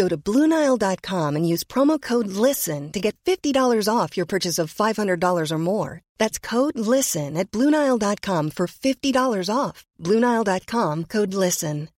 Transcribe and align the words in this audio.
Go 0.00 0.08
to 0.08 0.16
BlueNile.com 0.16 1.36
and 1.36 1.46
use 1.46 1.62
promo 1.62 2.00
code 2.00 2.28
LISTEN 2.28 2.90
to 2.92 3.00
get 3.00 3.14
$50 3.26 3.86
off 3.86 4.16
your 4.16 4.24
purchase 4.24 4.58
of 4.58 4.72
$500 4.72 5.52
or 5.52 5.58
more. 5.58 6.00
That's 6.16 6.38
code 6.38 6.78
LISTEN 6.78 7.36
at 7.36 7.50
BlueNile.com 7.50 8.52
for 8.52 8.66
$50 8.66 9.54
off. 9.54 9.84
BlueNile.com 10.00 11.04
code 11.04 11.34
LISTEN. 11.34 11.90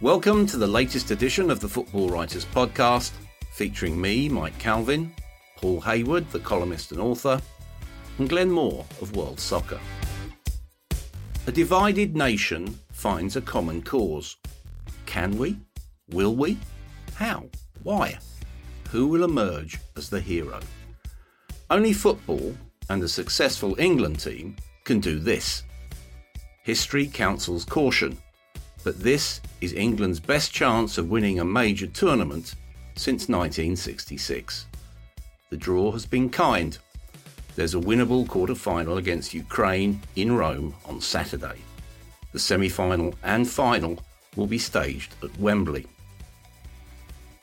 Welcome 0.00 0.46
to 0.46 0.56
the 0.56 0.68
latest 0.68 1.10
edition 1.10 1.50
of 1.50 1.58
the 1.58 1.68
Football 1.68 2.10
Writers 2.10 2.44
Podcast, 2.44 3.10
featuring 3.50 4.00
me, 4.00 4.28
Mike 4.28 4.56
Calvin, 4.60 5.12
Paul 5.56 5.80
Hayward, 5.80 6.30
the 6.30 6.38
columnist 6.38 6.92
and 6.92 7.00
author, 7.00 7.40
and 8.18 8.28
Glenn 8.28 8.50
Moore 8.50 8.84
of 9.00 9.16
World 9.16 9.38
Soccer. 9.38 9.80
A 11.46 11.52
divided 11.52 12.16
nation 12.16 12.78
finds 12.92 13.36
a 13.36 13.40
common 13.40 13.82
cause. 13.82 14.36
Can 15.04 15.38
we? 15.38 15.56
Will 16.10 16.34
we? 16.34 16.58
How? 17.14 17.44
Why? 17.82 18.18
Who 18.90 19.08
will 19.08 19.24
emerge 19.24 19.78
as 19.96 20.10
the 20.10 20.20
hero? 20.20 20.60
Only 21.70 21.92
football 21.92 22.54
and 22.88 23.02
a 23.02 23.08
successful 23.08 23.74
England 23.78 24.20
team 24.20 24.56
can 24.84 25.00
do 25.00 25.18
this. 25.18 25.62
History 26.62 27.06
counsels 27.06 27.64
caution, 27.64 28.16
but 28.82 29.00
this 29.00 29.40
is 29.60 29.72
England's 29.72 30.20
best 30.20 30.52
chance 30.52 30.98
of 30.98 31.10
winning 31.10 31.40
a 31.40 31.44
major 31.44 31.86
tournament 31.86 32.54
since 32.94 33.28
1966. 33.28 34.66
The 35.50 35.56
draw 35.56 35.92
has 35.92 36.06
been 36.06 36.28
kind. 36.28 36.76
There's 37.56 37.74
a 37.74 37.78
winnable 37.78 38.28
quarter 38.28 38.54
final 38.54 38.98
against 38.98 39.32
Ukraine 39.32 40.02
in 40.14 40.36
Rome 40.36 40.74
on 40.84 41.00
Saturday. 41.00 41.56
The 42.32 42.38
semi 42.38 42.68
final 42.68 43.14
and 43.24 43.48
final 43.48 43.98
will 44.36 44.46
be 44.46 44.58
staged 44.58 45.14
at 45.24 45.34
Wembley. 45.40 45.86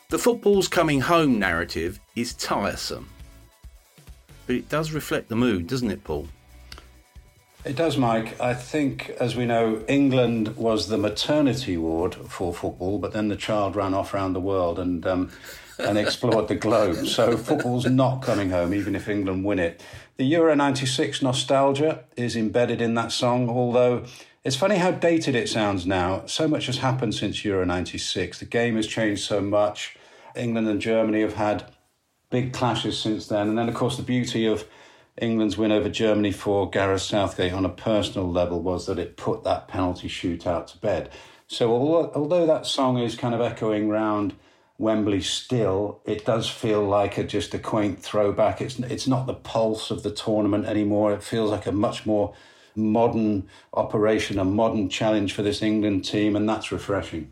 The 0.10 0.20
football's 0.20 0.68
coming 0.68 1.02
home 1.02 1.40
narrative 1.40 2.00
is 2.16 2.36
tiresome, 2.36 3.10
but 4.46 4.56
it 4.56 4.70
does 4.70 4.92
reflect 4.92 5.30
the 5.30 5.36
mood, 5.36 5.66
doesn't 5.66 5.90
it, 5.90 6.04
Paul? 6.04 6.28
It 7.66 7.76
does, 7.76 7.98
Mike. 7.98 8.40
I 8.40 8.54
think, 8.54 9.10
as 9.20 9.36
we 9.36 9.48
know, 9.48 9.84
England 9.88 10.56
was 10.58 10.90
the 10.90 10.98
maternity 11.00 11.76
ward 11.76 12.14
for 12.14 12.54
football, 12.54 13.00
but 13.00 13.14
then 13.14 13.30
the 13.30 13.36
child 13.36 13.76
ran 13.76 13.96
off 13.96 14.14
around 14.14 14.34
the 14.34 14.42
world 14.42 14.78
and 14.78 15.08
um, 15.08 15.32
and 15.80 15.98
explored 15.98 16.48
the 16.48 16.56
globe. 16.56 17.08
So 17.08 17.38
football's 17.38 17.86
not 17.86 18.22
coming 18.22 18.50
home, 18.50 18.74
even 18.74 18.96
if 18.96 19.08
England 19.08 19.44
win 19.46 19.60
it. 19.60 19.82
The 20.18 20.26
Euro 20.26 20.54
'96 20.54 21.22
nostalgia 21.22 22.04
is 22.16 22.36
embedded 22.36 22.82
in 22.82 22.94
that 22.96 23.12
song, 23.12 23.50
although. 23.50 24.04
It's 24.44 24.58
funny 24.58 24.76
how 24.76 24.92
dated 24.92 25.36
it 25.36 25.48
sounds 25.48 25.86
now. 25.86 26.26
So 26.26 26.50
much 26.50 26.66
has 26.66 26.80
happened 26.80 27.16
since 27.16 27.46
Euro 27.46 27.64
96. 27.64 28.40
The 28.40 28.46
game 28.46 28.76
has 28.76 28.88
changed 28.88 29.24
so 29.24 29.40
much. 29.40 29.96
England 30.36 30.68
and 30.68 30.82
Germany 30.82 31.22
have 31.22 31.36
had 31.36 31.72
big 32.30 32.52
clashes 32.52 33.00
since 33.00 33.28
then. 33.28 33.48
And 33.48 33.58
then, 33.58 33.70
of 33.70 33.76
course, 33.76 33.96
the 33.96 34.04
beauty 34.04 34.46
of 34.46 34.68
England's 35.22 35.58
win 35.58 35.72
over 35.72 35.88
Germany 35.88 36.34
for 36.34 36.70
Gareth 36.70 37.04
Southgate 37.04 37.54
on 37.54 37.64
a 37.64 37.70
personal 37.70 38.30
level 38.30 38.62
was 38.62 38.86
that 38.88 39.00
it 39.00 39.16
put 39.16 39.46
that 39.46 39.70
penalty 39.70 40.10
shootout 40.10 40.68
to 40.68 40.78
bed. 40.78 41.10
So 41.48 41.72
although, 41.72 42.46
that 42.46 42.66
song 42.66 42.98
is 42.98 43.16
kind 43.16 43.34
of 43.34 43.40
echoing 43.40 43.88
round 43.88 44.36
Wembley 44.84 45.22
still, 45.22 46.02
it 46.06 46.26
does 46.26 46.50
feel 46.50 46.84
like 46.84 47.18
a, 47.18 47.24
just 47.24 47.54
a 47.54 47.60
quaint 47.60 48.02
throwback. 48.02 48.62
It's 48.62 48.78
it's 48.80 49.08
not 49.08 49.26
the 49.26 49.34
pulse 49.34 49.90
of 49.90 50.04
the 50.04 50.12
tournament 50.12 50.66
anymore. 50.66 51.14
It 51.14 51.24
feels 51.24 51.50
like 51.50 51.66
a 51.66 51.72
much 51.72 52.06
more 52.06 52.34
modern 52.76 53.48
operation, 53.74 54.38
a 54.38 54.46
modern 54.46 54.90
challenge 54.90 55.34
for 55.34 55.42
this 55.42 55.62
England 55.62 56.06
team, 56.06 56.36
and 56.36 56.48
that's 56.48 56.72
refreshing. 56.72 57.32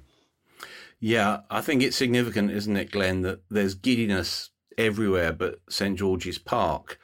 Yeah, 0.99 1.41
I 1.49 1.61
think 1.61 1.81
it's 1.81 1.97
significant, 1.97 2.51
isn't 2.51 2.77
it, 2.77 2.91
Glenn, 2.91 3.21
that 3.21 3.41
there's 3.49 3.73
giddiness 3.73 4.51
everywhere 4.77 5.33
but 5.33 5.59
St 5.69 5.97
George's 5.97 6.37
Park. 6.37 6.99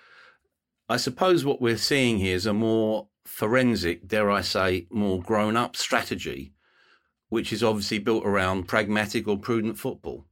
I 0.88 0.98
suppose 0.98 1.44
what 1.44 1.62
we're 1.62 1.78
seeing 1.78 2.20
here 2.20 2.36
is 2.36 2.46
a 2.46 2.54
more 2.54 3.10
forensic, 3.26 4.08
dare 4.08 4.32
I 4.32 4.42
say, 4.42 4.88
more 4.90 5.22
grown 5.22 5.58
up 5.58 5.76
strategy, 5.76 6.54
which 7.30 7.52
is 7.52 7.64
obviously 7.64 8.00
built 8.00 8.26
around 8.26 8.68
pragmatic 8.68 9.28
or 9.28 9.38
prudent 9.38 9.78
football. 9.78 10.26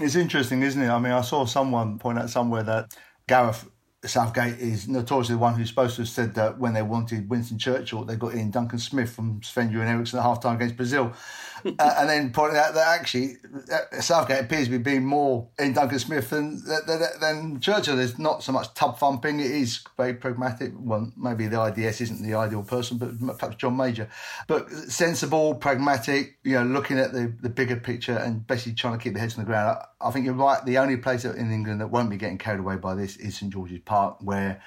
It's 0.00 0.14
interesting, 0.14 0.62
isn't 0.62 0.80
it? 0.80 0.88
I 0.88 0.98
mean, 0.98 1.12
I 1.12 1.22
saw 1.22 1.44
someone 1.44 1.98
point 1.98 2.18
out 2.18 2.30
somewhere 2.30 2.62
that 2.62 2.96
Gareth 3.26 3.68
Southgate 4.04 4.60
is 4.60 4.86
notoriously 4.86 5.34
the 5.34 5.40
one 5.40 5.54
who's 5.54 5.68
supposed 5.68 5.96
to 5.96 6.02
have 6.02 6.08
said 6.08 6.34
that 6.36 6.58
when 6.58 6.72
they 6.72 6.82
wanted 6.82 7.28
Winston 7.28 7.58
Churchill, 7.58 8.04
they 8.04 8.14
got 8.14 8.32
Iain 8.32 8.52
Duncan 8.52 8.78
Smith 8.78 9.10
from 9.10 9.42
Sven-Göran 9.42 9.88
Eriksson 9.88 10.20
at 10.20 10.22
half 10.22 10.40
time 10.40 10.54
against 10.54 10.76
Brazil. 10.76 11.12
uh, 11.64 11.94
and 11.98 12.08
then 12.08 12.30
pointing 12.30 12.56
out 12.56 12.74
that 12.74 13.00
actually 13.00 13.38
uh, 13.72 14.00
Southgate 14.00 14.44
appears 14.44 14.66
to 14.66 14.70
be 14.70 14.78
being 14.78 15.04
more 15.04 15.48
Iain 15.60 15.72
Duncan 15.72 15.98
Smith 15.98 16.30
than, 16.30 16.62
than, 16.86 17.00
than 17.20 17.60
Churchill. 17.60 17.96
There's 17.96 18.20
not 18.20 18.44
so 18.44 18.52
much 18.52 18.72
tub 18.74 18.98
thumping. 18.98 19.40
It 19.40 19.50
is 19.50 19.80
very 19.96 20.14
pragmatic. 20.14 20.72
Well, 20.78 21.10
maybe 21.16 21.48
the 21.48 21.60
IDS 21.60 22.00
isn't 22.02 22.22
the 22.22 22.34
ideal 22.34 22.62
person, 22.62 22.98
but 22.98 23.18
perhaps 23.36 23.56
John 23.56 23.76
Major. 23.76 24.08
But 24.46 24.70
sensible, 24.70 25.56
pragmatic, 25.56 26.38
you 26.44 26.54
know, 26.54 26.62
looking 26.62 27.00
at 27.00 27.12
the, 27.12 27.34
the 27.40 27.48
bigger 27.48 27.76
picture 27.76 28.16
and 28.16 28.46
basically 28.46 28.74
trying 28.74 28.96
to 28.96 29.02
keep 29.02 29.14
the 29.14 29.20
heads 29.20 29.36
on 29.36 29.44
the 29.44 29.46
ground. 29.46 29.76
I, 30.00 30.08
I 30.08 30.12
think 30.12 30.24
you're 30.24 30.34
right. 30.34 30.64
The 30.64 30.78
only 30.78 30.98
place 30.98 31.24
in 31.24 31.50
England 31.50 31.80
that 31.80 31.88
won't 31.88 32.10
be 32.10 32.16
getting 32.16 32.38
carried 32.38 32.60
away 32.60 32.76
by 32.76 32.94
this 32.94 33.16
is 33.16 33.36
St 33.36 33.52
George's 33.52 33.80
Park, 33.88 34.18
where 34.20 34.60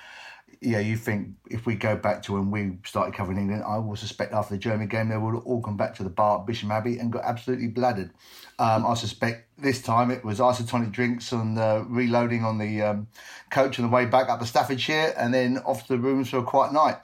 yeah, 0.63 0.79
you 0.79 0.95
think 0.95 1.29
if 1.49 1.65
we 1.65 1.73
go 1.73 1.95
back 1.95 2.21
to 2.23 2.33
when 2.33 2.51
we 2.51 2.77
started 2.85 3.15
covering 3.15 3.39
England, 3.39 3.63
I 3.65 3.79
will 3.79 3.95
suspect 3.95 4.31
after 4.31 4.53
the 4.53 4.59
German 4.59 4.87
game 4.87 5.09
they 5.09 5.17
will 5.17 5.39
all 5.39 5.59
come 5.59 5.75
back 5.75 5.95
to 5.95 6.03
the 6.03 6.09
bar 6.09 6.39
at 6.39 6.45
Bisham 6.45 6.71
Abbey 6.71 6.99
and 6.99 7.11
got 7.11 7.23
absolutely 7.23 7.67
bladdered. 7.67 8.11
Um, 8.59 8.85
I 8.85 8.93
suspect 8.93 9.47
this 9.57 9.81
time 9.81 10.11
it 10.11 10.23
was 10.23 10.39
isotonic 10.39 10.91
drinks 10.91 11.31
and 11.31 11.57
uh, 11.57 11.83
reloading 11.87 12.45
on 12.45 12.59
the 12.59 12.81
um, 12.83 13.07
coach 13.49 13.79
on 13.79 13.85
the 13.85 13.91
way 13.91 14.05
back 14.05 14.29
up 14.29 14.39
to 14.39 14.45
Staffordshire 14.45 15.15
and 15.17 15.33
then 15.33 15.57
off 15.59 15.87
to 15.87 15.93
the 15.93 15.99
rooms 15.99 16.29
for 16.29 16.37
a 16.37 16.43
quiet 16.43 16.73
night 16.73 16.97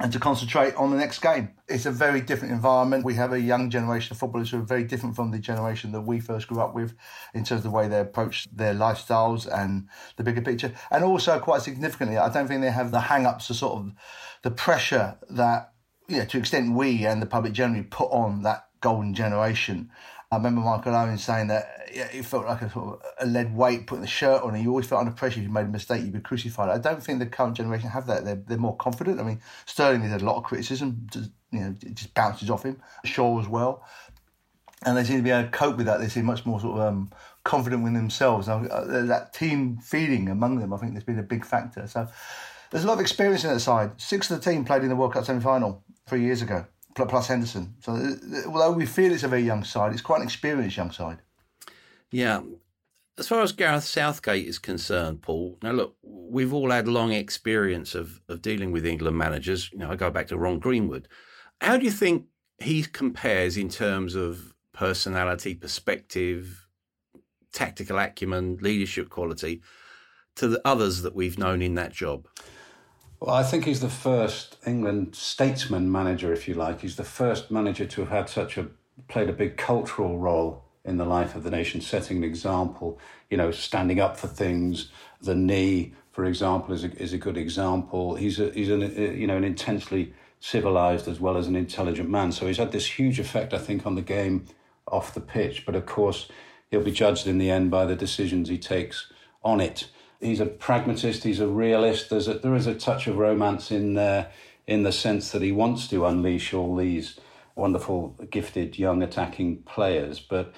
and 0.00 0.12
to 0.12 0.18
concentrate 0.18 0.74
on 0.74 0.90
the 0.90 0.96
next 0.96 1.20
game. 1.20 1.50
It's 1.66 1.86
a 1.86 1.90
very 1.90 2.20
different 2.20 2.52
environment. 2.52 3.04
We 3.04 3.14
have 3.14 3.32
a 3.32 3.40
young 3.40 3.68
generation 3.68 4.14
of 4.14 4.18
footballers 4.18 4.50
who 4.50 4.58
are 4.58 4.62
very 4.62 4.84
different 4.84 5.16
from 5.16 5.30
the 5.30 5.38
generation 5.38 5.92
that 5.92 6.02
we 6.02 6.20
first 6.20 6.48
grew 6.48 6.60
up 6.60 6.74
with 6.74 6.94
in 7.34 7.44
terms 7.44 7.60
of 7.60 7.64
the 7.64 7.70
way 7.70 7.88
they 7.88 8.00
approach 8.00 8.46
their 8.52 8.74
lifestyles 8.74 9.46
and 9.52 9.88
the 10.16 10.22
bigger 10.22 10.42
picture. 10.42 10.72
And 10.90 11.02
also, 11.02 11.38
quite 11.40 11.62
significantly, 11.62 12.16
I 12.16 12.28
don't 12.32 12.46
think 12.46 12.60
they 12.60 12.70
have 12.70 12.90
the 12.90 13.00
hang 13.00 13.26
ups, 13.26 13.48
the 13.48 13.54
sort 13.54 13.78
of 13.78 13.92
the 14.42 14.50
pressure 14.50 15.18
that, 15.30 15.72
you 16.06 16.18
know, 16.18 16.24
to 16.26 16.38
extent 16.38 16.74
we 16.74 17.04
and 17.04 17.20
the 17.20 17.26
public 17.26 17.52
generally 17.52 17.84
put 17.84 18.10
on 18.10 18.42
that 18.42 18.68
golden 18.80 19.14
generation. 19.14 19.90
I 20.30 20.36
remember 20.36 20.60
Michael 20.60 20.94
Owen 20.94 21.16
saying 21.16 21.46
that 21.48 21.88
it 21.90 22.22
felt 22.24 22.44
like 22.44 22.60
a 22.60 22.70
sort 22.70 23.00
of 23.00 23.02
a 23.18 23.26
lead 23.26 23.56
weight 23.56 23.86
putting 23.86 24.02
the 24.02 24.08
shirt 24.08 24.42
on, 24.42 24.54
and 24.54 24.62
you 24.62 24.68
always 24.68 24.86
felt 24.86 25.00
under 25.00 25.12
pressure. 25.12 25.38
If 25.38 25.44
you 25.44 25.50
made 25.50 25.64
a 25.64 25.68
mistake, 25.68 26.02
you'd 26.02 26.12
be 26.12 26.20
crucified. 26.20 26.68
I 26.68 26.76
don't 26.76 27.02
think 27.02 27.18
the 27.18 27.26
current 27.26 27.56
generation 27.56 27.88
have 27.88 28.06
that. 28.08 28.26
They're, 28.26 28.42
they're 28.46 28.58
more 28.58 28.76
confident. 28.76 29.20
I 29.20 29.22
mean, 29.22 29.40
Sterling 29.64 30.02
has 30.02 30.10
had 30.10 30.20
a 30.20 30.26
lot 30.26 30.36
of 30.36 30.44
criticism. 30.44 31.06
Just, 31.10 31.30
you 31.50 31.60
know, 31.60 31.74
it 31.80 31.94
just 31.94 32.12
bounces 32.12 32.50
off 32.50 32.62
him. 32.62 32.78
Shaw 33.04 33.40
as 33.40 33.48
well, 33.48 33.84
and 34.84 34.98
they 34.98 35.04
seem 35.04 35.16
to 35.16 35.22
be 35.22 35.30
able 35.30 35.44
to 35.44 35.50
cope 35.50 35.78
with 35.78 35.86
that. 35.86 35.98
They 35.98 36.08
seem 36.08 36.26
much 36.26 36.44
more 36.44 36.60
sort 36.60 36.78
of 36.78 36.86
um, 36.86 37.10
confident 37.44 37.82
with 37.82 37.94
themselves. 37.94 38.48
Uh, 38.48 39.04
that 39.06 39.32
team 39.32 39.78
feeling 39.78 40.28
among 40.28 40.58
them, 40.58 40.74
I 40.74 40.76
think, 40.76 40.92
has 40.92 41.04
been 41.04 41.18
a 41.18 41.22
big 41.22 41.46
factor. 41.46 41.86
So 41.86 42.06
there's 42.70 42.84
a 42.84 42.86
lot 42.86 42.94
of 42.94 43.00
experience 43.00 43.44
in 43.44 43.50
that 43.54 43.60
side. 43.60 43.92
Six 43.96 44.30
of 44.30 44.42
the 44.42 44.50
team 44.50 44.66
played 44.66 44.82
in 44.82 44.90
the 44.90 44.96
World 44.96 45.14
Cup 45.14 45.24
semi 45.24 45.40
final 45.40 45.82
three 46.06 46.22
years 46.22 46.42
ago. 46.42 46.66
Plus 47.06 47.28
Henderson. 47.28 47.74
So 47.80 47.92
uh, 47.92 48.48
although 48.48 48.72
we 48.72 48.86
feel 48.86 49.12
it's 49.12 49.22
a 49.22 49.28
very 49.28 49.42
young 49.42 49.64
side, 49.64 49.92
it's 49.92 50.02
quite 50.02 50.20
an 50.20 50.26
experienced 50.26 50.76
young 50.76 50.90
side. 50.90 51.18
Yeah. 52.10 52.40
As 53.18 53.26
far 53.26 53.42
as 53.42 53.52
Gareth 53.52 53.84
Southgate 53.84 54.46
is 54.46 54.58
concerned, 54.60 55.22
Paul, 55.22 55.58
now 55.62 55.72
look, 55.72 55.96
we've 56.02 56.52
all 56.52 56.70
had 56.70 56.86
long 56.86 57.12
experience 57.12 57.96
of, 57.96 58.20
of 58.28 58.42
dealing 58.42 58.70
with 58.70 58.86
England 58.86 59.18
managers. 59.18 59.70
You 59.72 59.78
know, 59.78 59.90
I 59.90 59.96
go 59.96 60.10
back 60.10 60.28
to 60.28 60.38
Ron 60.38 60.60
Greenwood. 60.60 61.08
How 61.60 61.76
do 61.76 61.84
you 61.84 61.90
think 61.90 62.26
he 62.58 62.82
compares 62.84 63.56
in 63.56 63.68
terms 63.68 64.14
of 64.14 64.54
personality, 64.72 65.54
perspective, 65.54 66.68
tactical 67.52 67.98
acumen, 67.98 68.58
leadership 68.60 69.10
quality 69.10 69.62
to 70.36 70.46
the 70.46 70.60
others 70.64 71.02
that 71.02 71.16
we've 71.16 71.38
known 71.38 71.60
in 71.60 71.74
that 71.74 71.92
job? 71.92 72.28
Well, 73.20 73.34
I 73.34 73.42
think 73.42 73.64
he's 73.64 73.80
the 73.80 73.88
first 73.88 74.56
England 74.64 75.16
statesman 75.16 75.90
manager, 75.90 76.32
if 76.32 76.46
you 76.46 76.54
like. 76.54 76.82
He's 76.82 76.96
the 76.96 77.04
first 77.04 77.50
manager 77.50 77.84
to 77.84 78.00
have 78.02 78.10
had 78.10 78.28
such 78.28 78.56
a 78.56 78.68
played 79.08 79.28
a 79.28 79.32
big 79.32 79.56
cultural 79.56 80.18
role 80.18 80.64
in 80.84 80.98
the 80.98 81.04
life 81.04 81.34
of 81.34 81.42
the 81.42 81.50
nation, 81.50 81.80
setting 81.80 82.18
an 82.18 82.24
example, 82.24 82.98
you 83.30 83.36
know, 83.36 83.50
standing 83.50 84.00
up 84.00 84.16
for 84.16 84.28
things. 84.28 84.90
The 85.20 85.34
knee, 85.34 85.94
for 86.12 86.24
example, 86.24 86.74
is 86.74 86.84
a, 86.84 86.92
is 86.96 87.12
a 87.12 87.18
good 87.18 87.36
example. 87.36 88.14
He's 88.14 88.38
a, 88.38 88.50
he's 88.52 88.70
an, 88.70 88.82
uh, 88.82 89.00
you 89.12 89.26
know, 89.26 89.36
an 89.36 89.44
intensely 89.44 90.14
civilized 90.40 91.08
as 91.08 91.20
well 91.20 91.36
as 91.36 91.48
an 91.48 91.56
intelligent 91.56 92.08
man. 92.08 92.30
So 92.32 92.46
he's 92.46 92.56
had 92.58 92.72
this 92.72 92.86
huge 92.86 93.18
effect, 93.18 93.52
I 93.52 93.58
think, 93.58 93.84
on 93.84 93.96
the 93.96 94.02
game 94.02 94.46
off 94.86 95.14
the 95.14 95.20
pitch. 95.20 95.66
But 95.66 95.74
of 95.74 95.86
course, 95.86 96.28
he'll 96.70 96.84
be 96.84 96.92
judged 96.92 97.26
in 97.26 97.38
the 97.38 97.50
end 97.50 97.70
by 97.70 97.84
the 97.84 97.96
decisions 97.96 98.48
he 98.48 98.58
takes 98.58 99.12
on 99.42 99.60
it. 99.60 99.88
He's 100.20 100.40
a 100.40 100.46
pragmatist. 100.46 101.24
He's 101.24 101.40
a 101.40 101.46
realist. 101.46 102.10
There's 102.10 102.28
a, 102.28 102.34
there 102.34 102.54
is 102.54 102.66
a 102.66 102.74
touch 102.74 103.06
of 103.06 103.16
romance 103.16 103.70
in 103.70 103.94
there, 103.94 104.30
in 104.66 104.82
the 104.82 104.92
sense 104.92 105.30
that 105.32 105.42
he 105.42 105.52
wants 105.52 105.88
to 105.88 106.06
unleash 106.06 106.52
all 106.52 106.76
these 106.76 107.18
wonderful, 107.54 108.16
gifted 108.30 108.78
young 108.78 109.02
attacking 109.02 109.62
players, 109.62 110.20
but 110.20 110.52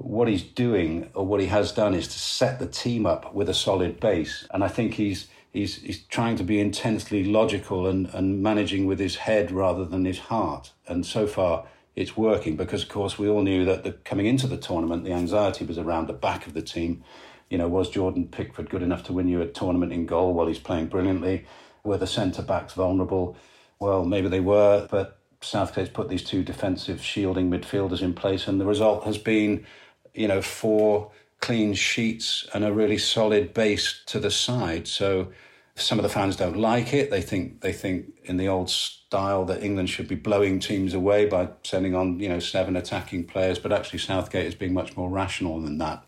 what 0.00 0.28
he's 0.28 0.42
doing 0.42 1.10
or 1.14 1.26
what 1.26 1.40
he 1.40 1.46
has 1.46 1.72
done 1.72 1.94
is 1.94 2.08
to 2.08 2.18
set 2.18 2.58
the 2.58 2.66
team 2.66 3.06
up 3.06 3.34
with 3.34 3.48
a 3.48 3.54
solid 3.54 4.00
base. 4.00 4.46
And 4.50 4.64
I 4.64 4.68
think 4.68 4.94
he's 4.94 5.28
he's 5.52 5.76
he's 5.82 6.02
trying 6.04 6.36
to 6.36 6.44
be 6.44 6.60
intensely 6.60 7.24
logical 7.24 7.86
and, 7.86 8.08
and 8.14 8.42
managing 8.42 8.86
with 8.86 8.98
his 8.98 9.16
head 9.16 9.50
rather 9.50 9.84
than 9.84 10.04
his 10.04 10.18
heart. 10.18 10.72
And 10.86 11.04
so 11.04 11.26
far 11.26 11.66
it's 11.96 12.16
working 12.16 12.56
because 12.56 12.82
of 12.82 12.88
course 12.88 13.18
we 13.18 13.28
all 13.28 13.42
knew 13.42 13.64
that 13.66 13.84
the, 13.84 13.92
coming 13.92 14.26
into 14.26 14.46
the 14.46 14.56
tournament 14.56 15.04
the 15.04 15.12
anxiety 15.12 15.64
was 15.64 15.78
around 15.78 16.06
the 16.06 16.14
back 16.14 16.46
of 16.46 16.54
the 16.54 16.62
team. 16.62 17.04
You 17.50 17.58
know, 17.58 17.68
was 17.68 17.90
Jordan 17.90 18.28
Pickford 18.28 18.70
good 18.70 18.82
enough 18.82 19.04
to 19.04 19.12
win 19.12 19.28
you 19.28 19.42
a 19.42 19.46
tournament 19.46 19.92
in 19.92 20.06
goal 20.06 20.32
while 20.32 20.46
he's 20.46 20.58
playing 20.58 20.86
brilliantly? 20.86 21.44
Were 21.84 21.98
the 21.98 22.06
centre 22.06 22.42
backs 22.42 22.72
vulnerable? 22.72 23.36
Well, 23.78 24.04
maybe 24.04 24.28
they 24.28 24.40
were, 24.40 24.88
but 24.90 25.18
Southgate's 25.42 25.90
put 25.90 26.08
these 26.08 26.24
two 26.24 26.42
defensive 26.42 27.02
shielding 27.02 27.50
midfielders 27.50 28.02
in 28.02 28.14
place, 28.14 28.46
and 28.46 28.60
the 28.60 28.66
result 28.66 29.04
has 29.04 29.18
been 29.18 29.66
you 30.14 30.28
know, 30.28 30.42
four 30.42 31.10
clean 31.40 31.74
sheets 31.74 32.46
and 32.52 32.64
a 32.64 32.72
really 32.72 32.98
solid 32.98 33.54
base 33.54 34.02
to 34.06 34.18
the 34.18 34.30
side. 34.30 34.86
So 34.86 35.32
some 35.74 35.98
of 35.98 36.02
the 36.02 36.08
fans 36.08 36.36
don't 36.36 36.56
like 36.56 36.92
it. 36.92 37.10
They 37.10 37.22
think 37.22 37.60
they 37.60 37.72
think 37.72 38.12
in 38.24 38.36
the 38.36 38.48
old 38.48 38.70
style 38.70 39.44
that 39.46 39.62
England 39.62 39.88
should 39.88 40.08
be 40.08 40.16
blowing 40.16 40.58
teams 40.58 40.92
away 40.94 41.26
by 41.26 41.48
sending 41.62 41.94
on, 41.94 42.20
you 42.20 42.28
know, 42.28 42.40
seven 42.40 42.76
attacking 42.76 43.24
players, 43.24 43.58
but 43.58 43.72
actually 43.72 44.00
Southgate 44.00 44.46
is 44.46 44.54
being 44.54 44.74
much 44.74 44.96
more 44.96 45.08
rational 45.08 45.60
than 45.60 45.78
that. 45.78 46.04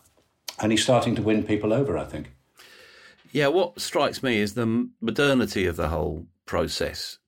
And 0.61 0.73
he's 0.73 0.83
starting 0.83 1.15
to 1.17 1.23
win 1.23 1.43
people 1.45 1.73
over, 1.73 1.97
I 1.99 2.05
think. 2.05 2.33
Yeah, 3.33 3.49
what 3.49 3.81
strikes 3.81 4.23
me 4.23 4.39
is 4.39 4.55
the 4.55 4.89
modernity 5.01 5.67
of 5.67 5.77
the 5.77 5.89
whole 5.89 6.27
process. 6.45 7.19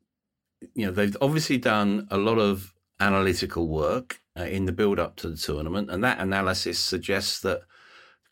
You 0.75 0.87
know, 0.87 0.93
they've 0.93 1.17
obviously 1.21 1.57
done 1.57 2.07
a 2.11 2.19
lot 2.19 2.39
of 2.39 2.75
analytical 3.01 3.69
work 3.69 4.21
uh, 4.39 4.45
in 4.45 4.67
the 4.67 4.73
build 4.73 4.99
up 4.99 5.17
to 5.17 5.31
the 5.31 5.37
tournament. 5.37 5.91
And 5.91 6.05
that 6.05 6.21
analysis 6.21 6.79
suggests 6.79 7.41
that 7.41 7.63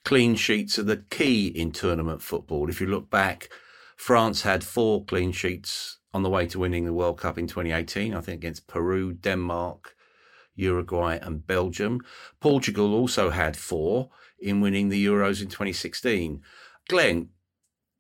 clean 0.05 0.35
sheets 0.35 0.79
are 0.79 0.85
the 0.85 1.05
key 1.11 1.47
in 1.47 1.73
tournament 1.73 2.23
football. 2.23 2.69
If 2.69 2.81
you 2.81 2.87
look 2.87 3.11
back, 3.11 3.49
France 3.97 4.43
had 4.43 4.65
four 4.65 5.05
clean 5.05 5.33
sheets 5.33 5.99
on 6.13 6.23
the 6.23 6.31
way 6.31 6.47
to 6.47 6.59
winning 6.59 6.85
the 6.85 6.93
World 6.93 7.19
Cup 7.19 7.39
in 7.39 7.47
2018, 7.47 8.15
I 8.15 8.21
think 8.21 8.41
against 8.41 8.67
Peru, 8.67 9.13
Denmark, 9.15 9.97
Uruguay, 10.57 11.19
and 11.23 11.47
Belgium. 11.47 12.01
Portugal 12.41 12.95
also 12.95 13.31
had 13.31 13.57
four 13.57 14.11
in 14.43 14.61
winning 14.61 14.89
the 14.89 15.05
Euros 15.05 15.41
in 15.41 15.49
2016. 15.49 16.43
Glenn, 16.89 17.29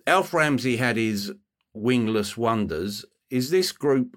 Alf 0.07 0.35
Ramsey 0.35 0.77
had 0.77 0.97
his 0.97 1.33
wingless 1.73 2.37
wonders. 2.37 3.05
Is 3.31 3.51
this 3.51 3.73
group 3.73 4.17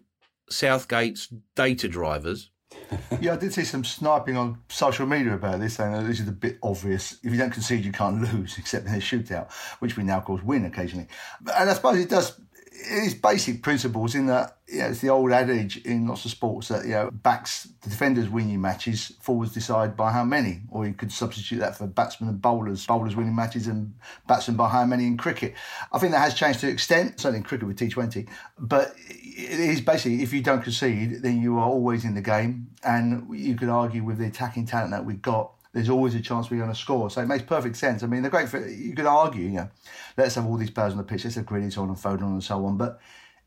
Southgate's 0.49 1.31
data 1.55 1.87
drivers? 1.87 2.49
yeah, 3.21 3.33
I 3.33 3.37
did 3.37 3.53
see 3.53 3.63
some 3.63 3.83
sniping 3.83 4.37
on 4.37 4.59
social 4.69 5.05
media 5.05 5.33
about 5.33 5.59
this, 5.59 5.75
saying 5.75 5.93
that 5.93 6.03
this 6.03 6.19
is 6.19 6.27
a 6.27 6.33
bit 6.33 6.57
obvious. 6.61 7.19
If 7.23 7.31
you 7.31 7.37
don't 7.37 7.51
concede, 7.51 7.85
you 7.85 7.91
can't 7.91 8.21
lose, 8.21 8.57
except 8.57 8.87
in 8.87 8.93
a 8.93 8.97
shootout, 8.97 9.51
which 9.79 9.97
we 9.97 10.03
now, 10.03 10.17
of 10.17 10.25
course, 10.25 10.43
win 10.43 10.65
occasionally. 10.65 11.07
And 11.55 11.69
I 11.69 11.73
suppose 11.73 11.99
it 11.99 12.09
does 12.09 12.39
it 12.77 13.03
is 13.05 13.13
basic 13.13 13.63
principles 13.63 14.15
in 14.15 14.27
that 14.27 14.57
you 14.67 14.79
know, 14.79 14.87
it's 14.87 14.99
the 14.99 15.09
old 15.09 15.31
adage 15.31 15.77
in 15.85 16.07
lots 16.07 16.25
of 16.25 16.31
sports 16.31 16.67
that 16.67 16.85
you 16.85 16.91
know 16.91 17.09
backs 17.11 17.67
the 17.81 17.89
defenders 17.89 18.29
win 18.29 18.49
you 18.49 18.59
matches, 18.59 19.13
forwards 19.21 19.53
decide 19.53 19.95
by 19.95 20.11
how 20.11 20.23
many, 20.23 20.61
or 20.69 20.85
you 20.85 20.93
could 20.93 21.11
substitute 21.11 21.59
that 21.59 21.77
for 21.77 21.87
batsmen 21.87 22.29
and 22.29 22.41
bowlers, 22.41 22.85
bowlers 22.85 23.15
winning 23.15 23.35
matches 23.35 23.67
and 23.67 23.93
batsmen 24.27 24.57
by 24.57 24.69
how 24.69 24.85
many 24.85 25.05
in 25.05 25.17
cricket. 25.17 25.53
I 25.91 25.99
think 25.99 26.11
that 26.11 26.19
has 26.19 26.33
changed 26.33 26.61
to 26.61 26.67
an 26.67 26.73
extent, 26.73 27.19
certainly 27.19 27.37
in 27.37 27.43
cricket 27.43 27.67
with 27.67 27.77
T20, 27.77 28.27
but 28.59 28.95
it 28.97 29.59
is 29.59 29.81
basically 29.81 30.23
if 30.23 30.33
you 30.33 30.41
don't 30.41 30.63
concede, 30.63 31.21
then 31.21 31.41
you 31.41 31.57
are 31.57 31.65
always 31.65 32.05
in 32.05 32.15
the 32.15 32.21
game, 32.21 32.67
and 32.83 33.27
you 33.37 33.55
could 33.55 33.69
argue 33.69 34.03
with 34.03 34.17
the 34.17 34.25
attacking 34.25 34.65
talent 34.65 34.91
that 34.91 35.05
we've 35.05 35.21
got 35.21 35.54
there's 35.75 35.89
always 35.89 36.15
a 36.15 36.21
chance 36.21 36.49
we're 36.49 36.55
going 36.55 36.69
to 36.69 36.75
score. 36.75 37.09
So 37.09 37.21
it 37.21 37.27
makes 37.27 37.43
perfect 37.43 37.75
sense. 37.75 38.01
I 38.01 38.07
mean, 38.07 38.23
the 38.23 38.29
great 38.29 38.47
for, 38.47 38.65
you 38.65 38.95
could 38.95 39.05
argue, 39.05 39.43
you 39.43 39.51
know, 39.51 39.69
let's 40.15 40.35
have 40.35 40.45
all 40.45 40.55
these 40.55 40.69
players 40.69 40.93
on 40.93 40.97
the 40.97 41.03
pitch, 41.03 41.25
let's 41.25 41.35
have 41.35 41.45
Grealish 41.45 41.77
on 41.77 41.89
and 41.89 41.97
Foden 41.97 42.23
on 42.23 42.31
and 42.31 42.43
so 42.43 42.65
on. 42.65 42.77
But 42.77 43.01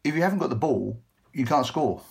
if 0.04 0.14
you 0.14 0.20
haven't 0.20 0.38
got 0.38 0.50
the 0.50 0.56
ball, 0.56 1.00
you 1.32 1.46
can't 1.46 1.64
score. 1.64 2.02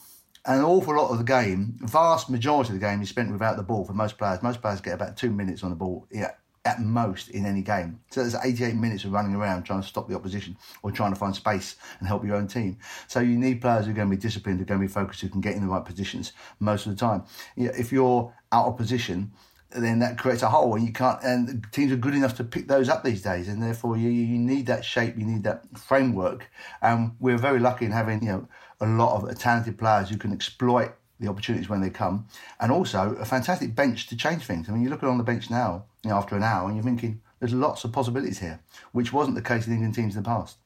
And 0.43 0.57
an 0.57 0.65
awful 0.65 0.95
lot 0.95 1.11
of 1.11 1.19
the 1.19 1.23
game, 1.23 1.77
vast 1.81 2.31
majority 2.31 2.69
of 2.69 2.79
the 2.79 2.85
game 2.85 2.99
is 3.03 3.09
spent 3.09 3.31
without 3.31 3.57
the 3.57 3.63
ball 3.63 3.85
for 3.85 3.93
most 3.93 4.17
players. 4.17 4.41
Most 4.41 4.59
players 4.59 4.81
get 4.81 4.95
about 4.95 5.17
two 5.17 5.29
minutes 5.29 5.63
on 5.63 5.69
the 5.69 5.75
ball 5.75 6.07
yeah, 6.11 6.31
at 6.65 6.81
most 6.81 7.29
in 7.29 7.45
any 7.45 7.61
game. 7.61 7.99
So 8.09 8.21
there's 8.21 8.33
88 8.33 8.73
minutes 8.73 9.03
of 9.05 9.11
running 9.11 9.35
around 9.35 9.63
trying 9.65 9.81
to 9.81 9.87
stop 9.87 10.09
the 10.09 10.15
opposition 10.15 10.57
or 10.81 10.91
trying 10.91 11.13
to 11.13 11.19
find 11.19 11.35
space 11.35 11.75
and 11.99 12.07
help 12.07 12.25
your 12.25 12.37
own 12.37 12.47
team. 12.47 12.79
So 13.07 13.19
you 13.19 13.37
need 13.37 13.61
players 13.61 13.85
who 13.85 13.91
are 13.91 13.93
going 13.93 14.09
to 14.09 14.15
be 14.15 14.19
disciplined, 14.19 14.57
who 14.57 14.63
are 14.63 14.65
going 14.65 14.81
to 14.81 14.87
be 14.87 14.91
focused, 14.91 15.21
who 15.21 15.29
can 15.29 15.41
get 15.41 15.53
in 15.53 15.61
the 15.61 15.67
right 15.67 15.85
positions 15.85 16.33
most 16.59 16.87
of 16.87 16.93
the 16.93 16.99
time. 16.99 17.23
If 17.55 17.91
you're 17.91 18.33
out 18.51 18.65
of 18.65 18.77
position, 18.77 19.33
then 19.71 20.00
that 20.00 20.17
creates 20.17 20.43
a 20.43 20.50
hole, 20.50 20.75
and 20.75 20.86
you 20.86 20.93
can't. 20.93 21.21
And 21.24 21.65
teams 21.71 21.91
are 21.91 21.97
good 21.97 22.15
enough 22.15 22.36
to 22.38 22.43
pick 22.43 22.67
those 22.67 22.89
up 22.89 23.03
these 23.03 23.21
days, 23.21 23.47
and 23.47 23.62
therefore 23.62 23.97
you 23.97 24.09
you 24.09 24.38
need 24.38 24.65
that 24.67 24.86
shape, 24.86 25.17
you 25.17 25.25
need 25.25 25.43
that 25.43 25.63
framework. 25.77 26.50
And 26.81 27.15
we're 27.19 27.38
very 27.38 27.59
lucky 27.59 27.86
in 27.86 27.91
having 27.91 28.24
you 28.24 28.29
know 28.29 28.47
a 28.79 28.88
lot 28.88 29.21
of 29.21 29.39
talented 29.39 29.77
players 29.77 30.09
who 30.09 30.17
can 30.17 30.31
exploit 30.31 30.93
the 31.19 31.27
opportunities 31.27 31.67
when 31.67 31.81
they 31.81 31.89
come, 31.89 32.27
and 32.59 32.71
also 32.71 33.15
a 33.19 33.25
fantastic 33.25 33.75
bench 33.75 34.07
to 34.07 34.15
change 34.15 34.45
things. 34.45 34.69
I 34.69 34.71
mean, 34.71 34.83
you 34.83 34.89
look 34.89 35.03
on 35.03 35.17
the 35.17 35.24
bench 35.24 35.50
now, 35.50 35.86
you 36.03 36.09
know, 36.09 36.17
after 36.17 36.36
an 36.36 36.43
hour, 36.43 36.67
and 36.67 36.75
you're 36.75 36.83
thinking 36.83 37.21
there's 37.39 37.53
lots 37.53 37.83
of 37.83 37.91
possibilities 37.91 38.39
here, 38.39 38.59
which 38.91 39.13
wasn't 39.13 39.36
the 39.36 39.41
case 39.41 39.67
in 39.67 39.74
England 39.74 39.95
teams 39.95 40.15
in 40.15 40.24
the 40.24 40.27
past. 40.27 40.57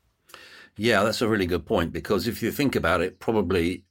Yeah, 0.78 1.04
that's 1.04 1.22
a 1.22 1.28
really 1.28 1.46
good 1.46 1.66
point 1.66 1.92
because 1.92 2.28
if 2.28 2.42
you 2.42 2.52
think 2.52 2.76
about 2.76 3.02
it, 3.02 3.20
probably 3.20 3.84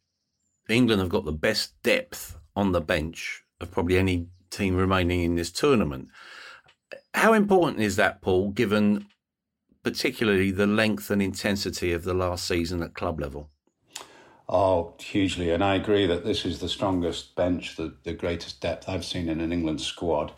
England 0.68 1.00
have 1.00 1.10
got 1.10 1.24
the 1.24 1.32
best 1.32 1.80
depth 1.82 2.38
on 2.56 2.72
the 2.72 2.80
bench 2.80 3.44
of 3.60 3.70
probably 3.70 3.98
any 3.98 4.26
team 4.50 4.76
remaining 4.76 5.22
in 5.22 5.34
this 5.36 5.50
tournament. 5.50 6.08
How 7.14 7.32
important 7.32 7.80
is 7.80 7.96
that, 7.96 8.20
Paul, 8.20 8.50
given 8.50 9.06
particularly 9.82 10.50
the 10.50 10.66
length 10.66 11.10
and 11.10 11.22
intensity 11.22 11.92
of 11.92 12.04
the 12.04 12.14
last 12.14 12.46
season 12.46 12.82
at 12.82 12.94
club 12.94 13.20
level? 13.20 13.50
Oh, 14.48 14.94
hugely. 14.98 15.50
And 15.50 15.62
I 15.62 15.76
agree 15.76 16.06
that 16.06 16.24
this 16.24 16.44
is 16.44 16.58
the 16.58 16.68
strongest 16.68 17.36
bench, 17.36 17.76
the, 17.76 17.94
the 18.02 18.12
greatest 18.12 18.60
depth 18.60 18.88
I've 18.88 19.04
seen 19.04 19.28
in 19.28 19.40
an 19.40 19.52
England 19.52 19.80
squad. 19.80 20.32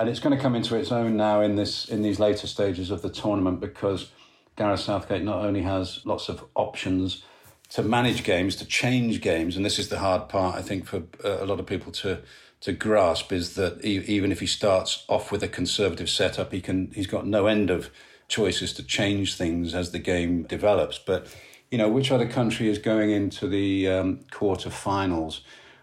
And 0.00 0.08
it's 0.08 0.18
going 0.18 0.34
to 0.34 0.42
come 0.42 0.54
into 0.54 0.76
its 0.76 0.90
own 0.90 1.16
now 1.16 1.40
in 1.40 1.54
this 1.54 1.88
in 1.88 2.02
these 2.02 2.18
later 2.18 2.46
stages 2.46 2.90
of 2.90 3.02
the 3.02 3.10
tournament 3.10 3.60
because 3.60 4.10
Gareth 4.56 4.80
Southgate 4.80 5.22
not 5.22 5.44
only 5.44 5.62
has 5.62 6.00
lots 6.04 6.28
of 6.28 6.44
options 6.54 7.22
to 7.70 7.82
manage 7.82 8.24
games, 8.24 8.56
to 8.56 8.64
change 8.64 9.20
games, 9.20 9.56
and 9.56 9.64
this 9.64 9.78
is 9.78 9.88
the 9.88 9.98
hard 9.98 10.28
part, 10.28 10.56
I 10.56 10.62
think, 10.62 10.86
for 10.86 11.02
uh, 11.24 11.42
a 11.42 11.46
lot 11.46 11.60
of 11.60 11.66
people 11.66 11.92
to 11.92 12.20
to 12.64 12.72
grasp 12.72 13.30
is 13.30 13.56
that 13.56 13.84
even 13.84 14.32
if 14.32 14.40
he 14.40 14.46
starts 14.46 15.04
off 15.06 15.30
with 15.30 15.42
a 15.42 15.48
conservative 15.48 16.08
setup, 16.08 16.50
he 16.50 16.62
can 16.62 16.90
he's 16.94 17.06
got 17.06 17.26
no 17.26 17.46
end 17.46 17.68
of 17.68 17.90
choices 18.26 18.72
to 18.72 18.82
change 18.82 19.36
things 19.36 19.74
as 19.74 19.92
the 19.92 19.98
game 19.98 20.44
develops. 20.44 20.98
But 20.98 21.26
you 21.70 21.76
know, 21.76 21.90
which 21.90 22.10
other 22.10 22.26
country 22.26 22.68
is 22.70 22.78
going 22.78 23.10
into 23.10 23.46
the 23.48 23.88
um, 23.88 24.20
quarter-finals 24.30 25.42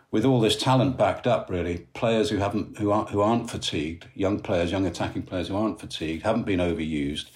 with 0.09 0.25
all 0.25 0.39
this 0.39 0.55
talent 0.55 0.97
backed 0.97 1.27
up? 1.27 1.51
Really, 1.51 1.85
players 1.93 2.31
who 2.31 2.37
haven't 2.37 2.79
who 2.79 2.89
aren't 2.89 3.11
who 3.11 3.21
aren't 3.21 3.51
fatigued, 3.51 4.07
young 4.15 4.39
players, 4.39 4.71
young 4.71 4.87
attacking 4.87 5.21
players 5.21 5.49
who 5.49 5.55
aren't 5.55 5.79
fatigued, 5.79 6.23
haven't 6.23 6.47
been 6.47 6.59
overused, 6.59 7.29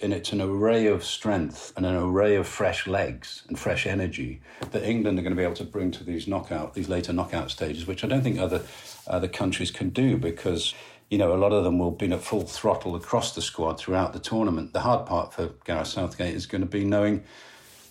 and 0.00 0.12
it's 0.12 0.32
an 0.32 0.40
array 0.40 0.86
of 0.86 1.04
strength 1.04 1.72
and 1.76 1.86
an 1.86 1.96
array 1.96 2.36
of 2.36 2.46
fresh 2.46 2.86
legs 2.86 3.44
and 3.48 3.58
fresh 3.58 3.86
energy 3.86 4.42
that 4.72 4.82
England 4.82 5.18
are 5.18 5.22
going 5.22 5.32
to 5.32 5.36
be 5.36 5.44
able 5.44 5.54
to 5.54 5.64
bring 5.64 5.90
to 5.90 6.04
these 6.04 6.26
knockout, 6.26 6.74
these 6.74 6.88
later 6.88 7.12
knockout 7.12 7.50
stages, 7.50 7.86
which 7.86 8.04
I 8.04 8.06
don't 8.08 8.22
think 8.22 8.38
other 8.38 8.62
other 9.06 9.28
countries 9.28 9.70
can 9.70 9.90
do 9.90 10.16
because 10.16 10.74
you 11.08 11.18
know 11.18 11.32
a 11.32 11.38
lot 11.38 11.52
of 11.52 11.64
them 11.64 11.78
will 11.78 11.92
be 11.92 12.12
at 12.12 12.20
full 12.20 12.42
throttle 12.42 12.94
across 12.94 13.34
the 13.34 13.42
squad 13.42 13.78
throughout 13.78 14.12
the 14.12 14.18
tournament. 14.18 14.72
The 14.72 14.80
hard 14.80 15.06
part 15.06 15.32
for 15.32 15.50
Gareth 15.64 15.88
Southgate 15.88 16.34
is 16.34 16.46
going 16.46 16.62
to 16.62 16.66
be 16.68 16.84
knowing, 16.84 17.24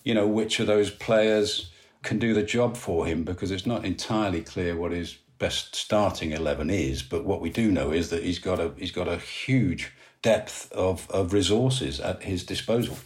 you 0.04 0.14
know, 0.14 0.28
which 0.28 0.60
of 0.60 0.68
those 0.68 0.92
players 0.92 1.72
can 2.04 2.20
do 2.20 2.36
the 2.36 2.44
job 2.44 2.78
for 2.78 3.08
him 3.08 3.24
because 3.24 3.50
it's 3.50 3.66
not 3.66 3.84
entirely 3.84 4.42
clear 4.42 4.76
what 4.76 4.92
his 4.92 5.18
best 5.40 5.76
starting 5.76 6.32
eleven 6.34 6.70
is. 6.70 7.02
But 7.02 7.26
what 7.26 7.42
we 7.42 7.50
do 7.50 7.72
know 7.72 7.92
is 7.92 8.12
that 8.12 8.24
he's 8.24 8.40
got 8.40 8.60
a 8.60 8.74
he's 8.78 8.92
got 8.92 9.08
a 9.08 9.18
huge 9.18 9.92
depth 10.25 10.72
of, 10.72 11.10
of 11.12 11.34
resources 11.34 12.00
at 12.00 12.24
his 12.24 12.44
disposal. 12.44 12.98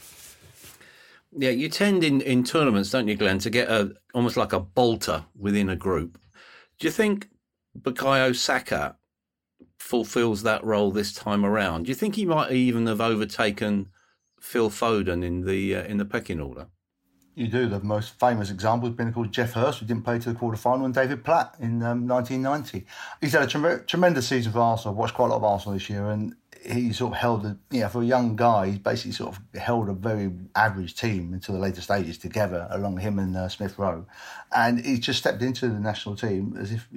Yeah, 1.37 1.49
you 1.49 1.67
tend 1.67 2.03
in, 2.03 2.21
in 2.21 2.45
tournaments, 2.45 2.91
don't 2.91 3.09
you, 3.09 3.17
Glenn, 3.17 3.39
to 3.39 3.49
get 3.49 3.69
a 3.69 3.93
almost 4.13 4.37
like 4.37 4.53
a 4.53 4.59
bolter 4.59 5.25
within 5.37 5.69
a 5.69 5.75
group. 5.75 6.17
Do 6.79 6.87
you 6.87 6.91
think 6.91 7.27
Bukayo 7.77 8.33
Saka 8.33 8.95
fulfills 9.77 10.43
that 10.43 10.63
role 10.63 10.91
this 10.91 11.13
time 11.13 11.45
around? 11.45 11.83
Do 11.83 11.89
you 11.89 11.95
think 11.95 12.15
he 12.15 12.25
might 12.25 12.51
even 12.51 12.87
have 12.87 13.01
overtaken 13.01 13.89
Phil 14.39 14.69
Foden 14.69 15.23
in 15.23 15.45
the 15.45 15.75
uh, 15.75 15.83
in 15.83 15.97
the 15.97 16.05
pecking 16.05 16.39
order? 16.39 16.67
You 17.35 17.47
do. 17.47 17.67
The 17.67 17.81
most 17.81 18.19
famous 18.19 18.49
example 18.49 18.87
has 18.87 18.95
been 18.95 19.13
called 19.13 19.31
Geoff 19.31 19.51
Hurst, 19.51 19.79
who 19.79 19.85
didn't 19.85 20.03
play 20.03 20.19
to 20.19 20.29
the 20.33 20.39
quarter 20.39 20.57
final, 20.57 20.85
and 20.85 20.93
David 20.93 21.23
Platt 21.23 21.55
in 21.59 21.83
um, 21.83 22.07
1990. 22.07 22.85
He's 23.21 23.33
had 23.33 23.43
a 23.43 23.47
tre- 23.47 23.83
tremendous 23.85 24.27
season 24.27 24.51
for 24.51 24.59
Arsenal. 24.59 24.93
I've 24.93 24.97
watched 24.97 25.13
quite 25.13 25.27
a 25.27 25.29
lot 25.29 25.37
of 25.37 25.43
Arsenal 25.43 25.73
this 25.73 25.89
year, 25.89 26.09
and 26.09 26.35
he 26.65 26.91
sort 26.93 27.13
of 27.13 27.19
held 27.19 27.45
a, 27.45 27.57
you 27.71 27.81
know, 27.81 27.89
for 27.89 28.01
a 28.01 28.05
young 28.05 28.35
guy, 28.35 28.67
he's 28.67 28.79
basically 28.79 29.13
sort 29.13 29.35
of 29.35 29.59
held 29.59 29.89
a 29.89 29.93
very 29.93 30.31
average 30.55 30.95
team 30.95 31.33
until 31.33 31.55
the 31.55 31.61
later 31.61 31.81
stages 31.81 32.17
together, 32.17 32.67
along 32.71 32.97
him 32.97 33.17
and 33.19 33.35
uh, 33.35 33.47
Smith 33.47 33.77
Rowe. 33.79 34.05
And 34.55 34.83
he's 34.83 34.99
just 34.99 35.19
stepped 35.19 35.41
into 35.41 35.67
the 35.67 35.79
national 35.79 36.15
team 36.15 36.55
as 36.59 36.71
if, 36.71 36.87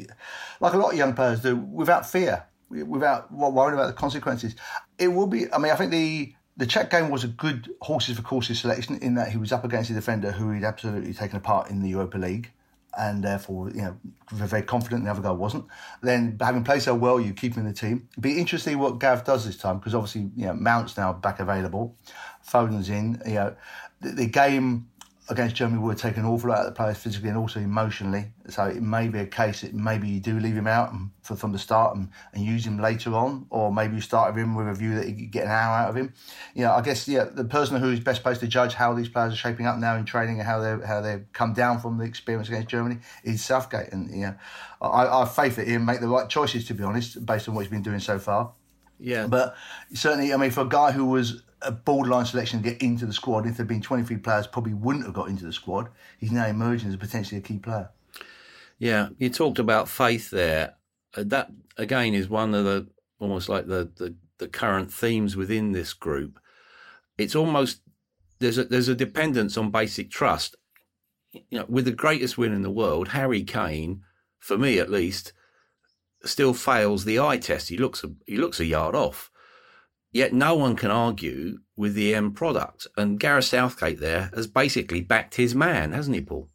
like 0.61 0.73
a 0.73 0.79
lot 0.79 0.93
of 0.93 0.99
young 0.99 1.15
players 1.15 1.41
do, 1.41 1.57
without 1.57 2.09
fear, 2.09 2.45
without 2.71 3.33
worrying 3.33 3.79
about 3.79 3.87
the 3.87 3.93
consequences. 3.93 4.57
It 4.99 5.09
will 5.09 5.27
be, 5.27 5.53
I 5.53 5.59
mean, 5.59 5.73
I 5.73 5.77
think 5.77 5.91
the, 5.91 6.35
the 6.57 6.67
Czech 6.67 6.91
game 6.91 7.11
was 7.11 7.25
a 7.25 7.29
good 7.29 7.71
horses 7.81 8.17
for 8.17 8.23
courses 8.23 8.61
selection 8.61 8.99
in 8.99 9.15
that 9.15 9.31
he 9.31 9.39
was 9.39 9.53
up 9.53 9.65
against 9.65 9.91
a 9.91 9.95
defender 9.95 10.33
who 10.33 10.51
he'd 10.51 10.65
absolutely 10.65 11.15
taken 11.15 11.37
apart 11.37 11.71
in 11.71 11.83
the 11.83 11.89
Europa 11.89 12.19
League 12.19 12.51
and 12.99 13.23
therefore, 13.25 13.71
you 13.71 13.83
know, 13.83 13.97
very 14.33 14.63
confident 14.63 15.05
the 15.05 15.11
other 15.11 15.23
guy 15.23 15.31
wasn't. 15.31 15.65
Then, 16.03 16.37
having 16.41 16.65
played 16.65 16.83
so 16.83 16.95
well, 16.95 17.21
you 17.21 17.33
keep 17.33 17.55
him 17.55 17.61
in 17.61 17.69
the 17.69 17.75
team. 17.75 18.09
It'd 18.13 18.23
be 18.23 18.39
interesting 18.39 18.79
what 18.79 18.99
Gav 18.99 19.25
does 19.25 19.47
this 19.47 19.57
time 19.57 19.79
because 19.79 19.95
obviously, 19.95 20.31
you 20.37 20.47
know, 20.47 20.55
Mount's 20.55 20.97
now 20.97 21.13
back 21.13 21.41
available, 21.41 21.97
Foden's 22.43 22.89
in. 22.89 23.21
You 23.27 23.35
know, 23.35 23.57
the, 24.01 24.11
the 24.11 24.27
game 24.27 24.89
against 25.29 25.55
Germany 25.55 25.81
would 25.81 25.99
taken 25.99 26.25
an 26.25 26.29
awful 26.29 26.51
lot 26.51 26.59
out 26.59 26.67
of 26.67 26.75
the 26.75 26.77
players 26.77 26.99
physically 26.99 27.29
and 27.29 27.39
also 27.39 27.61
emotionally. 27.61 28.33
So 28.49 28.65
it 28.65 28.83
may 28.83 29.09
be 29.09 29.21
a 29.21 29.27
case 29.27 29.61
that 29.61 29.73
maybe 29.73 30.09
you 30.09 30.19
do 30.19 30.39
leave 30.41 30.57
him 30.57 30.67
out 30.67 30.93
for, 31.23 31.37
from 31.37 31.53
the 31.53 31.59
start 31.59 31.97
and, 31.97 32.09
and 32.35 32.45
use 32.45 32.67
him 32.67 32.81
later 32.81 33.15
on, 33.15 33.47
or 33.51 33.73
maybe 33.73 33.95
you 33.95 34.01
start 34.01 34.35
with 34.35 34.43
him 34.43 34.57
with 34.57 34.69
a 34.69 34.75
view 34.75 34.97
that 34.97 35.09
you 35.09 35.15
could 35.15 35.31
get 35.31 35.45
an 35.45 35.51
hour 35.51 35.77
out 35.77 35.91
of 35.91 35.97
him. 35.97 36.13
You 36.55 36.65
know, 36.65 36.73
I 36.73 36.81
guess 36.83 37.07
yeah, 37.07 37.25
the 37.25 37.45
person 37.45 37.81
who 37.81 37.91
is 37.91 38.01
best 38.01 38.23
placed 38.23 38.41
to 38.41 38.49
judge 38.49 38.75
how 38.75 38.95
these 38.95 39.09
players 39.09 39.33
are 39.33 39.37
shaping 39.37 39.67
up 39.67 39.79
now 39.79 39.97
in 39.97 40.05
training 40.05 40.41
and 40.41 40.47
how 40.47 40.59
they 40.61 40.87
how 40.87 41.01
they've 41.01 41.25
come 41.33 41.53
down 41.53 41.79
from 41.79 41.99
the 41.99 42.05
experience 42.05 42.49
against 42.49 42.69
Germany 42.69 42.99
is 43.23 43.45
Southgate, 43.45 43.93
and 43.93 44.11
yeah, 44.19 44.35
I, 44.81 45.07
I 45.07 45.19
have 45.21 45.35
faith 45.35 45.57
that 45.57 45.69
he'll 45.69 45.81
make 45.81 46.01
the 46.01 46.09
right 46.09 46.29
choices. 46.29 46.67
To 46.67 46.75
be 46.75 46.83
honest, 46.83 47.25
based 47.25 47.49
on 47.49 47.55
what 47.55 47.61
he's 47.61 47.71
been 47.71 47.83
doing 47.83 48.01
so 48.01 48.19
far. 48.19 48.53
Yeah, 48.99 49.27
but 49.29 49.57
certainly, 49.95 50.33
I 50.33 50.37
mean, 50.37 50.51
for 50.51 50.63
a 50.63 50.69
guy 50.69 50.93
who 50.93 51.05
was 51.05 51.43
a 51.65 51.73
borderline 51.73 52.27
selection 52.27 52.63
to 52.63 52.71
get 52.71 52.83
into 52.83 53.07
the 53.07 53.13
squad. 53.13 53.47
If 53.47 53.57
there'd 53.57 53.69
been 53.69 53.83
23 53.83 54.17
players, 54.19 54.47
probably 54.47 54.75
wouldn't 54.75 55.05
have 55.05 55.15
got 55.15 55.29
into 55.29 55.45
the 55.45 55.53
squad. 55.53 55.89
He's 56.19 56.33
now 56.33 56.47
emerging 56.47 56.91
as 56.91 56.97
potentially 56.97 57.39
a 57.39 57.43
key 57.43 57.59
player. 57.59 57.91
Yeah, 58.79 59.11
you 59.19 59.31
talked 59.31 59.59
about 59.59 59.89
faith 59.89 60.31
there. 60.31 60.75
Uh, 61.17 61.25
that 61.27 61.51
again 61.77 62.15
is 62.15 62.29
one 62.29 62.55
of 62.55 62.65
the 62.65 62.89
almost 63.19 63.49
like 63.49 63.67
the, 63.67 63.91
the, 63.97 64.15
the 64.39 64.49
current 64.49 64.93
themes 64.93 65.37
within 65.37 65.73
this 65.73 65.93
group. 65.93 66.41
It's 67.17 67.37
almost 67.37 67.81
there's 68.41 68.59
a 68.59 68.65
there's 68.65 68.89
a 68.89 68.95
dependence 68.95 69.57
on 69.57 69.71
basic 69.71 70.11
trust. 70.11 70.57
You 71.33 71.61
know, 71.61 71.67
with 71.69 71.87
the 71.87 71.93
greatest 71.93 72.37
win 72.37 72.53
in 72.53 72.63
the 72.63 72.71
world, 72.71 73.09
Harry 73.09 73.43
Kane, 73.43 74.03
for 74.39 74.59
me 74.59 74.79
at 74.79 74.91
least, 74.91 75.33
still 76.25 76.53
fails 76.53 77.05
the 77.05 77.21
eye 77.21 77.39
test. 77.39 77.69
He 77.69 77.79
looks 77.79 78.05
a, 78.05 78.13
he 78.27 78.37
looks 78.37 78.61
a 78.61 78.67
yard 78.67 78.95
off. 78.95 79.31
Yet 80.13 80.33
no 80.35 80.55
one 80.55 80.77
can 80.77 80.91
argue 80.91 81.61
with 81.77 81.95
the 81.95 82.15
end 82.15 82.37
product. 82.37 82.87
And 82.97 83.19
Gareth 83.19 83.47
Southgate 83.47 83.99
there 83.99 84.31
has 84.35 84.47
basically 84.47 85.01
backed 85.01 85.37
his 85.37 85.55
man, 85.55 85.93
hasn't 85.93 86.15
he, 86.15 86.23
Paul? 86.23 86.49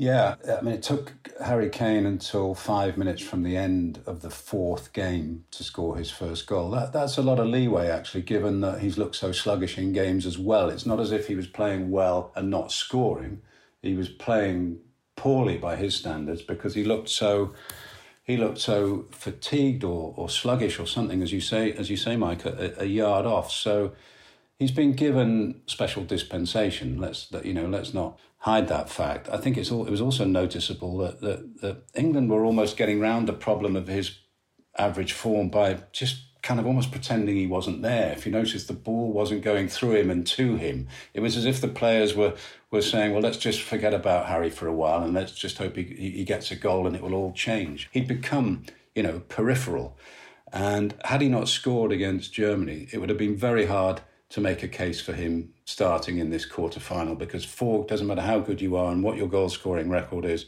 Yeah, 0.00 0.36
I 0.48 0.60
mean, 0.60 0.74
it 0.74 0.84
took 0.84 1.12
Harry 1.44 1.68
Kane 1.68 2.06
until 2.06 2.54
five 2.54 2.96
minutes 2.96 3.20
from 3.20 3.42
the 3.42 3.56
end 3.56 4.00
of 4.06 4.22
the 4.22 4.30
fourth 4.30 4.92
game 4.92 5.44
to 5.50 5.64
score 5.64 5.96
his 5.96 6.08
first 6.08 6.46
goal. 6.46 6.70
That, 6.70 6.92
that's 6.92 7.18
a 7.18 7.22
lot 7.22 7.40
of 7.40 7.48
leeway, 7.48 7.88
actually, 7.88 8.22
given 8.22 8.60
that 8.60 8.80
he's 8.80 8.96
looked 8.96 9.16
so 9.16 9.32
sluggish 9.32 9.76
in 9.76 9.92
games 9.92 10.24
as 10.24 10.38
well. 10.38 10.70
It's 10.70 10.86
not 10.86 11.00
as 11.00 11.10
if 11.10 11.26
he 11.26 11.34
was 11.34 11.48
playing 11.48 11.90
well 11.90 12.32
and 12.36 12.48
not 12.48 12.70
scoring. 12.70 13.42
He 13.82 13.94
was 13.94 14.08
playing 14.08 14.78
poorly 15.16 15.58
by 15.58 15.74
his 15.74 15.96
standards 15.96 16.42
because 16.42 16.76
he 16.76 16.84
looked 16.84 17.08
so 17.08 17.54
he 18.28 18.36
looked 18.36 18.58
so 18.58 19.06
fatigued 19.10 19.82
or, 19.82 20.12
or 20.14 20.28
sluggish 20.28 20.78
or 20.78 20.86
something, 20.86 21.22
as 21.22 21.32
you 21.32 21.40
say, 21.40 21.72
as 21.72 21.88
you 21.88 21.96
say, 21.96 22.14
Mike, 22.14 22.44
a, 22.44 22.74
a 22.76 22.84
yard 22.84 23.24
off. 23.24 23.50
So 23.50 23.92
he's 24.58 24.70
been 24.70 24.92
given 24.92 25.62
special 25.66 26.04
dispensation. 26.04 26.98
Let's 26.98 27.32
you 27.42 27.54
know, 27.54 27.66
let's 27.66 27.94
not 27.94 28.20
hide 28.40 28.68
that 28.68 28.90
fact. 28.90 29.30
I 29.30 29.38
think 29.38 29.56
it's 29.56 29.72
all, 29.72 29.86
it 29.86 29.90
was 29.90 30.02
also 30.02 30.26
noticeable 30.26 30.98
that, 30.98 31.22
that 31.22 31.62
that 31.62 31.84
England 31.94 32.30
were 32.30 32.44
almost 32.44 32.76
getting 32.76 33.00
round 33.00 33.26
the 33.26 33.32
problem 33.32 33.74
of 33.74 33.88
his 33.88 34.18
average 34.76 35.12
form 35.12 35.48
by 35.48 35.78
just 35.92 36.27
kind 36.42 36.60
of 36.60 36.66
almost 36.66 36.92
pretending 36.92 37.36
he 37.36 37.46
wasn't 37.46 37.82
there. 37.82 38.12
If 38.12 38.24
you 38.24 38.32
notice, 38.32 38.64
the 38.64 38.72
ball 38.72 39.12
wasn't 39.12 39.42
going 39.42 39.68
through 39.68 39.96
him 39.96 40.10
and 40.10 40.26
to 40.28 40.56
him. 40.56 40.88
It 41.14 41.20
was 41.20 41.36
as 41.36 41.44
if 41.44 41.60
the 41.60 41.68
players 41.68 42.14
were 42.14 42.34
were 42.70 42.82
saying, 42.82 43.12
"Well, 43.12 43.22
let's 43.22 43.38
just 43.38 43.60
forget 43.60 43.94
about 43.94 44.26
Harry 44.26 44.50
for 44.50 44.66
a 44.66 44.74
while 44.74 45.02
and 45.02 45.14
let's 45.14 45.32
just 45.32 45.58
hope 45.58 45.76
he 45.76 45.84
he 45.84 46.24
gets 46.24 46.50
a 46.50 46.56
goal 46.56 46.86
and 46.86 46.94
it 46.94 47.02
will 47.02 47.14
all 47.14 47.32
change." 47.32 47.88
He'd 47.92 48.08
become, 48.08 48.64
you 48.94 49.02
know, 49.02 49.20
peripheral. 49.28 49.96
And 50.52 50.94
had 51.04 51.20
he 51.20 51.28
not 51.28 51.48
scored 51.48 51.92
against 51.92 52.32
Germany, 52.32 52.88
it 52.92 52.98
would 52.98 53.10
have 53.10 53.18
been 53.18 53.36
very 53.36 53.66
hard 53.66 54.00
to 54.30 54.40
make 54.40 54.62
a 54.62 54.68
case 54.68 55.00
for 55.00 55.12
him 55.12 55.52
starting 55.64 56.18
in 56.18 56.30
this 56.30 56.44
quarter 56.44 56.80
final 56.80 57.14
because 57.14 57.44
four 57.44 57.84
doesn't 57.86 58.06
matter 58.06 58.22
how 58.22 58.38
good 58.38 58.60
you 58.60 58.76
are 58.76 58.92
and 58.92 59.02
what 59.02 59.16
your 59.16 59.28
goal 59.28 59.48
scoring 59.48 59.88
record 59.88 60.24
is. 60.24 60.46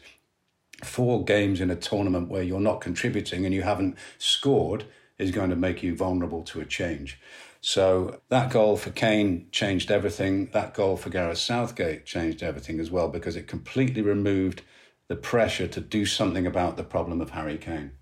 Four 0.85 1.25
games 1.25 1.61
in 1.61 1.71
a 1.71 1.77
tournament 1.77 2.29
where 2.29 2.43
you're 2.43 2.61
not 2.61 2.81
contributing 2.81 3.45
and 3.45 3.55
you 3.55 3.63
haven't 3.63 3.97
scored 4.19 4.85
is 5.21 5.31
going 5.31 5.51
to 5.51 5.57
make 5.57 5.83
you 5.83 5.95
vulnerable 5.95 6.43
to 6.45 6.61
a 6.61 6.65
change. 6.65 7.21
So 7.61 8.21
that 8.31 8.51
goal 8.51 8.77
for 8.77 8.91
Kane 8.91 9.49
changed 9.53 9.91
everything. 9.91 10.47
That 10.53 10.75
goal 10.75 10.97
for 10.97 11.11
Gareth 11.11 11.39
Southgate 11.39 12.07
changed 12.07 12.43
everything 12.43 12.81
as 12.81 12.91
well 12.91 13.09
because 13.09 13.37
it 13.37 13.47
completely 13.47 14.03
removed 14.03 14.63
the 15.09 15.17
pressure 15.17 15.69
to 15.69 15.81
do 15.81 16.07
something 16.07 16.47
about 16.47 16.77
the 16.77 16.85
problem 16.85 17.21
of 17.21 17.31
Harry 17.31 17.59
Kane. 17.59 17.93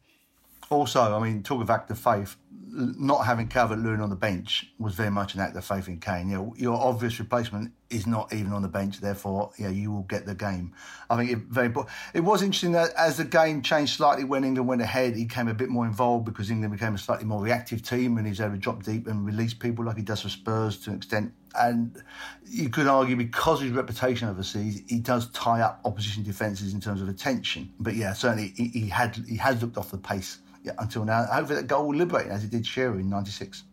Also, 0.71 1.01
I 1.01 1.23
mean, 1.23 1.43
talk 1.43 1.63
of 1.63 1.71
act 1.71 1.91
of 1.91 1.99
faith 1.99 2.37
not 2.79 3.27
having 3.27 3.49
Calvert 3.49 3.79
Lewin 3.79 4.01
on 4.01 4.11
the 4.11 4.17
bench 4.17 4.71
was 4.79 4.95
very 4.95 5.11
much 5.11 5.35
an 5.35 5.41
act 5.41 5.57
of 5.57 5.65
faith 5.65 5.89
in 5.89 5.99
Kane. 5.99 6.29
You 6.29 6.37
know, 6.37 6.55
your 6.57 6.81
obvious 6.81 7.19
replacement 7.19 7.73
is 7.91 8.07
not 8.07 8.33
even 8.33 8.53
on 8.53 8.63
the 8.63 8.69
bench, 8.69 9.01
therefore, 9.01 9.51
you, 9.57 9.69
you 9.69 9.93
will 9.93 10.03
get 10.03 10.27
the 10.27 10.35
game. 10.35 10.73
I 11.11 11.17
think 11.17 11.31
it 11.31 11.39
very 11.39 11.67
important. 11.67 11.95
It 12.15 12.21
was 12.21 12.43
interesting 12.43 12.73
that 12.73 12.93
as 12.97 13.17
the 13.17 13.25
game 13.25 13.63
changed 13.63 13.97
slightly 13.97 14.25
when 14.25 14.45
England 14.45 14.69
went 14.69 14.83
ahead, 14.83 15.17
he 15.17 15.27
came 15.27 15.49
a 15.49 15.55
bit 15.55 15.71
more 15.71 15.87
involved 15.87 16.25
because 16.25 16.51
England 16.51 16.73
became 16.73 16.95
a 16.95 16.99
slightly 16.99 17.25
more 17.25 17.43
reactive 17.43 17.83
team 17.83 18.19
and 18.19 18.27
he's 18.27 18.41
able 18.41 18.53
to 18.53 18.59
drop 18.59 18.83
deep 18.83 19.07
and 19.07 19.27
release 19.27 19.55
people 19.55 19.85
like 19.85 19.97
he 19.97 20.03
does 20.03 20.21
for 20.21 20.29
Spurs 20.29 20.77
to 20.79 20.91
an 20.91 20.97
extent. 20.97 21.33
And 21.59 22.01
you 22.47 22.69
could 22.69 22.87
argue 22.87 23.17
because 23.17 23.61
of 23.61 23.69
his 23.69 23.75
reputation 23.77 24.29
overseas, 24.29 24.83
he 24.87 25.01
does 25.01 25.31
tie 25.31 25.63
up 25.63 25.81
opposition 25.85 26.23
defences 26.23 26.75
in 26.75 26.81
terms 26.81 27.01
of 27.01 27.09
attention. 27.09 27.73
But 27.81 27.97
yeah, 27.97 28.13
certainly 28.13 28.53
he, 28.55 28.69
he 28.69 28.89
had 28.89 29.17
he 29.27 29.37
has 29.37 29.61
looked 29.63 29.79
off 29.79 29.91
the 29.91 29.99
pace 29.99 30.39
until 30.79 31.05
now. 31.05 31.25
Hopefully, 31.25 31.61
that 31.61 31.67
goal 31.67 31.89
will 31.89 31.97
liberate 31.97 32.29
as 32.29 32.45
it 32.45 32.51
did 32.51 32.67
Shearer 32.67 32.99
in 32.99 33.09
'96. 33.09 33.65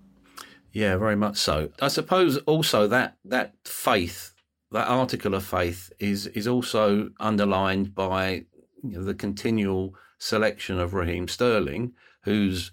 Yeah, 0.72 0.98
very 0.98 1.16
much 1.16 1.38
so. 1.38 1.70
I 1.82 1.88
suppose 1.88 2.38
also 2.40 2.88
that 2.88 3.18
that 3.24 3.56
faith, 3.64 4.34
that 4.72 4.88
article 4.88 5.34
of 5.34 5.46
faith, 5.46 5.92
is 6.00 6.28
is 6.28 6.48
also 6.48 7.12
underlined 7.20 7.96
by 7.96 8.46
you 8.84 8.98
know, 8.98 9.04
the 9.04 9.14
continual 9.14 9.96
selection 10.18 10.80
of 10.80 10.94
Raheem 10.94 11.28
Sterling, 11.28 11.94
who's 12.24 12.72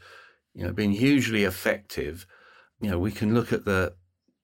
you 0.55 0.65
know 0.65 0.73
been 0.73 0.93
hugely 0.93 1.45
effective. 1.45 2.27
You 2.81 2.91
know, 2.91 2.99
we 2.99 3.13
can 3.13 3.35
look 3.35 3.53
at 3.53 3.65
the 3.65 3.95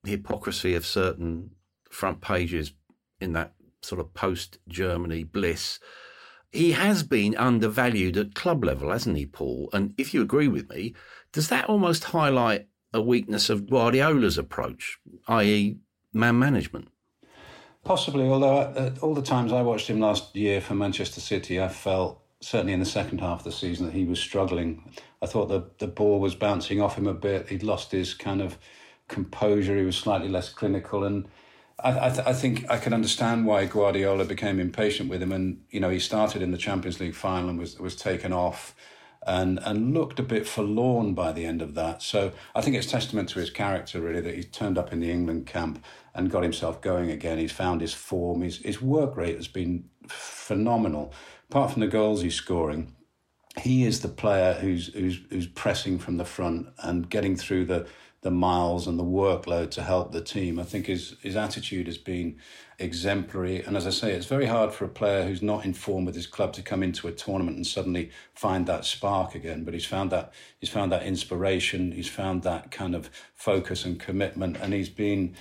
hypocrisy 0.05 0.75
of 0.75 0.87
certain 0.87 1.51
front 1.91 2.21
pages 2.21 2.73
in 3.21 3.33
that 3.33 3.55
sort 3.83 4.01
of 4.01 4.15
post 4.15 4.59
Germany 4.69 5.25
bliss 5.25 5.81
he 6.51 6.73
has 6.73 7.03
been 7.03 7.37
undervalued 7.37 8.17
at 8.17 8.35
club 8.35 8.65
level, 8.65 8.91
hasn't 8.91 9.17
he, 9.17 9.27
Paul? 9.27 9.69
And 9.73 9.95
if 9.99 10.15
you 10.15 10.23
agree 10.23 10.49
with 10.49 10.69
me, 10.71 10.95
does 11.33 11.49
that 11.49 11.69
almost 11.69 12.05
highlight 12.05 12.69
a 12.93 13.03
weakness 13.03 13.51
of 13.51 13.69
Guardiola's 13.69 14.39
approach, 14.39 14.99
i.e., 15.29 15.77
man 16.13 16.39
management? 16.39 16.89
Possibly, 17.85 18.27
although 18.27 18.59
uh, 18.59 18.95
all 19.03 19.15
the 19.15 19.23
times 19.23 19.53
I 19.53 19.63
watched 19.63 19.89
him 19.89 20.01
last 20.01 20.35
year 20.35 20.61
for 20.61 20.75
Manchester 20.75 21.21
City, 21.21 21.61
I 21.61 21.69
felt 21.69 22.23
certainly 22.41 22.73
in 22.73 22.81
the 22.81 22.87
second 22.87 23.21
half 23.21 23.41
of 23.41 23.45
the 23.45 23.53
season 23.53 23.87
that 23.87 23.95
he 23.95 24.05
was 24.05 24.21
struggling. 24.21 24.93
I 25.23 25.27
thought 25.27 25.49
the 25.49 25.71
the 25.79 25.87
ball 25.87 26.21
was 26.21 26.35
bouncing 26.35 26.81
off 26.81 26.97
him 26.97 27.07
a 27.07 27.15
bit. 27.15 27.49
He'd 27.49 27.63
lost 27.63 27.93
his 27.93 28.15
kind 28.15 28.41
of 28.41 28.59
composure. 29.09 29.77
He 29.77 29.85
was 29.85 29.97
slightly 29.97 30.29
less 30.29 30.51
clinical, 30.51 31.05
and 31.05 31.27
I, 31.81 32.07
I, 32.07 32.11
th- 32.11 32.27
I, 32.27 32.33
think 32.33 32.69
I 32.69 32.79
can 32.79 32.93
understand 32.93 33.47
why 33.47 33.65
Guardiola 33.67 34.25
became 34.25 34.59
impatient 34.59 35.09
with 35.09 35.23
him. 35.23 35.33
And 35.33 35.63
you 35.71 35.81
know, 35.81 35.91
he 35.91 35.99
started 35.99 36.43
in 36.43 36.51
the 36.51 36.59
Champions 36.59 36.99
League 37.01 37.15
final 37.15 37.49
and 37.49 37.59
was 37.59 37.79
was 37.79 37.95
taken 37.95 38.33
off, 38.33 38.75
and 39.27 39.61
and 39.63 39.95
looked 39.95 40.19
a 40.19 40.23
bit 40.23 40.47
forlorn 40.47 41.15
by 41.15 41.33
the 41.33 41.45
end 41.45 41.63
of 41.63 41.75
that. 41.75 42.03
So 42.03 42.33
I 42.55 42.61
think 42.61 42.77
it's 42.77 42.91
testament 42.91 43.29
to 43.31 43.41
his 43.41 43.51
character 43.51 44.01
really 44.01 44.21
that 44.21 44.35
he 44.35 44.43
turned 44.43 44.79
up 44.79 44.93
in 44.93 45.01
the 45.01 45.11
England 45.11 45.47
camp 45.47 45.85
and 46.15 46.31
got 46.31 46.43
himself 46.43 46.81
going 46.81 47.11
again. 47.11 47.39
He's 47.39 47.53
found 47.53 47.81
his 47.81 47.95
form. 47.95 48.43
His 48.43 48.59
his 48.59 48.83
work 48.83 49.17
rate 49.17 49.37
has 49.37 49.49
been 49.49 49.85
phenomenal. 50.09 51.13
Apart 51.51 51.73
from 51.73 51.81
the 51.81 51.87
goals 51.87 52.23
he's 52.23 52.35
scoring, 52.35 52.95
he 53.61 53.85
is 53.85 54.01
the 54.01 54.09
player 54.09 54.55
who's 54.55 54.93
who's 54.95 55.21
who's 55.31 55.47
pressing 55.47 55.99
from 55.99 56.17
the 56.17 56.25
front 56.25 56.69
and 56.83 57.09
getting 57.09 57.37
through 57.37 57.67
the 57.67 57.87
the 58.23 58.31
miles 58.31 58.87
and 58.87 58.99
the 58.99 59.05
workload 59.05 59.71
to 59.71 59.83
help 59.83 60.11
the 60.11 60.21
team. 60.21 60.59
I 60.59 60.65
think 60.65 60.87
his 60.87 61.17
his 61.23 61.37
attitude 61.37 61.87
has 61.87 61.99
been 61.99 62.39
exemplary. 62.79 63.63
And 63.63 63.77
as 63.77 63.87
I 63.87 63.91
say, 63.91 64.13
it's 64.13 64.27
very 64.27 64.47
hard 64.47 64.73
for 64.73 64.85
a 64.85 64.89
player 64.89 65.25
who's 65.25 65.43
not 65.43 65.65
in 65.65 65.73
form 65.73 66.05
with 66.05 66.15
his 66.15 66.27
club 66.27 66.53
to 66.55 66.63
come 66.63 66.83
into 66.83 67.09
a 67.09 67.13
tournament 67.13 67.57
and 67.57 67.67
suddenly 67.67 68.11
find 68.35 68.67
that 68.67 68.85
spark 68.85 69.35
again. 69.35 69.65
But 69.65 69.75
he's 69.75 69.87
found 69.87 70.11
that 70.11 70.33
he's 70.59 70.71
found 70.71 70.91
that 70.93 71.05
inspiration. 71.05 71.93
He's 71.93 72.09
found 72.09 72.43
that 72.43 72.71
kind 72.71 72.95
of 72.95 73.11
focus 73.35 73.85
and 73.85 74.01
commitment, 74.01 74.57
and 74.61 74.73
he's 74.73 74.91
been 74.91 75.37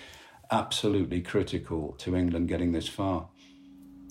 absolutely 0.52 1.22
critical 1.22 1.94
to 1.94 2.16
England 2.16 2.48
getting 2.48 2.72
this 2.72 2.88
far 2.88 3.28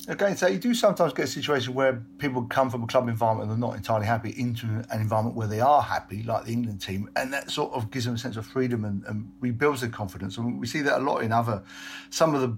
again, 0.09 0.37
so 0.37 0.47
you 0.47 0.59
do 0.59 0.75
sometimes 0.75 1.13
get 1.13 1.25
a 1.25 1.29
situation 1.29 1.75
where 1.75 2.03
people 2.19 2.43
come 2.45 2.71
from 2.71 2.83
a 2.83 2.87
club 2.87 3.09
environment 3.09 3.51
and 3.51 3.63
they're 3.63 3.69
not 3.69 3.77
entirely 3.77 4.07
happy 4.07 4.31
into 4.37 4.67
an 4.67 5.01
environment 5.01 5.37
where 5.37 5.49
they 5.49 5.61
are 5.61 5.83
happy, 5.83 6.23
like 6.23 6.45
the 6.45 6.53
England 6.53 6.81
team, 6.81 7.11
and 7.17 7.33
that 7.33 7.51
sort 7.51 7.73
of 7.73 7.91
gives 7.91 8.05
them 8.05 8.15
a 8.15 8.19
sense 8.19 8.37
of 8.37 8.47
freedom 8.47 8.85
and, 8.85 9.05
and 9.05 9.33
rebuilds 9.41 9.81
their 9.81 9.91
confidence. 9.91 10.37
And 10.37 10.61
we 10.61 10.67
see 10.67 10.81
that 10.83 10.99
a 10.99 11.03
lot 11.03 11.23
in 11.23 11.33
other, 11.33 11.63
some 12.11 12.35
of 12.35 12.41
the, 12.41 12.57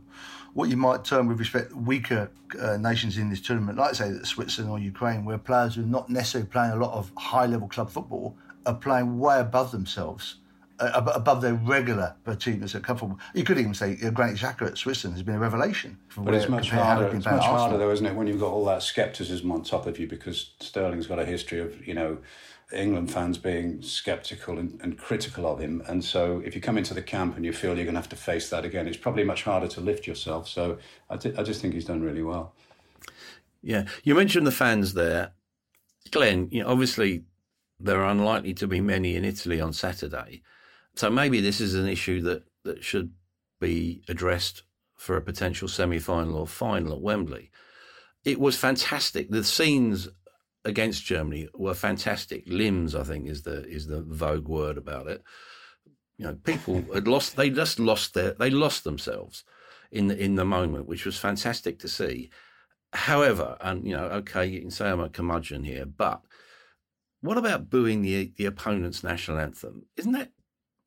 what 0.54 0.68
you 0.68 0.76
might 0.76 1.04
term 1.04 1.26
with 1.26 1.38
respect 1.38 1.72
weaker 1.74 2.30
uh, 2.60 2.76
nations 2.76 3.16
in 3.16 3.30
this 3.30 3.40
tournament, 3.40 3.78
like 3.78 3.94
say 3.94 4.12
Switzerland 4.22 4.72
or 4.72 4.78
Ukraine, 4.78 5.24
where 5.24 5.38
players 5.38 5.76
who 5.76 5.82
are 5.82 5.86
not 5.86 6.10
necessarily 6.10 6.48
playing 6.48 6.72
a 6.72 6.76
lot 6.76 6.92
of 6.92 7.12
high 7.16 7.46
level 7.46 7.68
club 7.68 7.90
football 7.90 8.36
are 8.66 8.74
playing 8.74 9.18
way 9.18 9.40
above 9.40 9.70
themselves 9.72 10.36
uh, 10.80 11.12
above 11.14 11.40
their 11.40 11.54
regular 11.54 12.14
achievements 12.26 12.74
at 12.74 12.82
club 12.82 12.98
football. 13.00 13.18
You 13.34 13.44
could 13.44 13.58
even 13.58 13.74
say 13.74 13.98
uh, 14.04 14.10
Granit 14.10 14.38
Xhaka 14.38 14.66
at 14.68 14.78
Switzerland 14.78 15.16
has 15.16 15.22
been 15.22 15.34
a 15.34 15.38
revelation. 15.38 15.98
But 16.16 16.34
it's 16.34 16.48
much 16.48 16.70
harder. 16.70 17.06
It's 17.06 17.24
much 17.24 17.34
Arsenal. 17.34 17.58
harder, 17.58 17.78
though, 17.78 17.90
isn't 17.90 18.06
it, 18.06 18.14
when 18.14 18.26
you've 18.26 18.40
got 18.40 18.52
all 18.52 18.64
that 18.66 18.82
scepticism 18.82 19.50
on 19.52 19.62
top 19.62 19.86
of 19.86 19.98
you 19.98 20.06
because 20.06 20.52
Sterling's 20.60 21.06
got 21.06 21.18
a 21.18 21.24
history 21.24 21.60
of 21.60 21.86
you 21.86 21.94
know. 21.94 22.18
England 22.70 23.10
fans 23.10 23.38
being 23.38 23.80
sceptical 23.80 24.58
and, 24.58 24.78
and, 24.82 24.98
critical 24.98 25.46
of 25.46 25.58
him. 25.58 25.82
And 25.88 26.04
so, 26.04 26.42
if 26.44 26.54
you 26.54 26.60
come 26.60 26.76
into 26.76 26.92
the 26.92 27.00
camp 27.00 27.34
and 27.34 27.42
you 27.42 27.50
feel 27.50 27.74
you're 27.74 27.86
going 27.86 27.94
to 27.94 28.00
have 28.00 28.10
to 28.10 28.16
face 28.16 28.50
that 28.50 28.66
again, 28.66 28.86
it's 28.86 28.98
probably 28.98 29.24
much 29.24 29.44
harder 29.44 29.68
to 29.68 29.80
lift 29.80 30.06
yourself. 30.06 30.46
So, 30.46 30.76
I, 31.08 31.16
t- 31.16 31.32
I 31.38 31.42
just 31.44 31.62
think 31.62 31.72
he's 31.72 31.86
done 31.86 32.02
really 32.02 32.22
well. 32.22 32.52
Yeah. 33.62 33.86
You 34.04 34.14
mentioned 34.14 34.46
the 34.46 34.52
fans 34.52 34.92
there. 34.92 35.32
Glenn, 36.10 36.48
you 36.50 36.62
know, 36.62 36.68
obviously, 36.68 37.24
there 37.80 38.02
are 38.02 38.10
unlikely 38.10 38.54
to 38.54 38.66
be 38.66 38.80
many 38.80 39.16
in 39.16 39.24
Italy 39.24 39.60
on 39.60 39.72
Saturday. 39.72 40.42
So 40.98 41.08
maybe 41.10 41.40
this 41.40 41.60
is 41.60 41.76
an 41.76 41.86
issue 41.86 42.20
that, 42.22 42.42
that 42.64 42.82
should 42.82 43.12
be 43.60 44.02
addressed 44.08 44.64
for 44.96 45.16
a 45.16 45.22
potential 45.22 45.68
semi 45.68 46.00
final 46.00 46.36
or 46.36 46.46
final 46.48 46.92
at 46.94 47.00
Wembley. 47.00 47.52
It 48.24 48.40
was 48.40 48.56
fantastic. 48.56 49.30
The 49.30 49.44
scenes 49.44 50.08
against 50.64 51.04
Germany 51.04 51.46
were 51.54 51.74
fantastic. 51.74 52.42
Limbs, 52.48 52.96
I 52.96 53.04
think, 53.04 53.28
is 53.28 53.44
the 53.44 53.64
is 53.68 53.86
the 53.86 54.02
vogue 54.02 54.48
word 54.48 54.76
about 54.76 55.06
it. 55.06 55.22
You 56.16 56.26
know, 56.26 56.34
people 56.34 56.82
had 56.92 57.06
lost. 57.06 57.36
They 57.36 57.48
just 57.48 57.78
lost 57.78 58.14
their. 58.14 58.32
They 58.32 58.50
lost 58.50 58.82
themselves 58.82 59.44
in 59.92 60.08
the 60.08 60.18
in 60.18 60.34
the 60.34 60.44
moment, 60.44 60.88
which 60.88 61.06
was 61.06 61.16
fantastic 61.16 61.78
to 61.78 61.88
see. 61.88 62.28
However, 62.92 63.56
and 63.60 63.86
you 63.86 63.96
know, 63.96 64.06
okay, 64.06 64.46
you 64.46 64.60
can 64.62 64.72
say 64.72 64.90
I'm 64.90 64.98
a 64.98 65.08
curmudgeon 65.08 65.62
here, 65.62 65.86
but 65.86 66.22
what 67.20 67.38
about 67.38 67.70
booing 67.70 68.02
the 68.02 68.32
the 68.36 68.46
opponent's 68.46 69.04
national 69.04 69.38
anthem? 69.38 69.86
Isn't 69.96 70.12
that 70.12 70.32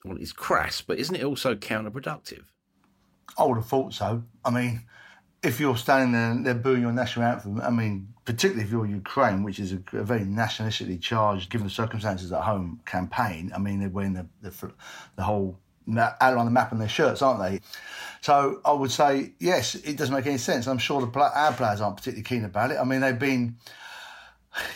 well, 0.04 0.18
it's 0.18 0.34
crass, 0.34 0.82
but 0.82 0.98
isn't 0.98 1.16
it 1.16 1.24
also 1.24 1.56
counterproductive? 1.56 2.44
I 3.38 3.46
would 3.46 3.58
have 3.58 3.68
thought 3.68 3.94
so. 3.94 4.24
I 4.44 4.50
mean, 4.50 4.82
if 5.44 5.60
you're 5.60 5.78
standing 5.78 6.12
there 6.12 6.32
and 6.32 6.46
they're 6.46 6.54
booing 6.54 6.82
your 6.82 6.92
national 6.92 7.26
anthem, 7.26 7.62
I 7.62 7.70
mean, 7.70 8.10
particularly 8.26 8.64
if 8.64 8.72
you're 8.72 8.86
Ukraine, 8.86 9.44
which 9.44 9.60
is 9.60 9.74
a, 9.74 9.82
a 9.94 10.04
very 10.04 10.22
nationalistically 10.22 11.02
charged, 11.02 11.50
given 11.50 11.66
the 11.66 11.74
circumstances 11.74 12.32
at 12.32 12.42
home, 12.42 12.82
campaign. 12.86 13.52
I 13.56 13.60
mean, 13.60 13.80
they're 13.80 13.90
wearing 13.90 14.14
the 14.14 14.28
the, 14.42 14.72
the 15.16 15.24
whole 15.24 15.58
outline 15.98 16.38
on 16.38 16.46
the 16.46 16.52
map 16.52 16.72
on 16.72 16.80
their 16.80 16.90
shirts, 16.90 17.22
aren't 17.22 17.42
they? 17.42 17.60
So 18.22 18.62
I 18.64 18.72
would 18.72 18.92
say 18.92 19.34
yes, 19.40 19.76
it 19.76 19.98
doesn't 19.98 20.14
make 20.14 20.28
any 20.28 20.38
sense. 20.38 20.68
I'm 20.68 20.78
sure 20.78 21.02
the 21.02 21.20
our 21.20 21.54
players 21.54 21.82
aren't 21.82 21.98
particularly 21.98 22.24
keen 22.24 22.46
about 22.46 22.72
it. 22.72 22.78
I 22.78 22.84
mean, 22.84 23.02
they've 23.02 23.18
been 23.18 23.58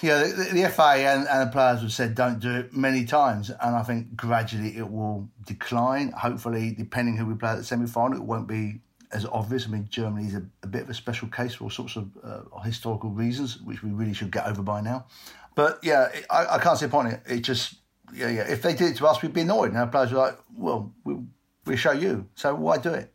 yeah, 0.02 0.24
the, 0.24 0.50
the 0.54 0.70
FA 0.70 0.84
and, 0.84 1.28
and, 1.28 1.48
the 1.48 1.52
players 1.52 1.82
have 1.82 1.92
said 1.92 2.16
don't 2.16 2.40
do 2.40 2.56
it 2.56 2.74
many 2.74 3.04
times, 3.04 3.50
and 3.50 3.76
I 3.76 3.84
think 3.84 4.16
gradually 4.16 4.78
it 4.78 4.90
will 4.90 5.30
decline. 5.46 6.12
Hopefully, 6.12 6.74
depending 6.78 7.18
who 7.18 7.26
we 7.26 7.36
play 7.36 7.52
at 7.52 7.58
the 7.58 7.64
semi 7.64 7.88
final, 7.88 8.18
it 8.18 8.24
won't 8.24 8.48
be 8.48 8.80
as 9.12 9.26
obvious. 9.26 9.68
I 9.68 9.72
mean, 9.72 9.88
Germany 9.90 10.28
is 10.28 10.36
a, 10.36 10.46
a, 10.64 10.68
bit 10.68 10.84
of 10.84 10.90
a 10.90 10.94
special 10.94 11.28
case 11.28 11.56
for 11.56 11.66
all 11.66 11.70
sorts 11.70 11.98
of 11.98 12.10
uh, 12.24 12.60
historical 12.62 13.10
reasons, 13.10 13.62
which 13.62 13.84
we 13.84 13.92
really 13.92 14.14
should 14.14 14.32
get 14.32 14.48
over 14.48 14.62
by 14.62 14.82
now. 14.82 15.08
But 15.56 15.80
yeah, 15.84 16.08
it, 16.14 16.26
I, 16.30 16.56
I, 16.56 16.60
can't 16.60 16.78
see 16.78 16.86
a 16.86 16.90
point 16.90 17.10
in 17.10 17.14
it. 17.16 17.22
It 17.28 17.40
just, 17.42 17.76
yeah, 18.14 18.30
yeah. 18.30 18.48
If 18.48 18.62
they 18.62 18.74
did 18.74 18.92
it 18.92 18.98
to 18.98 19.08
us, 19.08 19.22
we'd 19.22 19.34
be 19.34 19.42
annoyed. 19.42 19.70
And 19.70 19.78
our 19.78 19.88
players 19.88 20.12
are 20.14 20.18
like, 20.18 20.38
well, 20.56 20.94
we, 21.04 21.18
we 21.66 21.76
show 21.76 21.92
you, 21.92 22.28
so 22.36 22.56
why 22.56 22.78
do 22.78 22.94
it? 22.94 23.14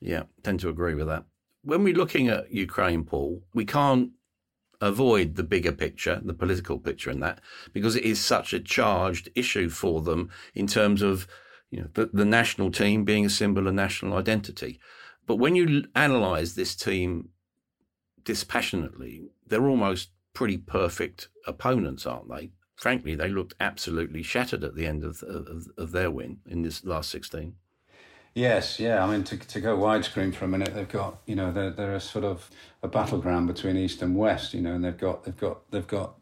Yeah, 0.00 0.24
tend 0.42 0.60
to 0.60 0.68
agree 0.68 0.94
with 0.94 1.06
that. 1.06 1.24
When 1.62 1.82
we're 1.82 1.94
looking 1.94 2.28
at 2.28 2.52
Ukraine, 2.52 3.02
Paul, 3.04 3.42
we 3.54 3.64
can't 3.64 4.10
avoid 4.80 5.36
the 5.36 5.42
bigger 5.42 5.72
picture, 5.72 6.20
the 6.24 6.34
political 6.34 6.78
picture 6.78 7.10
in 7.10 7.20
that, 7.20 7.40
because 7.72 7.96
it 7.96 8.04
is 8.04 8.20
such 8.20 8.52
a 8.52 8.60
charged 8.60 9.30
issue 9.34 9.68
for 9.68 10.00
them 10.02 10.30
in 10.54 10.66
terms 10.66 11.02
of 11.02 11.26
you 11.70 11.80
know 11.80 11.88
the, 11.94 12.06
the 12.12 12.24
national 12.24 12.70
team 12.70 13.04
being 13.04 13.26
a 13.26 13.30
symbol 13.30 13.66
of 13.66 13.74
national 13.74 14.16
identity. 14.16 14.78
But 15.26 15.36
when 15.36 15.56
you 15.56 15.84
analyse 15.94 16.54
this 16.54 16.76
team 16.76 17.30
dispassionately, 18.24 19.24
they're 19.46 19.68
almost 19.68 20.10
pretty 20.34 20.58
perfect 20.58 21.28
opponents, 21.46 22.06
aren't 22.06 22.28
they? 22.28 22.50
Frankly, 22.76 23.14
they 23.14 23.28
looked 23.28 23.54
absolutely 23.58 24.22
shattered 24.22 24.62
at 24.62 24.74
the 24.74 24.86
end 24.86 25.02
of, 25.02 25.22
of, 25.22 25.66
of 25.78 25.92
their 25.92 26.10
win 26.10 26.38
in 26.46 26.62
this 26.62 26.84
last 26.84 27.10
16. 27.10 27.54
Yes, 28.36 28.78
yeah. 28.78 29.02
I 29.02 29.10
mean, 29.10 29.24
to, 29.24 29.38
to 29.38 29.60
go 29.62 29.78
widescreen 29.78 30.34
for 30.34 30.44
a 30.44 30.48
minute, 30.48 30.74
they've 30.74 30.86
got 30.86 31.20
you 31.24 31.34
know 31.34 31.50
they're 31.50 31.70
they're 31.70 31.94
a 31.94 32.00
sort 32.00 32.22
of 32.22 32.50
a 32.82 32.86
battleground 32.86 33.46
between 33.46 33.78
east 33.78 34.02
and 34.02 34.14
west. 34.14 34.52
You 34.52 34.60
know, 34.60 34.74
and 34.74 34.84
they've 34.84 34.98
got 34.98 35.24
they've 35.24 35.38
got 35.38 35.70
they've 35.70 35.86
got 35.86 36.16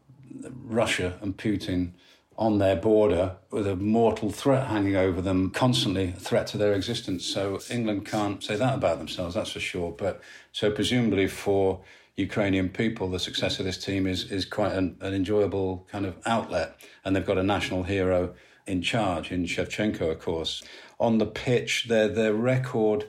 Russia 0.63 1.19
and 1.21 1.35
Putin 1.35 1.91
on 2.37 2.57
their 2.59 2.77
border 2.77 3.35
with 3.51 3.67
a 3.67 3.75
mortal 3.75 4.31
threat 4.31 4.67
hanging 4.67 4.95
over 4.95 5.21
them, 5.21 5.49
constantly 5.49 6.13
a 6.15 6.19
threat 6.19 6.47
to 6.47 6.57
their 6.57 6.71
existence. 6.71 7.25
So 7.25 7.59
England 7.69 8.05
can't 8.05 8.41
say 8.41 8.55
that 8.55 8.75
about 8.75 8.97
themselves, 8.97 9.35
that's 9.35 9.51
for 9.51 9.59
sure. 9.59 9.91
But 9.91 10.21
so 10.53 10.71
presumably 10.71 11.27
for 11.27 11.81
Ukrainian 12.15 12.69
people, 12.69 13.09
the 13.09 13.19
success 13.19 13.59
of 13.59 13.65
this 13.65 13.77
team 13.77 14.07
is 14.07 14.31
is 14.31 14.45
quite 14.45 14.71
an, 14.71 14.95
an 15.01 15.13
enjoyable 15.13 15.85
kind 15.91 16.05
of 16.05 16.15
outlet, 16.25 16.79
and 17.03 17.13
they've 17.13 17.25
got 17.25 17.37
a 17.37 17.43
national 17.43 17.83
hero 17.83 18.33
in 18.67 18.81
charge 18.81 19.31
in 19.31 19.45
Shevchenko, 19.45 20.11
of 20.11 20.19
course 20.19 20.63
on 20.99 21.17
the 21.17 21.25
pitch, 21.25 21.85
their 21.87 22.07
their 22.07 22.33
record 22.33 23.07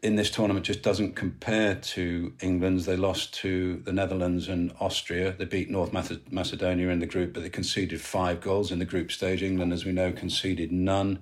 in 0.00 0.14
this 0.14 0.30
tournament 0.30 0.64
just 0.64 0.82
doesn't 0.82 1.16
compare 1.16 1.74
to 1.74 2.32
England's. 2.40 2.86
They 2.86 2.96
lost 2.96 3.34
to 3.34 3.82
the 3.84 3.92
Netherlands 3.92 4.48
and 4.48 4.72
Austria. 4.78 5.32
They 5.32 5.44
beat 5.44 5.70
North 5.70 5.92
Macedonia 5.92 6.88
in 6.90 7.00
the 7.00 7.06
group, 7.06 7.34
but 7.34 7.42
they 7.42 7.50
conceded 7.50 8.00
five 8.00 8.40
goals 8.40 8.70
in 8.70 8.78
the 8.78 8.84
group 8.84 9.10
stage. 9.10 9.42
England, 9.42 9.72
as 9.72 9.84
we 9.84 9.92
know, 9.92 10.12
conceded 10.12 10.70
none. 10.70 11.18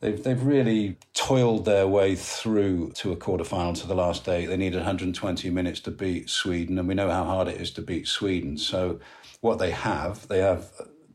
They've, 0.00 0.20
they've 0.20 0.42
really 0.42 0.96
toiled 1.12 1.66
their 1.66 1.86
way 1.86 2.16
through 2.16 2.92
to 2.92 3.12
a 3.12 3.16
quarter 3.16 3.44
final 3.44 3.74
to 3.74 3.86
the 3.86 3.94
last 3.94 4.24
day. 4.24 4.46
They 4.46 4.56
needed 4.56 4.78
120 4.78 5.50
minutes 5.50 5.78
to 5.80 5.90
beat 5.90 6.30
Sweden, 6.30 6.78
and 6.78 6.88
we 6.88 6.94
know 6.94 7.10
how 7.10 7.24
hard 7.24 7.48
it 7.48 7.60
is 7.60 7.70
to 7.72 7.82
beat 7.82 8.08
Sweden. 8.08 8.56
So, 8.56 8.98
what 9.40 9.58
they 9.58 9.70
have, 9.70 10.26
they 10.28 10.38
have 10.38 10.70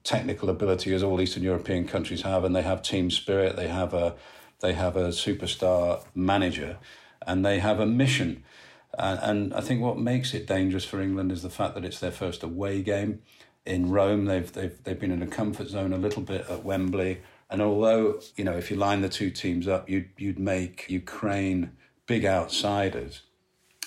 technical 0.05 0.49
ability 0.49 0.93
as 0.93 1.03
all 1.03 1.19
Eastern 1.19 1.43
European 1.43 1.85
countries 1.85 2.21
have, 2.21 2.45
and 2.45 2.55
they 2.55 2.61
have 2.61 2.81
team 2.81 3.11
spirit. 3.11 3.57
They 3.57 3.67
have 3.67 3.93
a 3.93 4.15
they 4.61 4.73
have 4.73 4.95
a 4.95 5.09
superstar 5.09 6.05
manager, 6.15 6.77
and 7.27 7.45
they 7.45 7.59
have 7.59 7.81
a 7.81 7.85
mission. 7.85 8.43
And, 8.97 9.19
and 9.21 9.53
I 9.53 9.59
think 9.59 9.81
what 9.81 9.97
makes 9.97 10.33
it 10.33 10.47
dangerous 10.47 10.85
for 10.85 11.01
England 11.01 11.33
is 11.33 11.41
the 11.41 11.49
fact 11.49 11.75
that 11.75 11.83
it's 11.83 11.99
their 11.99 12.11
first 12.11 12.43
away 12.43 12.81
game 12.81 13.21
in 13.65 13.89
Rome. 13.89 14.25
They've 14.25 14.49
they've 14.49 14.81
they've 14.83 14.99
been 14.99 15.11
in 15.11 15.21
a 15.21 15.27
comfort 15.27 15.67
zone 15.67 15.91
a 15.91 15.97
little 15.97 16.21
bit 16.21 16.49
at 16.49 16.63
Wembley. 16.63 17.21
And 17.49 17.61
although, 17.61 18.19
you 18.35 18.43
know, 18.43 18.57
if 18.57 18.71
you 18.71 18.77
line 18.77 19.01
the 19.01 19.09
two 19.09 19.29
teams 19.29 19.67
up, 19.67 19.87
you'd, 19.87 20.09
you'd 20.17 20.39
make 20.39 20.89
Ukraine 20.89 21.73
big 22.07 22.25
outsiders, 22.25 23.21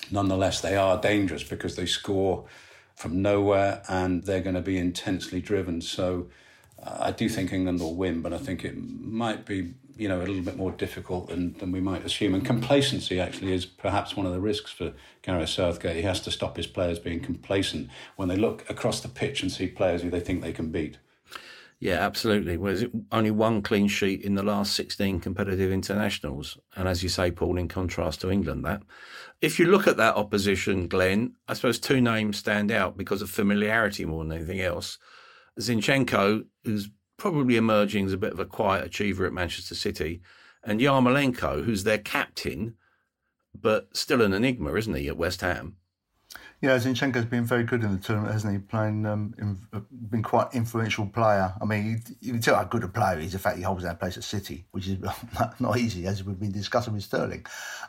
nonetheless, 0.09 0.61
they 0.61 0.77
are 0.77 0.99
dangerous 0.99 1.43
because 1.43 1.75
they 1.75 1.85
score 1.85 2.45
from 2.99 3.21
nowhere 3.21 3.81
and 3.87 4.23
they're 4.23 4.41
going 4.41 4.55
to 4.55 4.61
be 4.61 4.77
intensely 4.77 5.39
driven. 5.39 5.79
So 5.79 6.27
uh, 6.83 6.97
I 6.99 7.11
do 7.11 7.29
think 7.29 7.53
England 7.53 7.79
will 7.79 7.95
win, 7.95 8.21
but 8.21 8.33
I 8.33 8.37
think 8.37 8.65
it 8.65 8.75
might 8.75 9.45
be 9.45 9.73
you 9.95 10.09
know 10.09 10.19
a 10.19 10.27
little 10.27 10.41
bit 10.41 10.57
more 10.57 10.71
difficult 10.71 11.29
than, 11.29 11.53
than 11.59 11.71
we 11.71 11.79
might 11.79 12.05
assume. 12.05 12.33
And 12.33 12.45
complacency 12.45 13.17
actually 13.17 13.53
is 13.53 13.65
perhaps 13.65 14.17
one 14.17 14.25
of 14.25 14.33
the 14.33 14.41
risks 14.41 14.73
for 14.73 14.91
Gareth 15.21 15.47
Southgate. 15.47 15.95
He 15.95 16.01
has 16.01 16.19
to 16.21 16.31
stop 16.31 16.57
his 16.57 16.67
players 16.67 16.99
being 16.99 17.21
complacent 17.21 17.89
when 18.17 18.27
they 18.27 18.35
look 18.35 18.69
across 18.69 18.99
the 18.99 19.07
pitch 19.07 19.41
and 19.43 19.49
see 19.49 19.67
players 19.67 20.01
who 20.01 20.09
they 20.09 20.19
think 20.19 20.41
they 20.41 20.51
can 20.51 20.69
beat. 20.69 20.97
Yeah, 21.79 22.05
absolutely. 22.05 22.57
Was 22.57 22.81
it 22.81 22.91
only 23.13 23.31
one 23.31 23.61
clean 23.61 23.87
sheet 23.87 24.21
in 24.21 24.35
the 24.35 24.43
last 24.43 24.75
16 24.75 25.21
competitive 25.21 25.71
internationals? 25.71 26.57
And 26.75 26.89
as 26.89 27.01
you 27.01 27.07
say, 27.07 27.31
Paul, 27.31 27.57
in 27.57 27.69
contrast 27.69 28.19
to 28.21 28.29
England, 28.29 28.65
that. 28.65 28.81
If 29.41 29.57
you 29.57 29.67
look 29.67 29.87
at 29.87 29.97
that 29.97 30.15
opposition, 30.15 30.87
Glenn, 30.87 31.35
I 31.47 31.53
suppose 31.53 31.79
two 31.79 32.01
names 32.01 32.37
stand 32.37 32.71
out 32.71 32.97
because 32.97 33.21
of 33.21 33.29
familiarity 33.29 34.05
more 34.05 34.23
than 34.23 34.33
anything 34.33 34.59
else. 34.59 34.97
Zinchenko, 35.59 36.45
who's 36.65 36.89
probably 37.17 37.55
emerging 37.55 38.07
as 38.07 38.13
a 38.13 38.17
bit 38.17 38.33
of 38.33 38.39
a 38.39 38.45
quiet 38.45 38.85
achiever 38.85 39.25
at 39.25 39.33
Manchester 39.33 39.75
City, 39.75 40.21
and 40.63 40.81
Yarmolenko, 40.81 41.63
who's 41.63 41.85
their 41.85 41.97
captain, 41.97 42.75
but 43.53 43.95
still 43.95 44.21
an 44.21 44.33
enigma, 44.33 44.73
isn't 44.73 44.93
he, 44.93 45.07
at 45.07 45.17
West 45.17 45.41
Ham? 45.41 45.77
Yeah, 46.61 46.77
Zinchenko's 46.77 47.23
been 47.23 47.45
very 47.45 47.63
good 47.63 47.85
in 47.85 47.93
the 47.93 47.97
tournament, 47.97 48.33
hasn't 48.33 48.51
he? 48.51 48.59
Playing, 48.59 49.05
um, 49.05 49.33
in, 49.37 49.57
uh, 49.71 49.79
been 50.09 50.21
quite 50.21 50.53
influential 50.53 51.05
player. 51.05 51.53
I 51.61 51.63
mean, 51.63 52.03
you, 52.19 52.33
can 52.33 52.41
tell 52.41 52.55
how 52.55 52.65
good 52.65 52.83
a 52.83 52.89
player 52.89 53.17
he 53.17 53.27
is. 53.27 53.31
The 53.31 53.39
fact 53.39 53.55
he 53.55 53.63
holds 53.63 53.83
that 53.83 53.97
place 53.97 54.17
at 54.17 54.25
City, 54.25 54.65
which 54.71 54.85
is 54.85 54.97
not 55.59 55.77
easy, 55.77 56.05
as 56.05 56.21
we've 56.21 56.37
been 56.37 56.51
discussing 56.51 56.93
with 56.93 57.03
Sterling. 57.03 57.45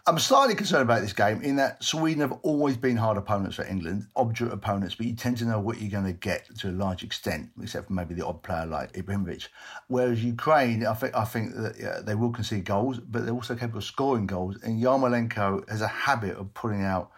I'm 0.07 0.21
slightly 0.21 0.55
concerned 0.55 0.83
about 0.83 1.01
this 1.01 1.13
game 1.13 1.43
in 1.43 1.57
that 1.57 1.83
Sweden 1.83 2.21
have 2.21 2.39
always 2.43 2.77
been 2.77 2.97
hard 2.97 3.17
opponents 3.19 3.57
for 3.57 3.65
England, 3.65 4.07
obdurate 4.15 4.53
opponents, 4.53 4.95
but 4.95 5.07
you 5.07 5.17
tend 5.17 5.39
to 5.39 5.47
know 5.47 5.59
what 5.59 5.81
you're 5.81 5.91
going 5.91 6.05
to 6.05 6.13
get 6.13 6.47
to 6.59 6.69
a 6.69 6.71
large 6.71 7.03
extent, 7.03 7.51
except 7.61 7.89
for 7.89 7.93
maybe 7.93 8.15
the 8.15 8.25
odd 8.25 8.41
player 8.45 8.67
like 8.67 8.93
Ibrahimovic. 8.93 9.49
Whereas 9.89 10.23
Ukraine, 10.23 10.87
I 10.87 10.95
think, 10.95 11.17
I 11.17 11.25
think 11.25 11.57
that 11.57 11.75
yeah, 11.77 12.03
they 12.05 12.15
will 12.15 12.31
concede 12.31 12.67
goals, 12.67 13.01
but 13.01 13.25
they're 13.25 13.35
also 13.35 13.57
capable 13.57 13.79
of 13.79 13.85
scoring 13.85 14.29
goals. 14.29 14.63
And 14.63 14.81
Yarmolenko 14.81 15.69
has 15.69 15.81
a 15.81 15.89
habit 15.89 16.37
of 16.37 16.55
putting 16.55 16.85
out 16.85 17.11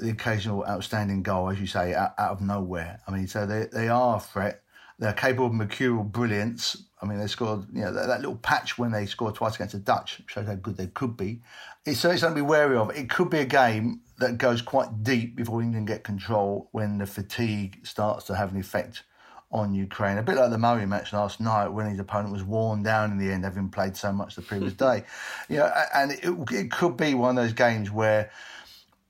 the 0.00 0.10
occasional 0.10 0.64
outstanding 0.66 1.22
goal, 1.22 1.50
as 1.50 1.60
you 1.60 1.66
say, 1.66 1.94
out, 1.94 2.14
out 2.18 2.32
of 2.32 2.40
nowhere. 2.40 3.00
I 3.06 3.10
mean, 3.10 3.26
so 3.26 3.46
they, 3.46 3.66
they 3.72 3.88
are 3.88 4.16
a 4.16 4.20
threat. 4.20 4.62
They're 4.98 5.12
capable 5.12 5.46
of 5.46 5.52
mercurial 5.54 6.04
brilliance. 6.04 6.84
I 7.00 7.06
mean, 7.06 7.18
they 7.18 7.26
scored, 7.26 7.66
you 7.72 7.82
know, 7.82 7.92
that, 7.92 8.06
that, 8.06 8.20
little 8.20 8.36
patch 8.36 8.76
when 8.76 8.92
they 8.92 9.06
scored 9.06 9.34
twice 9.34 9.54
against 9.54 9.72
the 9.72 9.78
Dutch 9.78 10.20
shows 10.26 10.46
how 10.46 10.54
good 10.56 10.76
they 10.76 10.88
could 10.88 11.16
be. 11.16 11.40
So 11.84 11.90
it's 11.90 12.00
certainly 12.00 12.20
something 12.20 12.42
to 12.42 12.44
be 12.44 12.48
wary 12.48 12.76
of. 12.76 12.94
It 12.94 13.08
could 13.08 13.30
be 13.30 13.38
a 13.38 13.46
game 13.46 14.00
that 14.18 14.36
goes 14.36 14.60
quite 14.60 15.02
deep 15.02 15.36
before 15.36 15.62
England 15.62 15.86
get 15.86 16.04
control 16.04 16.68
when 16.72 16.98
the 16.98 17.06
fatigue 17.06 17.86
starts 17.86 18.26
to 18.26 18.36
have 18.36 18.52
an 18.52 18.60
effect 18.60 19.04
on 19.52 19.74
Ukraine. 19.74 20.18
A 20.18 20.22
bit 20.22 20.36
like 20.36 20.50
the 20.50 20.58
Murray 20.58 20.86
match 20.86 21.12
last 21.12 21.40
night 21.40 21.68
when 21.68 21.90
his 21.90 21.98
opponent 21.98 22.32
was 22.32 22.44
worn 22.44 22.82
down 22.82 23.10
in 23.10 23.18
the 23.18 23.32
end, 23.32 23.44
having 23.44 23.68
played 23.68 23.96
so 23.96 24.12
much 24.12 24.36
the 24.36 24.42
previous 24.42 24.72
day. 24.74 25.04
You 25.48 25.58
know, 25.58 25.72
and 25.94 26.12
it, 26.12 26.52
it 26.52 26.70
could 26.70 26.96
be 26.96 27.14
one 27.14 27.36
of 27.36 27.42
those 27.42 27.54
games 27.54 27.90
where 27.90 28.30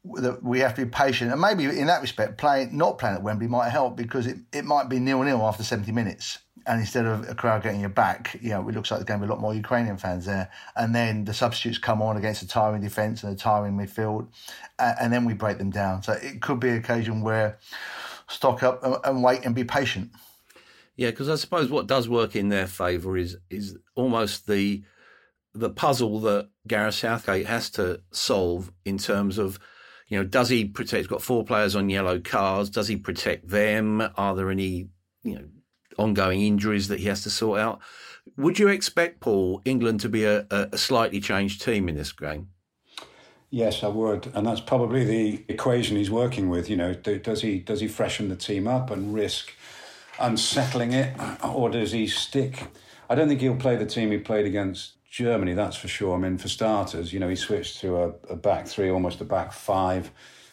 that 0.04 0.42
we 0.42 0.60
have 0.60 0.74
to 0.74 0.84
be 0.84 0.90
patient. 0.90 1.30
And 1.32 1.40
maybe 1.40 1.64
in 1.64 1.86
that 1.86 2.00
respect, 2.00 2.38
playing 2.38 2.76
not 2.76 2.98
playing 2.98 3.16
at 3.16 3.22
Wembley 3.22 3.48
might 3.48 3.70
help 3.70 3.96
because 3.96 4.26
it, 4.26 4.38
it 4.52 4.64
might 4.64 4.88
be 4.88 4.98
nil 4.98 5.22
nil 5.22 5.42
after 5.42 5.62
70 5.62 5.92
minutes. 5.92 6.38
And 6.66 6.80
instead 6.80 7.06
of 7.06 7.28
a 7.28 7.34
crowd 7.34 7.62
getting 7.62 7.80
your 7.80 7.88
back, 7.90 8.38
you 8.40 8.50
know, 8.50 8.68
it 8.68 8.74
looks 8.74 8.90
like 8.90 8.98
there's 8.98 9.06
going 9.06 9.20
to 9.20 9.26
be 9.26 9.30
a 9.30 9.32
lot 9.32 9.40
more 9.40 9.54
Ukrainian 9.54 9.96
fans 9.96 10.26
there. 10.26 10.50
And 10.76 10.94
then 10.94 11.24
the 11.24 11.32
substitutes 11.32 11.78
come 11.78 12.02
on 12.02 12.16
against 12.16 12.42
a 12.42 12.46
tiring 12.46 12.82
defence 12.82 13.22
and 13.22 13.32
a 13.32 13.36
tiring 13.36 13.78
midfield, 13.78 14.28
and, 14.78 14.96
and 15.00 15.12
then 15.12 15.24
we 15.24 15.32
break 15.32 15.58
them 15.58 15.70
down. 15.70 16.02
So 16.02 16.12
it 16.12 16.42
could 16.42 16.60
be 16.60 16.68
an 16.68 16.76
occasion 16.76 17.22
where 17.22 17.58
stock 18.28 18.62
up 18.62 18.84
and, 18.84 18.96
and 19.04 19.22
wait 19.22 19.44
and 19.44 19.54
be 19.54 19.64
patient. 19.64 20.10
Yeah, 20.96 21.10
because 21.10 21.30
I 21.30 21.36
suppose 21.36 21.70
what 21.70 21.86
does 21.86 22.10
work 22.10 22.36
in 22.36 22.50
their 22.50 22.66
favour 22.66 23.16
is 23.16 23.38
is 23.48 23.78
almost 23.94 24.46
the 24.46 24.82
the 25.54 25.70
puzzle 25.70 26.20
that 26.20 26.50
Gareth 26.68 26.94
Southgate 26.94 27.46
has 27.46 27.70
to 27.70 28.02
solve 28.12 28.70
in 28.84 28.98
terms 28.98 29.38
of 29.38 29.58
you 30.10 30.18
know, 30.18 30.24
does 30.24 30.48
he 30.48 30.64
protect? 30.66 30.98
He's 30.98 31.06
got 31.06 31.22
four 31.22 31.44
players 31.44 31.76
on 31.76 31.88
yellow 31.88 32.18
cards. 32.18 32.68
Does 32.68 32.88
he 32.88 32.96
protect 32.96 33.48
them? 33.48 34.02
Are 34.16 34.34
there 34.34 34.50
any, 34.50 34.88
you 35.22 35.36
know, 35.36 35.44
ongoing 35.96 36.42
injuries 36.42 36.88
that 36.88 36.98
he 36.98 37.06
has 37.06 37.22
to 37.22 37.30
sort 37.30 37.60
out? 37.60 37.80
Would 38.36 38.58
you 38.58 38.68
expect 38.68 39.20
Paul 39.20 39.62
England 39.64 40.00
to 40.00 40.08
be 40.08 40.24
a, 40.24 40.46
a 40.50 40.76
slightly 40.76 41.20
changed 41.20 41.62
team 41.62 41.88
in 41.88 41.94
this 41.94 42.12
game? 42.12 42.48
Yes, 43.50 43.82
I 43.82 43.88
would, 43.88 44.30
and 44.34 44.46
that's 44.46 44.60
probably 44.60 45.04
the 45.04 45.44
equation 45.48 45.96
he's 45.96 46.10
working 46.10 46.48
with. 46.48 46.68
You 46.68 46.76
know, 46.76 46.92
does 46.94 47.42
he 47.42 47.60
does 47.60 47.80
he 47.80 47.88
freshen 47.88 48.28
the 48.28 48.36
team 48.36 48.68
up 48.68 48.90
and 48.90 49.14
risk 49.14 49.52
unsettling 50.20 50.92
it, 50.92 51.16
or 51.42 51.70
does 51.70 51.92
he 51.92 52.06
stick? 52.06 52.68
I 53.08 53.14
don't 53.14 53.28
think 53.28 53.40
he'll 53.40 53.56
play 53.56 53.76
the 53.76 53.86
team 53.86 54.10
he 54.10 54.18
played 54.18 54.46
against 54.46 54.92
Germany, 55.10 55.54
that's 55.54 55.76
for 55.76 55.88
sure. 55.88 56.14
I 56.14 56.18
mean, 56.18 56.38
for 56.38 56.48
starters, 56.48 57.12
you 57.12 57.18
know, 57.18 57.28
he 57.28 57.34
switched 57.34 57.80
to 57.80 57.96
a, 57.96 58.08
a 58.30 58.36
back 58.36 58.68
three, 58.68 58.90
almost 58.90 59.20
a 59.20 59.24
back 59.24 59.52
five. 59.52 60.12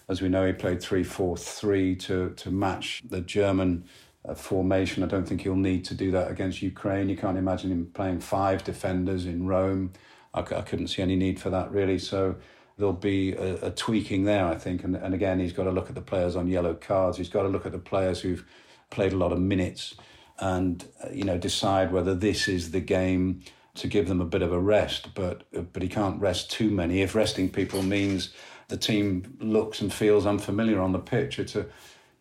As 0.10 0.22
we 0.22 0.30
know, 0.30 0.48
he 0.48 0.54
played 0.54 0.82
3 0.82 1.04
4 1.04 1.38
3 1.38 1.96
to, 1.98 2.30
to 2.32 2.50
match 2.50 3.04
the 3.08 3.22
German 3.22 3.86
uh, 4.28 4.34
formation. 4.34 5.04
I 5.04 5.08
don't 5.08 5.28
think 5.28 5.42
he'll 5.42 5.56
need 5.56 5.86
to 5.86 5.94
do 5.94 6.12
that 6.12 6.32
against 6.32 6.62
Ukraine. 6.62 7.08
You 7.08 7.18
can't 7.18 7.38
imagine 7.38 7.72
him 7.72 7.92
playing 7.94 8.22
five 8.22 8.64
defenders 8.64 9.26
in 9.26 9.46
Rome. 9.46 9.94
I, 10.34 10.40
I 10.40 10.62
couldn't 10.62 10.88
see 10.88 11.02
any 11.02 11.18
need 11.18 11.40
for 11.40 11.50
that, 11.52 11.72
really. 11.72 12.00
So 12.00 12.36
there'll 12.78 12.94
be 12.94 13.34
a, 13.34 13.68
a, 13.68 13.72
tweaking 13.72 14.24
there, 14.24 14.46
I 14.46 14.56
think. 14.56 14.84
And, 14.84 14.96
and 14.96 15.14
again, 15.14 15.40
he's 15.40 15.54
got 15.54 15.66
to 15.66 15.72
look 15.72 15.90
at 15.90 15.96
the 15.96 16.02
players 16.02 16.36
on 16.36 16.48
yellow 16.48 16.74
cards. 16.74 17.18
He's 17.18 17.30
got 17.30 17.44
to 17.44 17.50
look 17.50 17.66
at 17.66 17.74
the 17.74 17.80
players 17.80 18.22
who've 18.22 18.46
played 18.90 19.14
a 19.14 19.18
lot 19.18 19.34
of 19.34 19.40
minutes 19.40 19.96
and, 20.40 20.88
uh, 21.04 21.10
you 21.12 21.26
know, 21.26 21.38
decide 21.38 21.92
whether 21.92 22.16
this 22.16 22.48
is 22.48 22.72
the 22.72 22.80
game 22.80 23.42
to 23.78 23.88
give 23.88 24.08
them 24.08 24.22
a 24.22 24.26
bit 24.26 24.42
of 24.42 24.52
a 24.52 24.60
rest, 24.60 25.14
but 25.14 25.44
but 25.74 25.82
he 25.82 25.88
can't 25.90 26.20
rest 26.20 26.52
too 26.52 26.70
many. 26.70 27.02
If 27.02 27.16
resting 27.16 27.50
people 27.50 27.82
means 27.82 28.32
the 28.68 28.78
team 28.78 29.38
looks 29.40 29.82
and 29.82 29.94
feels 29.94 30.26
unfamiliar 30.26 30.82
on 30.82 30.92
the 30.92 31.00
pitch, 31.00 31.40
it's 31.40 31.56
a 31.56 31.66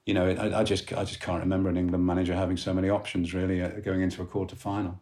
you 0.04 0.14
know 0.14 0.28
I, 0.28 0.60
I 0.60 0.64
just 0.64 0.92
I 0.92 1.04
just 1.04 1.20
can't 1.20 1.42
remember 1.42 1.68
an 1.68 1.76
England 1.76 2.06
manager 2.06 2.34
having 2.34 2.56
so 2.56 2.72
many 2.72 2.88
options 2.88 3.34
really 3.34 3.62
uh, 3.62 3.68
going 3.80 4.02
into 4.02 4.22
a 4.22 4.26
quarter 4.26 4.56
final. 4.56 5.00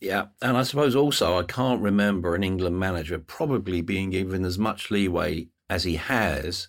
Yeah, 0.00 0.26
and 0.42 0.56
I 0.56 0.64
suppose 0.64 0.94
also 0.94 1.38
I 1.38 1.44
can't 1.44 1.80
remember 1.80 2.34
an 2.34 2.44
England 2.44 2.78
manager 2.78 3.18
probably 3.18 3.80
being 3.80 4.10
given 4.10 4.44
as 4.44 4.58
much 4.58 4.90
leeway 4.90 5.48
as 5.70 5.84
he 5.84 5.96
has 5.96 6.68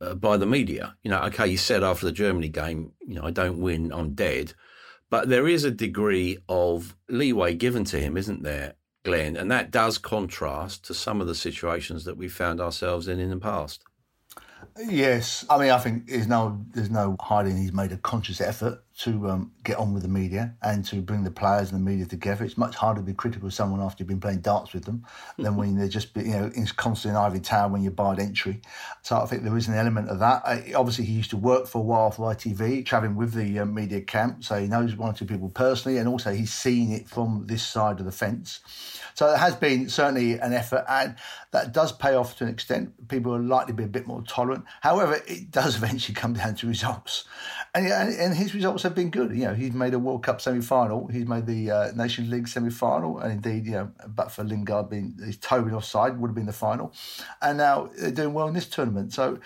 uh, 0.00 0.14
by 0.14 0.36
the 0.36 0.46
media. 0.46 0.96
You 1.02 1.12
know, 1.12 1.20
okay, 1.22 1.50
he 1.50 1.56
said 1.56 1.84
after 1.84 2.06
the 2.06 2.12
Germany 2.12 2.48
game, 2.48 2.92
you 3.06 3.14
know, 3.14 3.24
I 3.24 3.30
don't 3.30 3.60
win, 3.60 3.92
I'm 3.92 4.14
dead. 4.14 4.54
But 5.12 5.28
there 5.28 5.46
is 5.46 5.62
a 5.62 5.70
degree 5.70 6.38
of 6.48 6.96
leeway 7.06 7.54
given 7.54 7.84
to 7.84 8.00
him, 8.00 8.16
isn't 8.16 8.44
there, 8.44 8.76
Glenn? 9.04 9.36
And 9.36 9.50
that 9.50 9.70
does 9.70 9.98
contrast 9.98 10.86
to 10.86 10.94
some 10.94 11.20
of 11.20 11.26
the 11.26 11.34
situations 11.34 12.06
that 12.06 12.16
we 12.16 12.28
found 12.28 12.62
ourselves 12.62 13.08
in 13.08 13.20
in 13.20 13.28
the 13.28 13.36
past. 13.36 13.84
Yes, 14.88 15.44
I 15.50 15.58
mean, 15.58 15.70
I 15.70 15.76
think 15.76 16.08
there's 16.08 16.26
no 16.26 16.64
there's 16.72 16.88
no 16.88 17.16
hiding. 17.20 17.58
He's 17.58 17.74
made 17.74 17.92
a 17.92 17.98
conscious 17.98 18.40
effort 18.40 18.84
to 18.98 19.30
um, 19.30 19.52
get 19.64 19.76
on 19.78 19.94
with 19.94 20.02
the 20.02 20.08
media 20.08 20.54
and 20.62 20.84
to 20.84 21.00
bring 21.00 21.24
the 21.24 21.30
players 21.30 21.72
and 21.72 21.80
the 21.80 21.90
media 21.90 22.06
together. 22.06 22.44
It's 22.44 22.58
much 22.58 22.74
harder 22.76 23.00
to 23.00 23.06
be 23.06 23.14
critical 23.14 23.48
of 23.48 23.54
someone 23.54 23.80
after 23.80 24.02
you've 24.02 24.08
been 24.08 24.20
playing 24.20 24.40
darts 24.40 24.72
with 24.72 24.84
them 24.84 25.04
than 25.38 25.56
when 25.56 25.76
they're 25.76 25.88
just 25.88 26.14
you 26.16 26.24
know 26.24 26.50
in 26.54 26.66
constant 26.66 27.16
ivory 27.16 27.40
tower 27.40 27.70
when 27.70 27.82
you're 27.82 27.92
barred 27.92 28.18
entry. 28.18 28.60
So 29.02 29.16
I 29.16 29.26
think 29.26 29.42
there 29.42 29.56
is 29.56 29.68
an 29.68 29.74
element 29.74 30.08
of 30.08 30.18
that. 30.18 30.42
Uh, 30.44 30.60
obviously, 30.76 31.04
he 31.04 31.12
used 31.12 31.30
to 31.30 31.36
work 31.36 31.66
for 31.66 31.78
a 31.78 31.82
while 31.82 32.10
for 32.10 32.32
ITV, 32.34 32.84
travelling 32.84 33.16
with 33.16 33.32
the 33.32 33.60
uh, 33.60 33.64
media 33.64 34.00
camp, 34.00 34.44
so 34.44 34.58
he 34.60 34.66
knows 34.66 34.94
one 34.96 35.10
or 35.10 35.14
two 35.14 35.24
people 35.24 35.48
personally, 35.48 35.98
and 35.98 36.08
also 36.08 36.32
he's 36.32 36.52
seen 36.52 36.92
it 36.92 37.08
from 37.08 37.46
this 37.46 37.62
side 37.62 37.98
of 37.98 38.06
the 38.06 38.12
fence. 38.12 38.60
So 39.14 39.28
there 39.28 39.38
has 39.38 39.54
been 39.54 39.88
certainly 39.88 40.38
an 40.38 40.52
effort, 40.52 40.84
and 40.88 41.16
that 41.50 41.72
does 41.72 41.92
pay 41.92 42.14
off 42.14 42.36
to 42.38 42.44
an 42.44 42.50
extent. 42.50 43.08
People 43.08 43.34
are 43.34 43.38
likely 43.38 43.72
to 43.72 43.76
be 43.76 43.84
a 43.84 43.88
bit 43.88 44.06
more 44.06 44.22
tolerant. 44.22 44.64
However, 44.80 45.20
it 45.26 45.50
does 45.50 45.76
eventually 45.82 46.14
come 46.14 46.34
down 46.34 46.54
to 46.56 46.66
results, 46.66 47.24
and 47.74 47.86
and 47.86 48.34
his 48.34 48.54
results 48.54 48.82
have 48.82 48.94
been 48.94 49.10
good. 49.10 49.30
You 49.30 49.44
know, 49.44 49.54
he's 49.54 49.72
made 49.72 49.94
a 49.94 49.98
World 49.98 50.22
Cup 50.22 50.40
semi 50.40 50.60
final, 50.60 51.06
he's 51.06 51.26
made 51.26 51.46
the 51.46 51.70
uh, 51.70 51.92
Nations 51.92 52.28
League 52.28 52.46
semi 52.46 52.70
final, 52.70 53.18
and 53.18 53.32
indeed, 53.32 53.64
you 53.66 53.72
know, 53.72 53.90
but 54.08 54.30
for 54.30 54.44
Lingard 54.44 54.90
being 54.90 55.16
his 55.24 55.38
toe 55.38 55.62
being 55.62 55.74
offside, 55.74 56.18
would 56.18 56.28
have 56.28 56.34
been 56.34 56.46
the 56.46 56.52
final, 56.52 56.92
and 57.40 57.56
now 57.56 57.88
they're 57.98 58.10
doing 58.10 58.34
well 58.34 58.46
in 58.46 58.54
this 58.54 58.66
tournament. 58.66 59.14
So, 59.14 59.38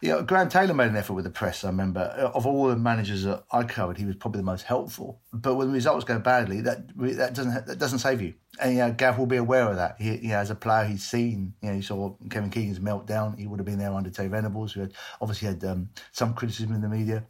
you 0.00 0.08
know, 0.10 0.22
Graham 0.22 0.48
Taylor 0.48 0.72
made 0.72 0.88
an 0.88 0.96
effort 0.96 1.12
with 1.12 1.24
the 1.24 1.30
press. 1.30 1.62
I 1.62 1.68
remember 1.68 2.00
of 2.00 2.46
all 2.46 2.68
the 2.68 2.76
managers 2.76 3.24
that 3.24 3.44
I 3.52 3.64
covered, 3.64 3.98
he 3.98 4.06
was 4.06 4.16
probably 4.16 4.40
the 4.40 4.46
most 4.46 4.62
helpful. 4.62 5.20
But 5.32 5.56
when 5.56 5.68
the 5.68 5.74
results 5.74 6.04
go 6.04 6.18
badly, 6.18 6.62
that 6.62 6.88
that 6.96 7.34
doesn't 7.34 7.66
that 7.66 7.78
doesn't 7.78 7.98
save 7.98 8.22
you 8.22 8.34
and 8.60 8.72
you 8.72 8.78
know, 8.78 8.92
Gav 8.92 9.18
will 9.18 9.26
be 9.26 9.36
aware 9.36 9.68
of 9.68 9.76
that. 9.76 9.96
He, 9.98 10.16
you 10.16 10.28
know, 10.28 10.38
as 10.38 10.50
a 10.50 10.54
player, 10.54 10.84
he's 10.84 11.04
seen. 11.04 11.54
You 11.60 11.70
know, 11.70 11.74
he 11.74 11.82
saw 11.82 12.14
Kevin 12.30 12.50
Keegan's 12.50 12.78
meltdown. 12.78 13.38
He 13.38 13.46
would 13.46 13.58
have 13.58 13.66
been 13.66 13.78
there 13.78 13.92
under 13.92 14.10
Terry 14.10 14.28
Venables, 14.28 14.72
who 14.72 14.80
had 14.80 14.92
obviously 15.20 15.48
had 15.48 15.64
um, 15.64 15.88
some 16.12 16.34
criticism 16.34 16.74
in 16.74 16.80
the 16.80 16.88
media. 16.88 17.24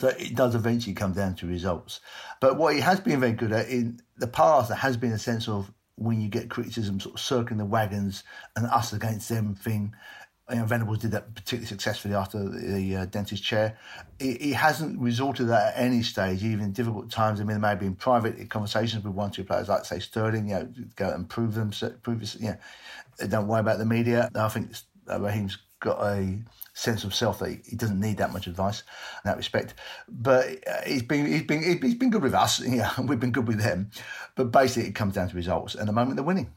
So 0.00 0.08
it 0.08 0.34
does 0.34 0.54
eventually 0.54 0.94
come 0.94 1.12
down 1.12 1.34
to 1.36 1.46
results. 1.46 2.00
But 2.40 2.56
what 2.56 2.74
he 2.74 2.80
has 2.80 3.00
been 3.00 3.20
very 3.20 3.32
good 3.32 3.52
at 3.52 3.68
in 3.68 4.00
the 4.16 4.26
past, 4.26 4.68
there 4.68 4.78
has 4.78 4.96
been 4.96 5.12
a 5.12 5.18
sense 5.18 5.48
of 5.48 5.72
when 5.96 6.20
you 6.20 6.28
get 6.28 6.50
criticism 6.50 6.98
sort 6.98 7.14
of 7.14 7.20
circling 7.20 7.58
the 7.58 7.64
wagons 7.64 8.24
and 8.56 8.66
us 8.66 8.92
against 8.92 9.28
them 9.28 9.54
thing. 9.54 9.94
You 10.50 10.56
know, 10.56 10.64
Venables 10.66 10.98
did 10.98 11.12
that 11.12 11.34
particularly 11.34 11.66
successfully 11.66 12.14
after 12.14 12.46
the 12.46 12.96
uh, 12.96 13.04
dentist 13.06 13.42
chair. 13.42 13.78
He, 14.18 14.34
he, 14.34 14.52
hasn't 14.52 15.00
resorted 15.00 15.36
to 15.36 15.44
that 15.46 15.74
at 15.74 15.82
any 15.82 16.02
stage, 16.02 16.44
even 16.44 16.60
in 16.60 16.72
difficult 16.72 17.10
times. 17.10 17.40
I 17.40 17.44
mean, 17.44 17.52
there 17.52 17.58
may 17.60 17.68
have 17.68 17.80
been 17.80 17.94
private 17.94 18.50
conversations 18.50 19.04
with 19.04 19.14
one, 19.14 19.30
two 19.30 19.44
players, 19.44 19.70
like 19.70 19.86
say 19.86 20.00
Sterling, 20.00 20.50
you 20.50 20.54
know, 20.56 20.68
go 20.96 21.08
and 21.08 21.26
prove 21.26 21.54
them, 21.54 21.70
prove 22.02 22.22
you 22.34 22.48
know, 22.48 22.56
don't 23.26 23.46
worry 23.46 23.60
about 23.60 23.78
the 23.78 23.86
media. 23.86 24.28
I 24.34 24.48
think 24.48 24.72
Raheem's 25.06 25.56
got 25.80 26.02
a 26.02 26.38
sense 26.74 27.04
of 27.04 27.14
self 27.14 27.38
that 27.38 27.50
he, 27.50 27.60
he, 27.64 27.76
doesn't 27.76 28.00
need 28.00 28.18
that 28.18 28.32
much 28.32 28.46
advice 28.46 28.80
in 28.80 29.30
that 29.30 29.36
respect. 29.36 29.74
But 30.08 30.66
uh, 30.68 30.82
he's 30.86 31.02
been 31.02 31.26
he's 31.26 31.44
been 31.44 31.62
he's 31.62 31.94
been 31.94 32.10
good 32.10 32.22
with 32.22 32.34
us. 32.34 32.60
Yeah, 32.64 32.92
we've 33.00 33.20
been 33.20 33.32
good 33.32 33.48
with 33.48 33.62
him. 33.62 33.90
But 34.34 34.50
basically, 34.50 34.88
it 34.88 34.94
comes 34.94 35.14
down 35.14 35.28
to 35.28 35.36
results. 35.36 35.74
And 35.74 35.88
the 35.88 35.92
moment, 35.92 36.16
they're 36.16 36.24
winning. 36.24 36.52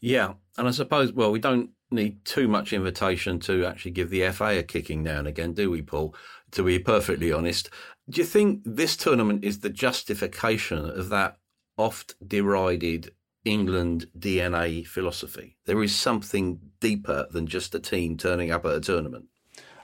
Yeah, 0.00 0.34
and 0.58 0.68
I 0.68 0.70
suppose 0.70 1.12
well, 1.12 1.32
we 1.32 1.38
don't 1.38 1.70
need 1.90 2.24
too 2.24 2.48
much 2.48 2.72
invitation 2.72 3.38
to 3.40 3.64
actually 3.66 3.90
give 3.90 4.10
the 4.10 4.28
FA 4.30 4.58
a 4.58 4.62
kicking 4.62 5.02
now 5.02 5.18
and 5.18 5.28
again, 5.28 5.52
do 5.52 5.70
we, 5.70 5.82
Paul? 5.82 6.14
To 6.52 6.64
be 6.64 6.78
perfectly 6.78 7.32
honest, 7.32 7.70
do 8.08 8.20
you 8.20 8.26
think 8.26 8.62
this 8.64 8.96
tournament 8.96 9.44
is 9.44 9.60
the 9.60 9.70
justification 9.70 10.78
of 10.78 11.08
that 11.10 11.38
oft 11.78 12.14
derided 12.26 13.12
England 13.44 14.06
DNA 14.18 14.86
philosophy. 14.86 15.56
There 15.66 15.82
is 15.82 15.94
something 15.94 16.60
deeper 16.80 17.26
than 17.30 17.46
just 17.46 17.74
a 17.74 17.80
team 17.80 18.16
turning 18.16 18.50
up 18.50 18.64
at 18.64 18.74
a 18.74 18.80
tournament. 18.80 19.26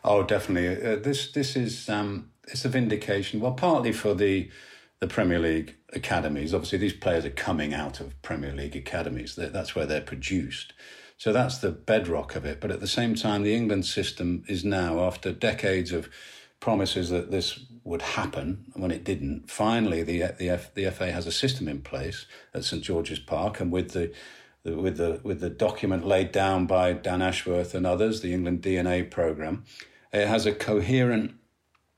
Oh, 0.04 0.22
definitely. 0.22 0.84
Uh, 0.84 0.96
this 0.96 1.32
this 1.32 1.56
is 1.56 1.88
um, 1.88 2.30
it's 2.46 2.64
a 2.64 2.68
vindication. 2.68 3.40
Well, 3.40 3.52
partly 3.52 3.92
for 3.92 4.14
the 4.14 4.50
the 5.00 5.06
Premier 5.06 5.38
League 5.38 5.76
academies. 5.92 6.52
Obviously, 6.52 6.78
these 6.78 6.92
players 6.92 7.24
are 7.24 7.30
coming 7.30 7.72
out 7.72 8.00
of 8.00 8.20
Premier 8.22 8.52
League 8.52 8.76
academies. 8.76 9.36
That's 9.36 9.74
where 9.74 9.86
they're 9.86 10.00
produced. 10.00 10.72
So 11.16 11.32
that's 11.32 11.58
the 11.58 11.70
bedrock 11.70 12.36
of 12.36 12.44
it. 12.44 12.60
But 12.60 12.70
at 12.70 12.80
the 12.80 12.86
same 12.86 13.14
time, 13.14 13.42
the 13.42 13.54
England 13.54 13.86
system 13.86 14.44
is 14.48 14.64
now, 14.64 15.00
after 15.00 15.32
decades 15.32 15.92
of 15.92 16.08
promises 16.60 17.10
that 17.10 17.30
this 17.30 17.60
would 17.84 18.02
happen 18.02 18.64
when 18.74 18.90
it 18.90 19.04
didn't. 19.04 19.50
Finally, 19.50 20.02
the 20.02 20.24
the, 20.38 20.50
F, 20.50 20.74
the 20.74 20.90
FA 20.90 21.12
has 21.12 21.26
a 21.26 21.32
system 21.32 21.68
in 21.68 21.80
place 21.80 22.26
at 22.54 22.64
St 22.64 22.82
George's 22.82 23.18
Park, 23.18 23.60
and 23.60 23.72
with 23.72 23.92
the, 23.92 24.12
the, 24.62 24.76
with 24.76 24.96
the 24.96 25.20
with 25.22 25.40
the 25.40 25.50
document 25.50 26.06
laid 26.06 26.32
down 26.32 26.66
by 26.66 26.92
Dan 26.92 27.22
Ashworth 27.22 27.74
and 27.74 27.86
others, 27.86 28.20
the 28.20 28.34
England 28.34 28.62
DNA 28.62 29.08
program, 29.10 29.64
it 30.12 30.26
has 30.26 30.46
a 30.46 30.52
coherent 30.52 31.34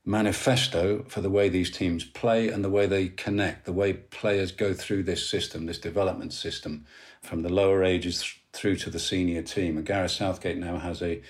manifesto 0.03 1.03
for 1.07 1.21
the 1.21 1.29
way 1.29 1.47
these 1.47 1.69
teams 1.69 2.03
play 2.03 2.49
and 2.49 2.63
the 2.63 2.69
way 2.69 2.87
they 2.87 3.07
connect, 3.07 3.65
the 3.65 3.73
way 3.73 3.93
players 3.93 4.51
go 4.51 4.73
through 4.73 5.03
this 5.03 5.29
system, 5.29 5.67
this 5.67 5.77
development 5.77 6.33
system, 6.33 6.85
from 7.21 7.43
the 7.43 7.53
lower 7.53 7.83
ages 7.83 8.33
through 8.51 8.75
to 8.75 8.89
the 8.89 8.97
senior 8.99 9.43
team. 9.43 9.77
And 9.77 9.85
Gareth 9.85 10.11
Southgate 10.11 10.57
now 10.57 10.77
has 10.77 11.01
a 11.01 11.21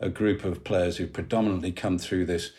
a 0.00 0.08
group 0.08 0.44
of 0.44 0.64
players 0.64 0.96
who 0.96 1.06
predominantly 1.06 1.72
come 1.72 1.98
through 1.98 2.26
this 2.26 2.52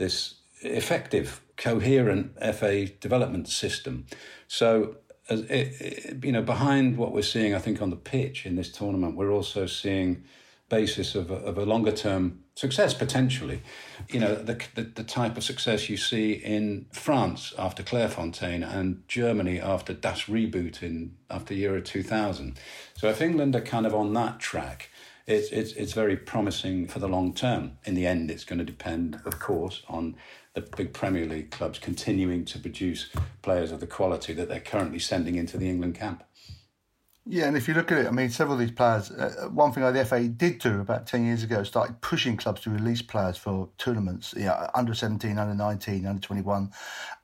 this 0.00 0.34
effective, 0.62 1.40
coherent 1.56 2.32
FA 2.56 2.86
development 2.86 3.48
system. 3.48 4.06
So, 4.48 4.96
it, 5.28 5.50
it, 5.50 6.24
you 6.24 6.32
know, 6.32 6.42
behind 6.42 6.96
what 6.96 7.12
we're 7.12 7.22
seeing, 7.22 7.54
I 7.54 7.60
think 7.60 7.80
on 7.80 7.90
the 7.90 7.96
pitch 7.96 8.46
in 8.46 8.56
this 8.56 8.72
tournament, 8.72 9.14
we're 9.14 9.30
also 9.30 9.66
seeing 9.66 10.24
basis 10.70 11.14
of 11.14 11.30
a, 11.30 11.34
of 11.34 11.58
a 11.58 11.66
longer 11.66 11.92
term 11.92 12.42
success 12.54 12.94
potentially. 12.94 13.60
You 14.08 14.20
know, 14.20 14.34
the, 14.34 14.60
the, 14.74 14.82
the 14.82 15.04
type 15.04 15.36
of 15.36 15.44
success 15.44 15.90
you 15.90 15.96
see 15.96 16.32
in 16.32 16.86
France 16.92 17.52
after 17.58 17.82
Clairefontaine 17.82 18.66
and 18.66 19.02
Germany 19.06 19.60
after 19.60 19.92
Das 19.92 20.24
Reboot 20.24 20.82
in 20.82 21.16
after 21.28 21.54
Euro 21.54 21.80
2000. 21.80 22.58
So 22.94 23.08
if 23.08 23.20
England 23.20 23.54
are 23.54 23.60
kind 23.60 23.86
of 23.86 23.94
on 23.94 24.14
that 24.14 24.40
track, 24.40 24.88
it's, 25.30 25.50
it's, 25.50 25.72
it's 25.72 25.92
very 25.92 26.16
promising 26.16 26.86
for 26.88 26.98
the 26.98 27.08
long 27.08 27.32
term. 27.32 27.78
In 27.84 27.94
the 27.94 28.06
end, 28.06 28.30
it's 28.30 28.44
going 28.44 28.58
to 28.58 28.64
depend, 28.64 29.20
of 29.24 29.38
course, 29.38 29.82
on 29.88 30.16
the 30.54 30.62
big 30.62 30.92
Premier 30.92 31.24
League 31.24 31.50
clubs 31.50 31.78
continuing 31.78 32.44
to 32.46 32.58
produce 32.58 33.10
players 33.42 33.70
of 33.70 33.80
the 33.80 33.86
quality 33.86 34.32
that 34.32 34.48
they're 34.48 34.60
currently 34.60 34.98
sending 34.98 35.36
into 35.36 35.56
the 35.56 35.68
England 35.68 35.94
camp. 35.94 36.24
Yeah, 37.26 37.46
and 37.46 37.56
if 37.56 37.68
you 37.68 37.74
look 37.74 37.92
at 37.92 37.98
it, 37.98 38.06
I 38.08 38.10
mean, 38.10 38.30
several 38.30 38.54
of 38.54 38.60
these 38.60 38.72
players, 38.72 39.10
uh, 39.12 39.48
one 39.52 39.72
thing 39.72 39.84
the 39.84 40.04
FA 40.04 40.26
did 40.26 40.58
do 40.58 40.80
about 40.80 41.06
10 41.06 41.24
years 41.24 41.44
ago, 41.44 41.62
started 41.62 42.00
pushing 42.00 42.36
clubs 42.36 42.62
to 42.62 42.70
release 42.70 43.02
players 43.02 43.36
for 43.36 43.68
tournaments, 43.78 44.34
you 44.36 44.46
know, 44.46 44.68
under 44.74 44.94
17, 44.94 45.38
under 45.38 45.54
19, 45.54 46.06
under 46.06 46.20
21. 46.20 46.72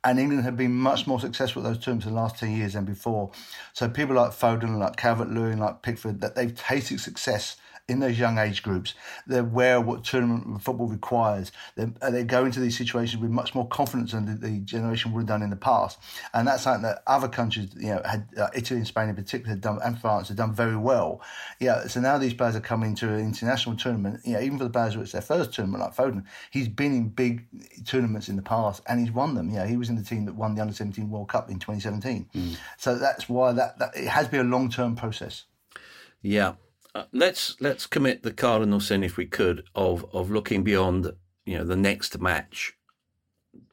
And 0.05 0.19
England 0.19 0.43
have 0.43 0.55
been 0.55 0.73
much 0.73 1.07
more 1.07 1.19
successful 1.19 1.65
at 1.65 1.73
those 1.73 1.83
tournaments 1.83 2.05
in 2.05 2.13
the 2.13 2.21
last 2.21 2.39
10 2.39 2.55
years 2.55 2.73
than 2.73 2.85
before. 2.85 3.31
So 3.73 3.89
people 3.89 4.15
like 4.15 4.31
Foden, 4.31 4.77
like 4.77 4.95
Calvert 4.95 5.29
Lewin, 5.29 5.57
like 5.57 5.81
Pickford, 5.81 6.21
that 6.21 6.35
they've 6.35 6.55
tasted 6.55 7.01
success 7.01 7.57
in 7.87 7.99
those 7.99 8.19
young 8.19 8.37
age 8.37 8.63
groups. 8.63 8.93
They're 9.25 9.39
aware 9.39 9.77
of 9.77 9.85
what 9.85 10.03
tournament 10.03 10.61
football 10.61 10.87
requires. 10.87 11.51
They 11.75 11.85
they 12.11 12.23
go 12.23 12.43
into 12.43 12.59
these 12.59 12.77
situations 12.77 13.21
with 13.21 13.31
much 13.31 13.55
more 13.55 13.67
confidence 13.67 14.11
than 14.11 14.25
the, 14.25 14.47
the, 14.47 14.59
generation 14.59 15.13
would 15.13 15.21
have 15.21 15.27
done 15.27 15.41
in 15.41 15.49
the 15.49 15.55
past, 15.55 15.97
and 16.33 16.47
that's 16.47 16.63
something 16.63 16.81
that 16.83 17.01
other 17.07 17.29
countries, 17.29 17.69
you 17.75 17.87
know, 17.87 18.01
had 18.03 18.27
uh, 18.37 18.49
Italy 18.53 18.79
and 18.79 18.87
Spain 18.87 19.09
in 19.09 19.15
particular, 19.15 19.55
done, 19.55 19.79
and 19.83 19.99
France 19.99 20.27
have 20.27 20.37
done 20.37 20.53
very 20.53 20.75
well. 20.75 21.21
Yeah, 21.59 21.87
so 21.87 22.01
now 22.01 22.17
these 22.17 22.33
players 22.33 22.55
are 22.55 22.61
coming 22.61 22.93
to 22.95 23.07
an 23.13 23.19
international 23.21 23.77
tournament. 23.77 24.19
You 24.25 24.33
know, 24.33 24.41
even 24.41 24.57
for 24.57 24.65
the 24.65 24.69
players 24.69 24.95
who 24.95 25.01
it's 25.01 25.13
their 25.13 25.21
first 25.21 25.53
tournament, 25.53 25.81
like 25.81 25.95
Foden, 25.95 26.25
he's 26.51 26.67
been 26.67 26.93
in 26.93 27.09
big 27.09 27.45
tournaments 27.85 28.27
in 28.27 28.35
the 28.35 28.41
past 28.41 28.83
and 28.87 28.99
he's 28.99 29.11
won 29.11 29.35
them. 29.35 29.49
Yeah, 29.49 29.65
he 29.65 29.77
was 29.77 29.89
in 29.89 29.95
the 29.95 30.03
team 30.03 30.25
that 30.25 30.35
won 30.35 30.55
the 30.55 30.61
under 30.61 30.73
seventeen 30.73 31.09
World 31.09 31.29
Cup 31.29 31.49
in 31.49 31.59
2017. 31.59 32.29
Mm. 32.35 32.57
So 32.77 32.97
that's 32.97 33.29
why 33.29 33.53
that, 33.53 33.79
that 33.79 33.95
it 33.95 34.07
has 34.07 34.27
been 34.27 34.41
a 34.41 34.49
long 34.49 34.69
term 34.69 34.95
process. 34.95 35.45
Yeah, 36.21 36.49
uh, 36.49 36.53
let's 37.11 37.55
let's 37.59 37.85
commit 37.85 38.23
the 38.23 38.33
cardinal 38.33 38.79
sin, 38.79 39.03
if 39.03 39.17
we 39.17 39.25
could, 39.25 39.63
of 39.75 40.05
of 40.13 40.31
looking 40.31 40.63
beyond 40.63 41.11
you 41.45 41.57
know 41.57 41.63
the 41.63 41.75
next 41.75 42.19
match, 42.19 42.73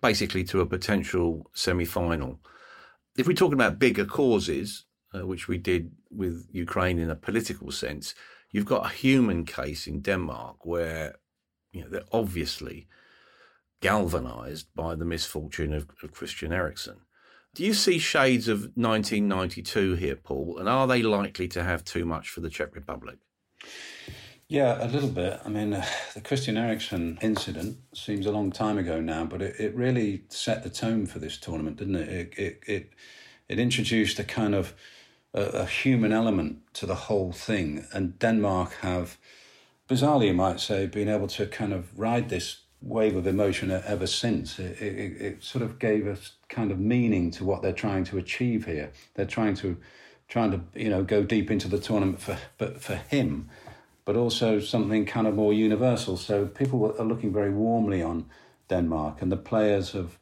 basically 0.03 0.45
to 0.45 0.61
a 0.61 0.67
potential 0.67 1.51
semi 1.55 1.85
final. 1.85 2.41
If 3.17 3.27
we're 3.27 3.35
talking 3.35 3.55
about 3.55 3.79
bigger 3.79 4.05
causes, 4.05 4.85
uh, 5.15 5.27
which 5.27 5.49
we 5.49 5.59
did 5.59 5.93
with 6.11 6.49
Ukraine 6.53 6.99
in 6.99 7.11
a 7.11 7.17
political 7.17 7.71
sense, 7.71 8.15
you've 8.51 8.67
got 8.67 8.87
a 8.87 8.95
human 8.95 9.45
case 9.45 9.87
in 9.87 10.01
Denmark 10.01 10.65
where 10.65 11.17
you 11.73 11.83
know 11.83 11.89
they're 11.89 12.13
obviously 12.13 12.89
galvanized 13.81 14.67
by 14.75 14.95
the 14.95 15.05
misfortune 15.05 15.75
of, 15.75 15.87
of 16.03 16.13
Christian 16.13 16.53
Eriksen. 16.53 16.97
Do 17.55 17.65
you 17.65 17.73
see 17.73 17.99
shades 17.99 18.49
of 18.49 18.63
1992 18.75 19.95
here, 19.95 20.17
Paul? 20.17 20.59
And 20.59 20.69
are 20.69 20.89
they 20.89 21.03
likely 21.03 21.47
to 21.49 21.63
have 21.63 21.85
too 21.85 22.05
much 22.05 22.29
for 22.29 22.41
the 22.41 22.51
Czech 22.51 22.75
Republic? 22.75 23.19
Yeah, 24.49 24.85
a 24.85 24.89
little 24.89 25.09
bit. 25.09 25.41
I 25.45 25.49
mean, 25.49 25.73
uh, 25.73 25.87
the 26.15 26.21
Christian 26.21 26.57
Eriksen 26.57 27.17
incident 27.23 27.79
seems 27.95 28.27
a 28.27 28.33
long 28.33 28.51
time 28.51 28.77
ago 28.77 29.01
now, 29.01 29.25
but 29.25 29.41
it, 29.41 29.55
it 29.61 29.75
really 29.75 30.25
set 30.29 30.65
the 30.65 30.69
tone 30.69 31.07
for 31.07 31.21
this 31.21 31.39
tournament, 31.39 31.77
didn't 31.77 31.95
it? 31.95 32.09
It 32.09 32.35
it 32.37 32.63
it, 32.67 32.91
it 33.49 33.59
introduced 33.61 34.19
a 34.19 34.25
kind 34.25 34.55
of 34.55 34.75
a, 35.33 35.43
a 35.43 35.67
human 35.67 36.13
element 36.13 36.59
to 36.75 36.87
the 36.87 36.95
whole 36.95 37.33
thing, 37.33 37.87
and 37.93 38.19
Denmark 38.19 38.75
have, 38.81 39.17
bizarrely, 39.89 40.27
you 40.27 40.35
might 40.35 40.59
say, 40.61 40.87
been 40.87 41.09
able 41.09 41.29
to 41.29 41.47
kind 41.47 41.73
of 41.73 41.97
ride 41.99 42.29
this 42.29 42.64
wave 42.85 43.17
of 43.17 43.27
emotion 43.27 43.71
ever 43.71 44.07
since. 44.07 44.59
It, 44.59 44.81
it, 44.81 45.23
it, 45.23 45.43
sort 45.43 45.63
of 45.63 45.79
gave 45.79 46.07
us 46.07 46.33
kind 46.49 46.71
of 46.71 46.79
meaning 46.79 47.31
to 47.33 47.45
what 47.45 47.63
they're 47.63 47.73
trying 47.73 48.05
to 48.05 48.19
achieve 48.19 48.67
here. 48.67 48.93
They're 49.15 49.27
trying 49.27 49.55
to 49.57 49.77
trying 50.29 50.51
to 50.51 50.61
you 50.75 50.91
know 50.91 51.03
go 51.03 51.23
deep 51.23 51.51
into 51.51 51.69
the 51.69 51.79
tournament 51.79 52.21
for 52.21 52.37
but 52.59 52.81
for 52.81 52.97
him, 52.97 53.49
but 54.05 54.17
also 54.17 54.61
something 54.61 55.07
kind 55.07 55.27
of 55.27 55.35
more 55.35 55.53
universal. 55.53 56.17
So 56.17 56.47
people 56.47 56.95
are 56.99 57.05
looking 57.05 57.33
very 57.33 57.51
warmly 57.51 58.03
on 58.03 58.27
Denmark, 58.69 59.23
and 59.23 59.33
the 59.33 59.37
players 59.37 59.93
have 59.93 60.19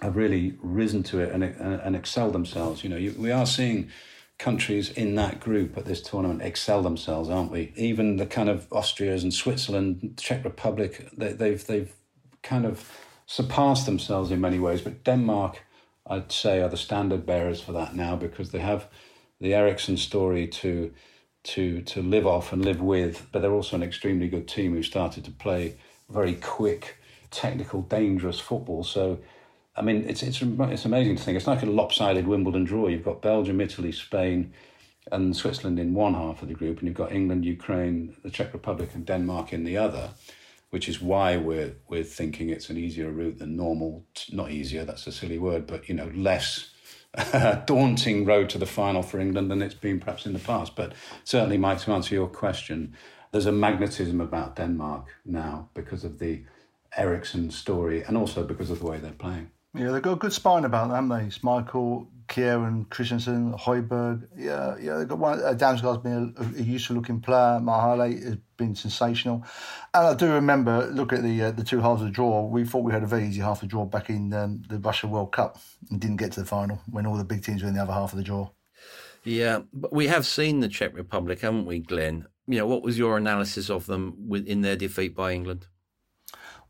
have 0.00 0.16
really 0.16 0.56
risen 0.62 1.02
to 1.04 1.18
it 1.20 1.32
and 1.32 1.42
and, 1.44 1.96
excelled 1.96 2.32
themselves. 2.32 2.84
You 2.84 2.90
know, 2.90 2.96
you, 2.96 3.14
we 3.18 3.32
are 3.32 3.46
seeing 3.46 3.90
countries 4.40 4.90
in 4.90 5.14
that 5.16 5.38
group 5.38 5.76
at 5.76 5.84
this 5.84 6.00
tournament 6.00 6.40
excel 6.40 6.82
themselves, 6.82 7.28
aren't 7.28 7.52
we? 7.52 7.72
Even 7.76 8.16
the 8.16 8.26
kind 8.26 8.48
of 8.48 8.68
Austrias 8.70 9.22
and 9.22 9.32
Switzerland, 9.32 10.14
Czech 10.16 10.44
Republic, 10.44 11.08
they, 11.16 11.32
they've 11.34 11.64
they've 11.66 11.94
kind 12.42 12.64
of 12.64 12.90
surpassed 13.26 13.84
themselves 13.84 14.30
in 14.30 14.40
many 14.40 14.58
ways. 14.58 14.80
But 14.80 15.04
Denmark, 15.04 15.62
I'd 16.06 16.32
say, 16.32 16.62
are 16.62 16.70
the 16.70 16.78
standard 16.78 17.26
bearers 17.26 17.60
for 17.60 17.72
that 17.72 17.94
now 17.94 18.16
because 18.16 18.50
they 18.50 18.60
have 18.60 18.88
the 19.40 19.54
Eriksen 19.54 19.98
story 19.98 20.48
to 20.48 20.92
to 21.42 21.82
to 21.82 22.02
live 22.02 22.26
off 22.26 22.52
and 22.52 22.64
live 22.64 22.80
with. 22.80 23.26
But 23.30 23.42
they're 23.42 23.52
also 23.60 23.76
an 23.76 23.82
extremely 23.82 24.28
good 24.28 24.48
team 24.48 24.74
who 24.74 24.82
started 24.82 25.24
to 25.26 25.30
play 25.30 25.76
very 26.08 26.34
quick, 26.34 26.96
technical, 27.30 27.82
dangerous 27.82 28.40
football. 28.40 28.84
So 28.84 29.18
I 29.80 29.82
mean, 29.82 30.04
it's 30.08 30.22
it's 30.22 30.42
it's 30.42 30.84
amazing 30.84 31.16
to 31.16 31.22
think. 31.22 31.36
It's 31.36 31.46
like 31.46 31.62
a 31.62 31.66
lopsided 31.66 32.26
Wimbledon 32.26 32.64
draw. 32.64 32.88
You've 32.88 33.04
got 33.04 33.22
Belgium, 33.22 33.60
Italy, 33.60 33.92
Spain, 33.92 34.52
and 35.10 35.34
Switzerland 35.34 35.80
in 35.80 35.94
one 35.94 36.14
half 36.14 36.42
of 36.42 36.48
the 36.48 36.54
group, 36.54 36.78
and 36.78 36.86
you've 36.86 36.96
got 36.96 37.12
England, 37.12 37.46
Ukraine, 37.46 38.14
the 38.22 38.30
Czech 38.30 38.52
Republic, 38.52 38.90
and 38.94 39.06
Denmark 39.06 39.52
in 39.52 39.64
the 39.64 39.78
other. 39.78 40.10
which 40.70 40.88
is 40.88 41.00
why 41.02 41.36
we're 41.36 41.74
we're 41.88 42.04
thinking 42.04 42.48
it's 42.48 42.70
an 42.70 42.76
easier 42.76 43.10
route 43.10 43.38
than 43.38 43.56
normal. 43.56 44.04
Not 44.32 44.50
easier, 44.50 44.84
that's 44.84 45.06
a 45.06 45.12
silly 45.12 45.38
word, 45.38 45.66
but 45.66 45.88
you 45.88 45.94
know, 45.94 46.10
less 46.14 46.70
daunting 47.66 48.24
road 48.24 48.48
to 48.50 48.58
the 48.58 48.66
final 48.66 49.02
for 49.02 49.18
England 49.18 49.50
than 49.50 49.62
it's 49.62 49.74
been 49.74 50.00
perhaps 50.00 50.26
in 50.26 50.32
the 50.32 50.38
past. 50.38 50.76
But 50.76 50.94
certainly, 51.24 51.58
Mike, 51.58 51.80
to 51.80 51.92
answer 51.92 52.14
your 52.14 52.28
question, 52.28 52.94
there's 53.32 53.46
a 53.46 53.52
magnetism 53.52 54.20
about 54.20 54.56
Denmark 54.56 55.08
now 55.24 55.68
because 55.74 56.04
of 56.04 56.18
the 56.18 56.44
Eriksen 56.96 57.50
story 57.50 58.02
and 58.02 58.16
also 58.16 58.44
because 58.44 58.70
of 58.70 58.80
the 58.80 58.86
way 58.86 58.98
they're 58.98 59.12
playing. 59.12 59.50
Yeah, 59.74 59.92
they've 59.92 60.02
got 60.02 60.14
a 60.14 60.16
good 60.16 60.32
spine 60.32 60.64
about 60.64 60.88
them, 60.88 61.10
haven't 61.10 61.30
they? 61.30 61.30
Schmeichel, 61.30 62.08
Kjær, 62.26 62.88
Christensen, 62.90 63.52
Højbjerg. 63.52 64.28
Yeah, 64.36 64.76
yeah, 64.80 64.96
they've 64.96 65.08
got 65.08 65.18
one. 65.18 65.40
Uh, 65.40 65.54
Damsgaard's 65.54 66.02
been 66.02 66.34
a, 66.36 66.60
a 66.60 66.62
useful 66.62 66.96
looking 66.96 67.20
player. 67.20 67.60
Maehle 67.60 68.24
has 68.24 68.36
been 68.56 68.74
sensational. 68.74 69.44
And 69.94 70.06
I 70.06 70.14
do 70.14 70.32
remember, 70.32 70.86
look 70.92 71.12
at 71.12 71.22
the 71.22 71.42
uh, 71.42 71.50
the 71.52 71.62
two 71.62 71.80
halves 71.80 72.02
of 72.02 72.08
the 72.08 72.12
draw. 72.12 72.44
We 72.46 72.64
thought 72.64 72.84
we 72.84 72.92
had 72.92 73.04
a 73.04 73.06
very 73.06 73.26
easy 73.26 73.40
half 73.40 73.58
of 73.58 73.60
the 73.60 73.66
draw 73.68 73.84
back 73.84 74.10
in 74.10 74.32
um, 74.32 74.62
the 74.68 74.78
Russia 74.78 75.06
World 75.06 75.32
Cup 75.32 75.58
and 75.90 76.00
didn't 76.00 76.16
get 76.16 76.32
to 76.32 76.40
the 76.40 76.46
final 76.46 76.80
when 76.90 77.06
all 77.06 77.16
the 77.16 77.24
big 77.24 77.44
teams 77.44 77.62
were 77.62 77.68
in 77.68 77.74
the 77.74 77.82
other 77.82 77.92
half 77.92 78.12
of 78.12 78.16
the 78.16 78.24
draw. 78.24 78.50
Yeah, 79.24 79.60
but 79.72 79.92
we 79.92 80.06
have 80.06 80.26
seen 80.26 80.60
the 80.60 80.68
Czech 80.68 80.96
Republic, 80.96 81.40
haven't 81.40 81.66
we, 81.66 81.78
Glenn? 81.78 82.26
You 82.46 82.58
know, 82.58 82.66
what 82.66 82.82
was 82.82 82.98
your 82.98 83.16
analysis 83.16 83.70
of 83.70 83.86
them 83.86 84.30
in 84.46 84.62
their 84.62 84.76
defeat 84.76 85.14
by 85.14 85.32
England? 85.32 85.66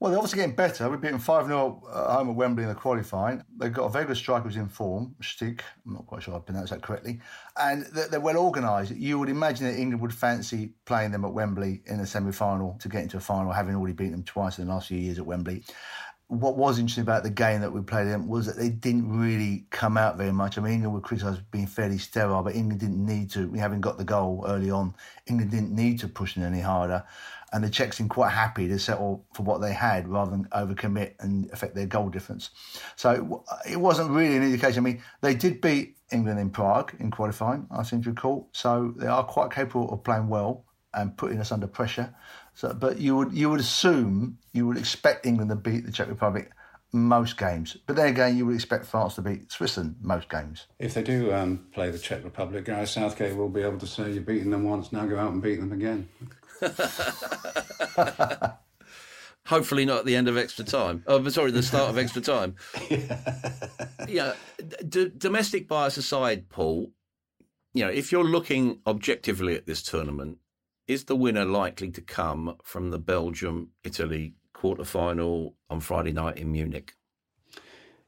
Well, 0.01 0.11
they're 0.11 0.19
obviously 0.19 0.39
getting 0.39 0.57
better. 0.57 0.89
We 0.89 0.97
beat 0.97 1.11
them 1.11 1.21
5 1.21 1.47
0 1.47 1.83
at 1.91 1.95
uh, 1.95 2.17
home 2.17 2.31
at 2.31 2.35
Wembley 2.35 2.63
in 2.63 2.71
the 2.71 2.75
qualifying. 2.75 3.45
They've 3.59 3.71
got 3.71 3.85
a 3.85 3.91
very 3.91 4.07
good 4.07 4.17
striker 4.17 4.45
who's 4.45 4.57
in 4.57 4.67
form, 4.67 5.15
Stig. 5.21 5.63
I'm 5.85 5.93
not 5.93 6.07
quite 6.07 6.23
sure 6.23 6.35
I 6.35 6.39
pronounced 6.39 6.73
that 6.73 6.81
correctly. 6.81 7.21
And 7.59 7.85
they're, 7.93 8.09
they're 8.09 8.21
well 8.21 8.39
organised. 8.39 8.93
You 8.93 9.19
would 9.19 9.29
imagine 9.29 9.67
that 9.67 9.79
England 9.79 10.01
would 10.01 10.15
fancy 10.15 10.73
playing 10.87 11.11
them 11.11 11.27
at 11.27 11.35
Wembley 11.35 11.83
in 11.85 11.99
the 11.99 12.07
semi 12.07 12.33
final 12.33 12.79
to 12.81 12.89
get 12.89 13.03
into 13.03 13.19
a 13.19 13.21
final, 13.21 13.53
having 13.53 13.75
already 13.75 13.93
beaten 13.93 14.13
them 14.13 14.23
twice 14.23 14.59
in 14.59 14.67
the 14.67 14.73
last 14.73 14.89
few 14.89 14.97
years 14.97 15.19
at 15.19 15.27
Wembley 15.27 15.65
what 16.31 16.57
was 16.57 16.79
interesting 16.79 17.03
about 17.03 17.25
the 17.25 17.31
game 17.31 17.61
that 17.61 17.73
we 17.73 17.81
played 17.81 18.07
them 18.07 18.29
was 18.29 18.47
that 18.47 18.57
they 18.57 18.69
didn't 18.69 19.19
really 19.19 19.67
come 19.71 19.97
out 19.97 20.17
very 20.17 20.31
much. 20.31 20.57
I 20.57 20.61
mean, 20.61 20.75
England 20.75 20.95
were 20.95 21.01
criticised 21.01 21.39
for 21.39 21.45
being 21.51 21.67
fairly 21.67 21.99
sterile, 21.99 22.45
but 22.45 22.55
England 22.55 22.79
didn't 22.79 23.05
need 23.05 23.33
to. 23.33 23.49
We 23.49 23.59
haven't 23.59 23.81
got 23.81 23.99
the 23.99 24.05
goal 24.05 24.45
early 24.47 24.71
on. 24.71 24.95
England 25.27 25.51
didn't 25.51 25.75
need 25.75 25.99
to 25.99 26.09
push 26.09 26.37
them 26.37 26.45
any 26.45 26.61
harder 26.61 27.03
and 27.53 27.65
the 27.65 27.71
Czechs 27.71 27.97
seemed 27.97 28.11
quite 28.11 28.31
happy 28.31 28.69
to 28.69 28.79
settle 28.79 29.25
for 29.35 29.43
what 29.43 29.61
they 29.61 29.73
had 29.73 30.09
rather 30.09 30.31
than 30.31 30.45
overcommit 30.47 31.15
and 31.21 31.51
affect 31.53 31.75
their 31.75 31.87
goal 31.87 32.09
difference. 32.09 32.51
So 32.97 33.45
it 33.69 33.77
wasn't 33.77 34.11
really 34.11 34.37
an 34.37 34.43
indication. 34.43 34.85
I 34.85 34.91
mean, 34.91 35.03
they 35.21 35.35
did 35.35 35.61
beat 35.61 35.97
England 36.13 36.39
in 36.39 36.51
Prague 36.51 36.95
in 36.99 37.11
qualifying, 37.11 37.67
I 37.71 37.83
seem 37.83 38.03
to 38.03 38.11
recall. 38.11 38.49
So 38.53 38.95
they 38.97 39.07
are 39.07 39.25
quite 39.25 39.51
capable 39.51 39.93
of 39.93 40.05
playing 40.05 40.29
well 40.29 40.65
and 40.95 41.17
putting 41.17 41.41
us 41.41 41.53
under 41.53 41.67
pressure. 41.67 42.15
So, 42.55 42.75
but 42.75 42.99
you 42.99 43.17
would 43.17 43.33
you 43.33 43.49
would 43.51 43.61
assume 43.61 44.39
you 44.53 44.67
would 44.67 44.77
expect 44.77 45.25
England 45.25 45.51
to 45.51 45.57
beat 45.57 45.87
the 45.87 45.93
Czech 45.93 46.09
Republic 46.09 46.51
most 46.93 47.39
games. 47.39 47.77
But 47.87 47.97
then 47.97 48.09
again, 48.09 48.37
you 48.37 48.47
would 48.47 48.55
expect 48.55 48.87
France 48.87 49.15
to 49.15 49.23
beat 49.23 49.53
Switzerland 49.53 49.97
most 50.01 50.29
games. 50.29 50.67
If 50.79 50.95
they 50.95 51.03
do 51.03 51.33
um, 51.33 51.67
play 51.73 51.91
the 51.91 51.99
Czech 51.99 52.25
Republic, 52.25 52.65
Gareth 52.65 52.89
Southgate 52.89 53.37
will 53.37 53.49
be 53.49 53.63
able 53.63 53.79
to 53.79 53.87
say, 53.87 54.11
You've 54.11 54.27
beaten 54.27 54.51
them 54.51 54.65
once, 54.65 54.93
now 54.93 55.07
go 55.07 55.19
out 55.19 55.33
and 55.33 55.43
beat 55.43 55.61
them 55.61 55.73
again. 55.73 56.09
Hopefully 59.47 59.85
not 59.85 60.01
at 60.01 60.05
the 60.05 60.15
end 60.17 60.29
of 60.29 60.37
extra 60.37 60.65
time. 60.65 61.03
Oh, 61.07 61.27
sorry, 61.29 61.51
the 61.51 61.63
start 61.63 61.91
of 61.91 61.99
extra 61.99 62.23
time. 62.23 62.55
yeah, 64.09 64.35
d- 64.89 65.11
domestic 65.17 65.67
bias 65.67 65.97
aside, 65.97 66.49
Paul. 66.49 66.93
You 67.75 67.85
know, 67.85 67.91
if 67.91 68.13
you're 68.13 68.25
looking 68.25 68.81
objectively 68.87 69.57
at 69.57 69.67
this 69.67 69.83
tournament, 69.83 70.39
is 70.87 71.05
the 71.05 71.17
winner 71.17 71.45
likely 71.45 71.91
to 71.91 72.01
come 72.01 72.57
from 72.63 72.91
the 72.91 72.99
Belgium 72.99 73.71
Italy 73.85 74.35
quarter 74.53 74.85
final 74.85 75.55
on 75.69 75.81
Friday 75.81 76.13
night 76.13 76.37
in 76.37 76.53
Munich? 76.53 76.95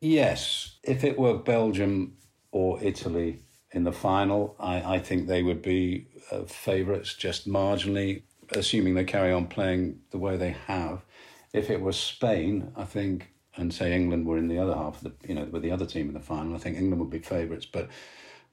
Yes, 0.01 0.79
if 0.83 1.05
it 1.05 1.19
were 1.19 1.39
Belgium 1.39 2.17
or 2.51 2.83
Italy 2.83 3.45
in 3.71 3.85
the 3.85 3.93
final, 3.93 4.57
I, 4.59 4.97
I 4.97 4.99
think 4.99 5.27
they 5.27 5.43
would 5.43 5.63
be 5.63 6.09
uh, 6.31 6.43
favourites 6.43 7.15
just 7.15 7.49
marginally 7.49 8.23
assuming 8.57 8.95
they 8.95 9.05
carry 9.05 9.33
on 9.33 9.47
playing 9.47 10.01
the 10.11 10.19
way 10.19 10.37
they 10.37 10.57
have. 10.67 11.05
If 11.53 11.71
it 11.71 11.81
was 11.81 11.99
Spain, 11.99 12.73
I 12.77 12.85
think, 12.85 13.33
and 13.57 13.73
say 13.73 13.95
England 13.95 14.27
were 14.27 14.39
in 14.39 14.49
the 14.49 14.59
other 14.59 14.75
half 14.75 14.97
of 14.97 15.03
the, 15.03 15.29
you 15.29 15.35
know, 15.35 15.45
with 15.45 15.63
the 15.63 15.71
other 15.71 15.87
team 15.87 16.09
in 16.09 16.15
the 16.15 16.21
final, 16.21 16.55
I 16.55 16.59
think 16.59 16.77
England 16.77 17.01
would 17.01 17.11
be 17.11 17.19
favourites. 17.19 17.67
But, 17.67 17.89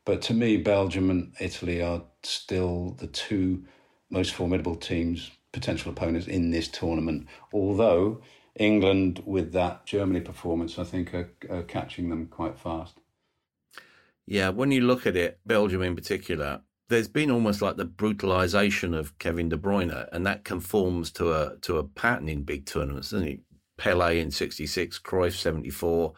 but 0.05 0.21
to 0.23 0.33
me, 0.33 0.57
Belgium 0.57 1.09
and 1.09 1.33
Italy 1.39 1.81
are 1.81 2.03
still 2.23 2.95
the 2.99 3.07
two 3.07 3.65
most 4.09 4.33
formidable 4.33 4.75
teams, 4.75 5.31
potential 5.51 5.91
opponents 5.91 6.27
in 6.27 6.51
this 6.51 6.67
tournament. 6.67 7.27
Although 7.53 8.21
England, 8.55 9.23
with 9.25 9.53
that 9.53 9.85
Germany 9.85 10.19
performance, 10.19 10.77
I 10.77 10.83
think 10.83 11.13
are, 11.13 11.31
are 11.49 11.63
catching 11.63 12.09
them 12.09 12.27
quite 12.27 12.57
fast. 12.57 12.99
Yeah, 14.25 14.49
when 14.49 14.71
you 14.71 14.81
look 14.81 15.07
at 15.07 15.15
it, 15.15 15.39
Belgium 15.45 15.81
in 15.81 15.95
particular, 15.95 16.61
there's 16.89 17.07
been 17.07 17.31
almost 17.31 17.61
like 17.61 17.77
the 17.77 17.85
brutalization 17.85 18.93
of 18.93 19.17
Kevin 19.19 19.49
De 19.49 19.57
Bruyne, 19.57 20.09
and 20.11 20.25
that 20.25 20.43
conforms 20.43 21.11
to 21.11 21.31
a 21.31 21.55
to 21.61 21.77
a 21.77 21.83
pattern 21.83 22.27
in 22.27 22.43
big 22.43 22.65
tournaments, 22.65 23.11
doesn't 23.11 23.27
it? 23.27 23.39
Pele 23.77 24.19
in 24.19 24.31
'66, 24.31 24.99
Cruyff 24.99 25.33
'74, 25.33 26.13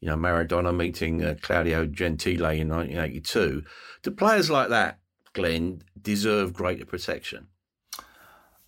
you 0.00 0.08
know 0.08 0.16
Maradona 0.16 0.76
meeting 0.76 1.24
uh, 1.24 1.34
Claudio 1.40 1.86
Gentile 1.86 2.50
in 2.50 2.68
1982. 2.68 3.64
Do 4.02 4.10
players 4.10 4.50
like 4.50 4.68
that, 4.68 4.98
Glenn, 5.32 5.82
deserve 6.00 6.52
greater 6.52 6.84
protection? 6.84 7.48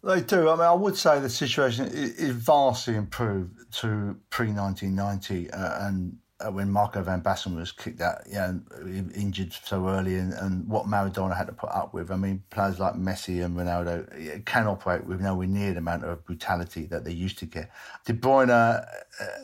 They 0.02 0.22
do. 0.22 0.48
I 0.48 0.54
mean, 0.54 0.62
I 0.62 0.72
would 0.72 0.96
say 0.96 1.20
the 1.20 1.28
situation 1.28 1.86
is 1.86 2.30
vastly 2.30 2.94
improved 2.94 3.72
to 3.80 4.16
pre 4.30 4.52
1990, 4.52 5.50
uh, 5.50 5.86
and 5.86 6.16
when 6.50 6.70
Marco 6.70 7.02
van 7.02 7.22
Basten 7.22 7.56
was 7.56 7.72
kicked 7.72 8.00
out, 8.00 8.22
yeah, 8.28 8.52
injured 9.14 9.52
so 9.52 9.88
early, 9.88 10.16
and, 10.16 10.32
and 10.34 10.68
what 10.68 10.86
Maradona 10.86 11.36
had 11.36 11.46
to 11.46 11.52
put 11.52 11.70
up 11.70 11.94
with. 11.94 12.10
I 12.10 12.16
mean, 12.16 12.42
players 12.50 12.78
like 12.78 12.94
Messi 12.94 13.44
and 13.44 13.56
Ronaldo 13.56 14.44
can 14.44 14.66
operate 14.66 15.06
with 15.06 15.20
nowhere 15.20 15.46
near 15.46 15.72
the 15.72 15.78
amount 15.78 16.04
of 16.04 16.24
brutality 16.26 16.84
that 16.86 17.04
they 17.04 17.12
used 17.12 17.38
to 17.38 17.46
get. 17.46 17.70
De 18.04 18.12
Bruyne 18.12 18.50
uh, 18.50 18.84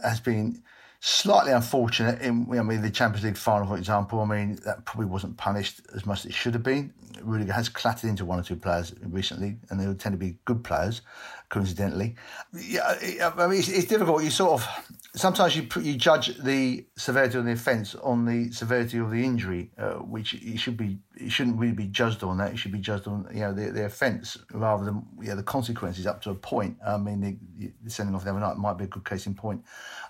has 0.02 0.20
been 0.20 0.62
slightly 1.05 1.50
unfortunate 1.50 2.22
in 2.22 2.46
I 2.57 2.62
mean 2.62 2.81
the 2.81 2.90
Champions 2.90 3.24
League 3.24 3.37
final, 3.37 3.66
for 3.66 3.76
example. 3.76 4.20
I 4.20 4.24
mean 4.24 4.57
that 4.64 4.85
probably 4.85 5.07
wasn't 5.07 5.37
punished 5.37 5.81
as 5.94 6.07
much 6.07 6.20
as 6.20 6.26
it 6.26 6.35
should 6.35 6.55
have 6.55 6.62
been. 6.62 6.94
Rudiger 7.22 7.53
has 7.53 7.68
clattered 7.68 8.09
into 8.09 8.25
one 8.25 8.38
or 8.38 8.42
two 8.42 8.57
players 8.57 8.94
recently, 9.03 9.57
and 9.70 9.81
they 9.81 9.85
tend 9.94 10.12
to 10.12 10.18
be 10.18 10.38
good 10.44 10.64
players, 10.64 11.03
coincidentally. 11.48 12.16
Yeah, 12.53 13.31
I 13.37 13.46
mean 13.46 13.59
it's, 13.59 13.68
it's 13.68 13.87
difficult. 13.87 14.22
You 14.22 14.31
sort 14.31 14.62
of 14.62 14.68
sometimes 15.14 15.57
you 15.57 15.66
you 15.81 15.96
judge 15.96 16.37
the 16.38 16.87
severity 16.96 17.38
of 17.38 17.44
the 17.44 17.53
offence 17.53 17.94
on 17.96 18.25
the 18.25 18.51
severity 18.53 18.98
of 18.98 19.11
the 19.11 19.25
injury, 19.25 19.70
uh, 19.79 19.94
which 19.94 20.35
it 20.35 20.59
should 20.59 20.77
be 20.77 20.98
it 21.16 21.31
shouldn't 21.31 21.59
really 21.59 21.75
be 21.75 21.87
judged 21.87 22.22
on 22.22 22.38
that. 22.38 22.53
It 22.53 22.57
should 22.57 22.72
be 22.72 22.79
judged 22.79 23.07
on 23.07 23.29
you 23.33 23.40
know 23.40 23.53
the, 23.53 23.70
the 23.70 23.85
offence 23.85 24.38
rather 24.53 24.85
than 24.85 25.05
yeah 25.20 25.35
the 25.35 25.42
consequences 25.42 26.07
up 26.07 26.22
to 26.22 26.31
a 26.31 26.35
point. 26.35 26.77
I 26.87 26.96
mean 26.96 27.20
the, 27.20 27.72
the 27.83 27.90
sending 27.90 28.14
off 28.14 28.25
the 28.25 28.31
other 28.31 28.40
night 28.40 28.57
might 28.57 28.79
be 28.79 28.85
a 28.85 28.88
good 28.88 29.05
case 29.05 29.27
in 29.27 29.35
point. 29.35 29.64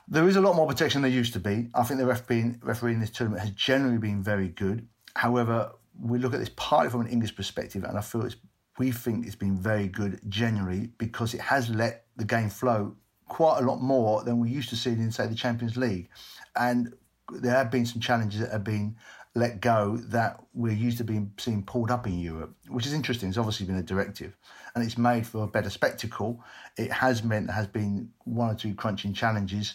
There 0.08 0.28
is 0.28 0.36
a 0.36 0.40
lot 0.40 0.56
more 0.56 0.66
protection 0.66 1.02
than 1.02 1.10
there 1.10 1.16
used 1.16 1.32
to 1.34 1.40
be. 1.40 1.68
I 1.74 1.84
think 1.84 1.98
the 1.98 2.06
referee, 2.06 2.56
referee 2.62 2.94
in 2.94 3.00
this 3.00 3.10
tournament 3.10 3.42
has 3.42 3.50
generally 3.52 3.98
been 3.98 4.22
very 4.22 4.48
good. 4.48 4.86
However, 5.14 5.72
we 6.00 6.18
look 6.18 6.34
at 6.34 6.40
this 6.40 6.50
partly 6.56 6.90
from 6.90 7.02
an 7.02 7.08
English 7.08 7.36
perspective, 7.36 7.84
and 7.84 7.96
I 7.96 8.00
feel 8.00 8.24
it's 8.24 8.36
we 8.78 8.90
think 8.90 9.26
it's 9.26 9.36
been 9.36 9.56
very 9.56 9.86
good 9.86 10.20
generally 10.28 10.88
because 10.98 11.34
it 11.34 11.40
has 11.40 11.68
let 11.68 12.06
the 12.16 12.24
game 12.24 12.48
flow 12.48 12.96
quite 13.28 13.58
a 13.58 13.62
lot 13.62 13.80
more 13.80 14.24
than 14.24 14.38
we 14.38 14.48
used 14.48 14.68
to 14.70 14.76
see 14.76 14.90
in, 14.90 15.10
say, 15.10 15.26
the 15.26 15.34
Champions 15.34 15.76
League. 15.76 16.08
And 16.56 16.94
there 17.30 17.54
have 17.54 17.70
been 17.70 17.86
some 17.86 18.00
challenges 18.00 18.40
that 18.40 18.50
have 18.50 18.64
been 18.64 18.96
let 19.34 19.60
go 19.60 19.96
that 20.08 20.38
we're 20.52 20.72
used 20.72 20.98
to 20.98 21.04
being 21.04 21.32
seen 21.38 21.62
pulled 21.62 21.90
up 21.90 22.06
in 22.06 22.18
Europe, 22.18 22.54
which 22.68 22.86
is 22.86 22.92
interesting. 22.92 23.28
It's 23.28 23.38
obviously 23.38 23.66
been 23.66 23.76
a 23.76 23.82
directive 23.82 24.36
and 24.74 24.84
it's 24.84 24.98
made 24.98 25.26
for 25.26 25.44
a 25.44 25.46
better 25.46 25.70
spectacle. 25.70 26.42
It 26.76 26.92
has 26.92 27.22
meant 27.22 27.46
there 27.46 27.56
has 27.56 27.66
been 27.66 28.10
one 28.24 28.50
or 28.50 28.54
two 28.54 28.74
crunching 28.74 29.14
challenges 29.14 29.74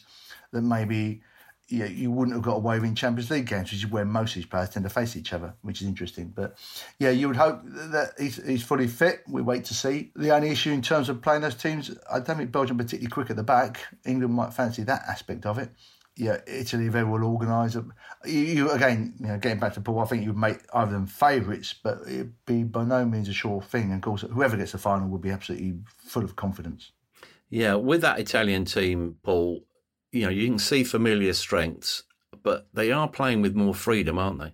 that 0.52 0.62
maybe 0.62 1.22
you, 1.70 1.80
know, 1.80 1.86
you 1.86 2.12
wouldn't 2.12 2.36
have 2.36 2.44
got 2.44 2.56
away 2.56 2.80
with 2.80 2.88
in 2.88 2.96
Champions 2.96 3.30
League 3.30 3.46
games, 3.46 3.72
which 3.72 3.84
is 3.84 3.88
where 3.88 4.06
most 4.06 4.32
of 4.32 4.36
these 4.36 4.46
players 4.46 4.70
tend 4.70 4.86
to 4.86 4.90
face 4.90 5.16
each 5.16 5.34
other, 5.34 5.54
which 5.62 5.82
is 5.82 5.88
interesting. 5.88 6.32
But 6.34 6.58
yeah, 7.00 7.10
you 7.10 7.28
would 7.28 7.36
hope 7.36 7.62
that 7.66 8.14
he's, 8.18 8.44
he's 8.46 8.64
fully 8.64 8.88
fit. 8.88 9.24
We 9.28 9.42
wait 9.42 9.66
to 9.66 9.74
see. 9.74 10.12
The 10.16 10.34
only 10.34 10.50
issue 10.50 10.72
in 10.72 10.82
terms 10.82 11.10
of 11.10 11.22
playing 11.22 11.42
those 11.42 11.56
teams, 11.56 11.92
I 12.12 12.20
don't 12.20 12.38
think 12.38 12.52
Belgium 12.52 12.78
particularly 12.78 13.10
quick 13.10 13.30
at 13.30 13.36
the 13.36 13.44
back. 13.44 13.82
England 14.06 14.34
might 14.34 14.54
fancy 14.54 14.84
that 14.84 15.04
aspect 15.08 15.46
of 15.46 15.58
it. 15.58 15.72
Yeah, 16.16 16.38
Italy 16.48 16.88
very 16.88 17.06
well 17.06 17.24
organised. 17.24 17.78
You, 18.26 18.40
you, 18.40 18.72
again, 18.72 19.14
you 19.20 19.28
know, 19.28 19.38
getting 19.38 19.60
back 19.60 19.74
to 19.74 19.82
Paul, 19.82 20.00
I 20.00 20.06
think 20.06 20.24
you 20.24 20.30
would 20.30 20.40
make 20.40 20.60
either 20.74 20.88
of 20.88 20.92
them 20.92 21.06
favourites, 21.06 21.76
but 21.84 22.00
it'd 22.08 22.34
be 22.46 22.64
by 22.64 22.86
no 22.86 23.06
means 23.06 23.30
a 23.30 23.34
sure 23.34 23.62
thing. 23.62 23.92
And 23.92 23.96
of 23.96 24.02
course, 24.02 24.22
whoever 24.22 24.58
gets 24.58 24.72
the 24.72 24.80
final 24.80 25.10
will 25.10 25.20
be 25.20 25.30
absolutely 25.30 25.76
full 25.86 26.24
of 26.24 26.36
confidence. 26.36 26.92
Yeah, 27.50 27.76
with 27.76 28.02
that 28.02 28.20
Italian 28.20 28.66
team, 28.66 29.18
Paul, 29.22 29.64
you 30.18 30.26
know, 30.26 30.32
you 30.32 30.48
can 30.48 30.60
see 30.60 30.84
familiar 30.84 31.34
strengths, 31.34 32.04
but 32.44 32.68
they 32.74 32.92
are 32.92 33.08
playing 33.08 33.42
with 33.42 33.56
more 33.56 33.76
freedom, 33.76 34.18
aren't 34.18 34.40
they? 34.40 34.54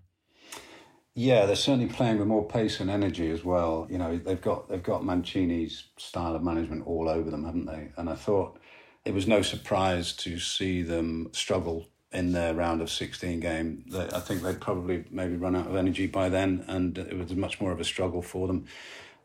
Yeah, 1.16 1.46
they're 1.46 1.56
certainly 1.56 1.94
playing 1.94 2.18
with 2.18 2.28
more 2.28 2.48
pace 2.48 2.80
and 2.80 2.90
energy 2.90 3.30
as 3.30 3.46
well. 3.46 3.88
You 3.90 4.00
know, 4.00 4.18
they've 4.18 4.42
got 4.42 4.68
they've 4.68 4.82
got 4.82 5.04
Mancini's 5.04 5.90
style 5.98 6.36
of 6.36 6.44
management 6.44 6.88
all 6.88 7.08
over 7.08 7.30
them, 7.30 7.46
haven't 7.46 7.68
they? 7.68 7.92
And 7.98 8.10
I 8.10 8.16
thought 8.16 8.60
it 9.06 9.14
was 9.14 9.28
no 9.28 9.42
surprise 9.42 10.14
to 10.14 10.40
see 10.40 10.82
them 10.82 11.30
struggle 11.32 11.88
in 12.12 12.32
their 12.32 12.54
round 12.54 12.82
of 12.82 12.90
16 12.92 13.40
game. 13.40 13.86
I 13.96 14.20
think 14.20 14.42
they'd 14.42 14.62
probably 14.62 15.04
maybe 15.10 15.36
run 15.36 15.56
out 15.56 15.68
of 15.68 15.76
energy 15.76 16.08
by 16.08 16.30
then, 16.30 16.64
and 16.68 16.98
it 16.98 17.18
was 17.18 17.34
much 17.36 17.60
more 17.60 17.72
of 17.72 17.80
a 17.80 17.84
struggle 17.84 18.22
for 18.22 18.48
them. 18.48 18.66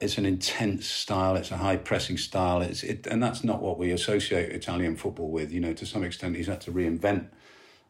It's 0.00 0.16
an 0.16 0.26
intense 0.26 0.86
style. 0.86 1.36
It's 1.36 1.50
a 1.50 1.56
high 1.56 1.76
pressing 1.76 2.18
style. 2.18 2.62
It's 2.62 2.82
it, 2.82 3.06
and 3.06 3.22
that's 3.22 3.42
not 3.42 3.60
what 3.60 3.78
we 3.78 3.90
associate 3.90 4.52
Italian 4.52 4.96
football 4.96 5.30
with. 5.30 5.52
You 5.52 5.60
know, 5.60 5.72
to 5.74 5.86
some 5.86 6.04
extent, 6.04 6.36
he's 6.36 6.46
had 6.46 6.60
to 6.62 6.72
reinvent 6.72 7.26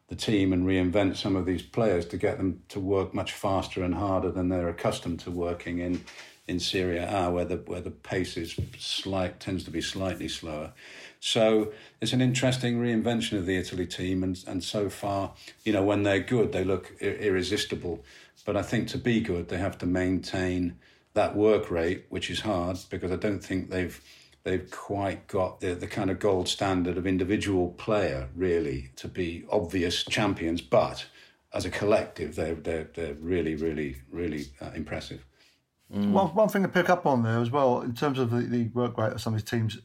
the 0.07 0.15
team 0.15 0.51
and 0.51 0.65
reinvent 0.65 1.17
some 1.17 1.35
of 1.35 1.45
these 1.45 1.61
players 1.61 2.05
to 2.07 2.17
get 2.17 2.37
them 2.37 2.63
to 2.69 2.79
work 2.79 3.13
much 3.13 3.31
faster 3.31 3.83
and 3.83 3.93
harder 3.93 4.31
than 4.31 4.49
they're 4.49 4.69
accustomed 4.69 5.19
to 5.21 5.31
working 5.31 5.79
in 5.79 6.03
in 6.47 6.59
Serie 6.59 6.97
A, 6.97 7.29
where 7.29 7.45
the 7.45 7.57
where 7.57 7.79
the 7.79 7.91
pace 7.91 8.35
is 8.35 8.59
slight 8.79 9.39
tends 9.39 9.63
to 9.65 9.71
be 9.71 9.81
slightly 9.81 10.27
slower. 10.27 10.73
So 11.19 11.71
it's 12.01 12.11
an 12.11 12.21
interesting 12.21 12.79
reinvention 12.81 13.37
of 13.37 13.45
the 13.45 13.55
Italy 13.55 13.85
team, 13.85 14.23
and 14.23 14.43
and 14.47 14.63
so 14.63 14.89
far, 14.89 15.33
you 15.63 15.71
know, 15.71 15.83
when 15.83 16.01
they're 16.01 16.19
good, 16.19 16.51
they 16.51 16.63
look 16.63 16.99
irresistible. 16.99 18.03
But 18.45 18.57
I 18.57 18.63
think 18.63 18.87
to 18.89 18.97
be 18.97 19.21
good, 19.21 19.49
they 19.49 19.57
have 19.57 19.77
to 19.77 19.85
maintain 19.85 20.79
that 21.19 21.35
work 21.35 21.69
rate, 21.69 22.05
which 22.09 22.29
is 22.29 22.39
hard 22.39 22.77
because 22.89 23.11
I 23.11 23.17
don't 23.17 23.43
think 23.43 23.69
they've 23.69 23.99
they've 24.43 24.69
quite 24.71 25.27
got 25.27 25.59
the, 25.59 25.73
the 25.75 25.87
kind 25.87 26.09
of 26.09 26.17
gold 26.17 26.47
standard 26.47 26.97
of 26.97 27.05
individual 27.05 27.71
player 27.71 28.29
really 28.35 28.91
to 28.95 29.07
be 29.09 29.43
obvious 29.51 30.03
champions. 30.05 30.61
But 30.61 31.05
as 31.53 31.65
a 31.65 31.69
collective, 31.69 32.35
they're 32.35 32.55
they're, 32.55 32.89
they're 32.95 33.15
really 33.15 33.55
really 33.55 33.97
really 34.11 34.45
uh, 34.61 34.71
impressive. 34.73 35.25
Mm. 35.93 36.11
One, 36.11 36.27
one 36.27 36.49
thing 36.49 36.61
to 36.61 36.69
pick 36.69 36.89
up 36.89 37.05
on 37.05 37.23
there 37.23 37.39
as 37.39 37.49
well, 37.49 37.81
in 37.81 37.93
terms 37.93 38.19
of 38.19 38.29
the, 38.29 38.41
the 38.41 38.67
work 38.69 38.97
rate 38.97 39.13
of 39.13 39.21
some 39.21 39.33
of 39.33 39.39
these 39.39 39.49
teams, 39.49 39.79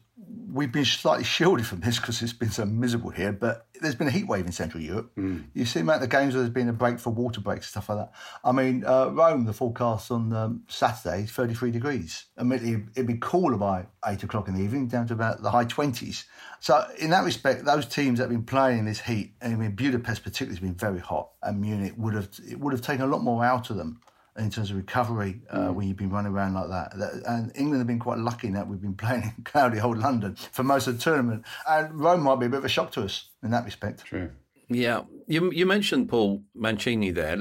we've 0.55 0.71
been 0.71 0.85
slightly 0.85 1.25
shielded 1.25 1.67
from 1.67 1.81
this 1.81 1.99
because 1.99 2.21
it's 2.21 2.31
been 2.31 2.49
so 2.49 2.65
miserable 2.65 3.09
here. 3.09 3.33
But 3.33 3.67
there's 3.81 3.93
been 3.93 4.07
a 4.07 4.11
heat 4.11 4.25
wave 4.25 4.45
in 4.45 4.53
Central 4.53 4.81
Europe. 4.81 5.11
Mm. 5.17 5.47
You 5.53 5.65
see, 5.65 5.81
about 5.81 5.99
the 5.99 6.07
games 6.07 6.33
where 6.33 6.41
there's 6.41 6.53
been 6.53 6.69
a 6.69 6.73
break 6.73 6.97
for 6.97 7.09
water 7.09 7.41
breaks 7.41 7.65
and 7.65 7.71
stuff 7.71 7.89
like 7.89 7.97
that. 7.97 8.11
I 8.43 8.53
mean, 8.53 8.85
uh, 8.85 9.09
Rome, 9.09 9.43
the 9.43 9.51
forecast 9.51 10.11
on 10.11 10.31
um, 10.31 10.63
Saturday, 10.69 11.25
33 11.25 11.71
degrees. 11.71 12.25
Admittedly, 12.37 12.85
it'd 12.95 13.05
be 13.05 13.17
cooler 13.19 13.57
by 13.57 13.87
eight 14.07 14.23
o'clock 14.23 14.47
in 14.47 14.55
the 14.55 14.63
evening, 14.63 14.87
down 14.87 15.07
to 15.07 15.13
about 15.13 15.43
the 15.43 15.51
high 15.51 15.65
20s. 15.65 16.23
So, 16.61 16.87
in 16.99 17.09
that 17.09 17.25
respect, 17.25 17.65
those 17.65 17.85
teams 17.85 18.19
that 18.19 18.23
have 18.23 18.31
been 18.31 18.43
playing 18.45 18.79
in 18.79 18.85
this 18.85 19.01
heat, 19.01 19.33
I 19.41 19.49
mean, 19.49 19.75
Budapest 19.75 20.23
particularly 20.23 20.55
has 20.55 20.61
been 20.61 20.75
very 20.75 20.99
hot, 20.99 21.31
and 21.43 21.59
Munich 21.59 21.93
would 21.97 22.13
have 22.13 22.29
it 22.49 22.59
would 22.59 22.71
have 22.71 22.81
taken 22.81 23.03
a 23.03 23.07
lot 23.07 23.21
more 23.21 23.43
out 23.43 23.69
of 23.69 23.75
them 23.75 23.99
in 24.37 24.49
terms 24.49 24.69
of 24.69 24.77
recovery 24.77 25.41
uh, 25.49 25.59
mm. 25.59 25.73
when 25.73 25.87
you've 25.87 25.97
been 25.97 26.09
running 26.09 26.31
around 26.31 26.53
like 26.53 26.69
that. 26.69 26.93
And 27.25 27.51
England 27.55 27.79
have 27.79 27.87
been 27.87 27.99
quite 27.99 28.17
lucky 28.17 28.47
in 28.47 28.53
that 28.53 28.67
we've 28.67 28.81
been 28.81 28.93
playing 28.95 29.33
in 29.37 29.43
cloudy 29.43 29.79
old 29.79 29.97
London 29.97 30.35
for 30.51 30.63
most 30.63 30.87
of 30.87 30.97
the 30.97 31.03
tournament. 31.03 31.45
And 31.67 31.99
Rome 31.99 32.21
might 32.21 32.39
be 32.39 32.47
a 32.47 32.49
bit 32.49 32.57
of 32.59 32.65
a 32.65 32.69
shock 32.69 32.91
to 32.93 33.03
us 33.03 33.29
in 33.43 33.51
that 33.51 33.65
respect. 33.65 34.05
True. 34.05 34.31
Yeah. 34.67 35.03
You, 35.27 35.51
you 35.51 35.65
mentioned 35.65 36.09
Paul 36.09 36.43
Mancini 36.53 37.11
there, 37.11 37.37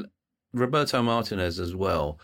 Roberto 0.52 1.02
Martinez 1.02 1.58
as 1.58 1.74
well. 1.74 2.18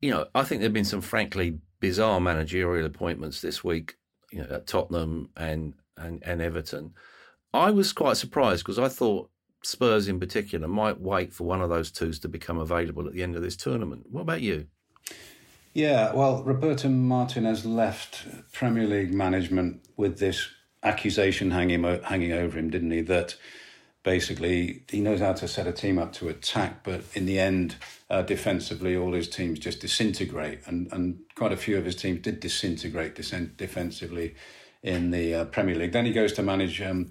You 0.00 0.10
know, 0.10 0.26
I 0.34 0.42
think 0.42 0.60
there 0.60 0.66
have 0.66 0.74
been 0.74 0.84
some 0.84 1.00
frankly 1.00 1.58
bizarre 1.80 2.20
managerial 2.20 2.86
appointments 2.86 3.40
this 3.40 3.64
week 3.64 3.96
you 4.30 4.40
know, 4.40 4.56
at 4.56 4.66
Tottenham 4.66 5.30
and, 5.36 5.74
and, 5.96 6.22
and 6.24 6.42
Everton. 6.42 6.94
I 7.52 7.70
was 7.70 7.92
quite 7.92 8.16
surprised 8.16 8.64
because 8.64 8.78
I 8.78 8.88
thought 8.88 9.30
Spurs 9.66 10.08
in 10.08 10.20
particular 10.20 10.68
might 10.68 11.00
wait 11.00 11.32
for 11.32 11.44
one 11.44 11.62
of 11.62 11.70
those 11.70 11.90
twos 11.90 12.18
to 12.20 12.28
become 12.28 12.58
available 12.58 13.06
at 13.06 13.12
the 13.12 13.22
end 13.22 13.34
of 13.34 13.42
this 13.42 13.56
tournament. 13.56 14.06
What 14.10 14.22
about 14.22 14.42
you? 14.42 14.66
Yeah, 15.72 16.12
well, 16.12 16.42
Roberto 16.42 16.88
Martinez 16.88 17.66
left 17.66 18.26
Premier 18.52 18.86
League 18.86 19.12
management 19.12 19.84
with 19.96 20.18
this 20.18 20.48
accusation 20.84 21.50
hanging 21.50 21.82
hanging 22.02 22.32
over 22.32 22.58
him, 22.58 22.70
didn't 22.70 22.92
he? 22.92 23.00
That 23.00 23.34
basically 24.04 24.84
he 24.88 25.00
knows 25.00 25.18
how 25.18 25.32
to 25.32 25.48
set 25.48 25.66
a 25.66 25.72
team 25.72 25.98
up 25.98 26.12
to 26.12 26.28
attack, 26.28 26.84
but 26.84 27.02
in 27.14 27.26
the 27.26 27.40
end, 27.40 27.74
uh, 28.08 28.22
defensively, 28.22 28.96
all 28.96 29.14
his 29.14 29.28
teams 29.28 29.58
just 29.58 29.80
disintegrate, 29.80 30.60
and 30.66 30.92
and 30.92 31.18
quite 31.34 31.52
a 31.52 31.56
few 31.56 31.76
of 31.76 31.84
his 31.84 31.96
teams 31.96 32.20
did 32.20 32.38
disintegrate 32.38 33.16
defensively 33.16 34.36
in 34.84 35.10
the 35.10 35.34
uh, 35.34 35.44
Premier 35.46 35.74
League. 35.74 35.92
Then 35.92 36.06
he 36.06 36.12
goes 36.12 36.32
to 36.34 36.42
manage. 36.42 36.80
Um, 36.80 37.10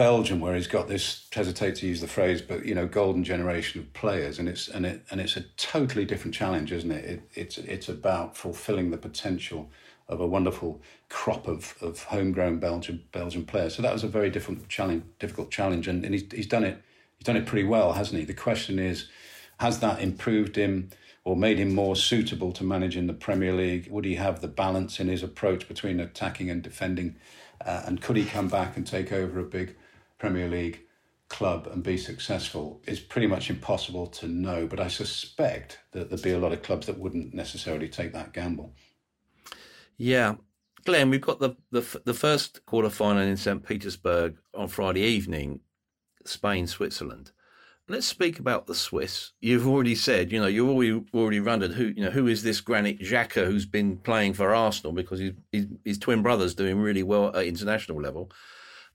Belgium, 0.00 0.40
where 0.40 0.54
he's 0.54 0.66
got 0.66 0.88
this 0.88 1.28
hesitate 1.30 1.74
to 1.74 1.86
use 1.86 2.00
the 2.00 2.08
phrase, 2.08 2.40
but 2.40 2.64
you 2.64 2.74
know, 2.74 2.86
golden 2.86 3.22
generation 3.22 3.78
of 3.78 3.92
players, 3.92 4.38
and 4.38 4.48
it's 4.48 4.66
and 4.66 4.86
it 4.86 5.02
and 5.10 5.20
it's 5.20 5.36
a 5.36 5.42
totally 5.58 6.06
different 6.06 6.34
challenge, 6.34 6.72
isn't 6.72 6.90
it? 6.90 7.04
it 7.04 7.22
it's 7.34 7.58
it's 7.58 7.86
about 7.86 8.34
fulfilling 8.34 8.92
the 8.92 8.96
potential 8.96 9.68
of 10.08 10.18
a 10.18 10.26
wonderful 10.26 10.80
crop 11.10 11.46
of, 11.46 11.74
of 11.82 12.04
homegrown 12.04 12.58
Belgian 12.58 13.04
Belgian 13.12 13.44
players. 13.44 13.74
So 13.74 13.82
that 13.82 13.92
was 13.92 14.02
a 14.02 14.08
very 14.08 14.30
different 14.30 14.66
challenge, 14.70 15.04
difficult 15.18 15.50
challenge, 15.50 15.86
and, 15.86 16.02
and 16.02 16.14
he's 16.14 16.32
he's 16.32 16.46
done 16.46 16.64
it 16.64 16.82
he's 17.18 17.26
done 17.26 17.36
it 17.36 17.44
pretty 17.44 17.68
well, 17.68 17.92
hasn't 17.92 18.18
he? 18.18 18.24
The 18.24 18.32
question 18.32 18.78
is, 18.78 19.06
has 19.58 19.80
that 19.80 20.00
improved 20.00 20.56
him? 20.56 20.88
or 21.22 21.36
made 21.36 21.58
him 21.58 21.74
more 21.74 21.94
suitable 21.94 22.50
to 22.50 22.64
manage 22.64 22.96
in 22.96 23.06
the 23.06 23.12
Premier 23.12 23.52
League? 23.52 23.86
Would 23.90 24.06
he 24.06 24.14
have 24.14 24.40
the 24.40 24.48
balance 24.48 24.98
in 24.98 25.08
his 25.08 25.22
approach 25.22 25.68
between 25.68 26.00
attacking 26.00 26.48
and 26.48 26.62
defending? 26.62 27.16
Uh, 27.62 27.82
and 27.84 28.00
could 28.00 28.16
he 28.16 28.24
come 28.24 28.48
back 28.48 28.78
and 28.78 28.86
take 28.86 29.12
over 29.12 29.38
a 29.38 29.44
big 29.44 29.76
Premier 30.20 30.48
League 30.48 30.82
club 31.28 31.68
and 31.72 31.82
be 31.82 31.96
successful 31.96 32.82
is 32.86 33.00
pretty 33.00 33.26
much 33.26 33.48
impossible 33.48 34.06
to 34.06 34.28
know. 34.28 34.66
But 34.66 34.78
I 34.78 34.88
suspect 34.88 35.78
that 35.92 36.10
there'd 36.10 36.22
be 36.22 36.32
a 36.32 36.38
lot 36.38 36.52
of 36.52 36.62
clubs 36.62 36.86
that 36.86 36.98
wouldn't 36.98 37.32
necessarily 37.32 37.88
take 37.88 38.12
that 38.12 38.32
gamble. 38.32 38.74
Yeah. 39.96 40.34
Glenn, 40.84 41.10
we've 41.10 41.20
got 41.20 41.40
the, 41.40 41.56
the, 41.70 42.00
the 42.04 42.14
first 42.14 42.64
quarter 42.66 42.90
final 42.90 43.22
in 43.22 43.36
St. 43.36 43.64
Petersburg 43.64 44.36
on 44.54 44.68
Friday 44.68 45.02
evening, 45.02 45.60
Spain, 46.24 46.66
Switzerland. 46.66 47.32
Let's 47.88 48.06
speak 48.06 48.38
about 48.38 48.66
the 48.66 48.74
Swiss. 48.74 49.32
You've 49.40 49.66
already 49.66 49.96
said, 49.96 50.30
you 50.30 50.40
know, 50.40 50.46
you've 50.46 50.68
already 50.68 51.04
already 51.12 51.40
wondered 51.40 51.72
who, 51.72 51.86
you 51.86 52.04
know, 52.04 52.10
who 52.10 52.28
is 52.28 52.44
this 52.44 52.60
Granit 52.60 53.00
Xhaka 53.00 53.46
who's 53.46 53.66
been 53.66 53.96
playing 53.96 54.34
for 54.34 54.54
Arsenal 54.54 54.92
because 54.92 55.20
his, 55.50 55.98
twin 55.98 56.22
brother's 56.22 56.54
doing 56.54 56.78
really 56.78 57.02
well 57.02 57.34
at 57.34 57.46
international 57.46 58.00
level. 58.00 58.30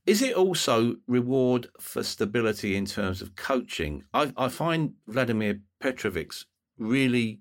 Is 0.06 0.22
it 0.22 0.34
also 0.34 0.96
reward 1.08 1.66
for 1.80 2.04
stability 2.04 2.76
in 2.76 2.86
terms 2.86 3.20
of 3.20 3.34
coaching? 3.34 4.04
I, 4.14 4.32
I 4.36 4.48
find 4.48 4.92
Vladimir 5.08 5.60
Petkovic's 5.82 6.46
really 6.78 7.40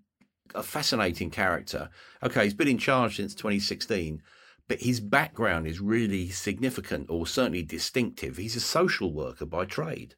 a 0.55 0.63
fascinating 0.63 1.29
character. 1.29 1.89
Okay, 2.23 2.43
he's 2.43 2.55
been 2.55 2.67
in 2.67 2.79
charge 2.79 3.17
since 3.17 3.35
2016, 3.35 4.23
but 4.67 4.81
his 4.81 4.99
background 4.99 5.67
is 5.67 5.79
really 5.79 6.29
significant 6.29 7.07
or 7.07 7.27
certainly 7.27 7.61
distinctive. 7.61 8.37
He's 8.37 8.55
a 8.55 8.61
social 8.61 9.13
worker 9.13 9.45
by 9.45 9.65
trade. 9.65 10.15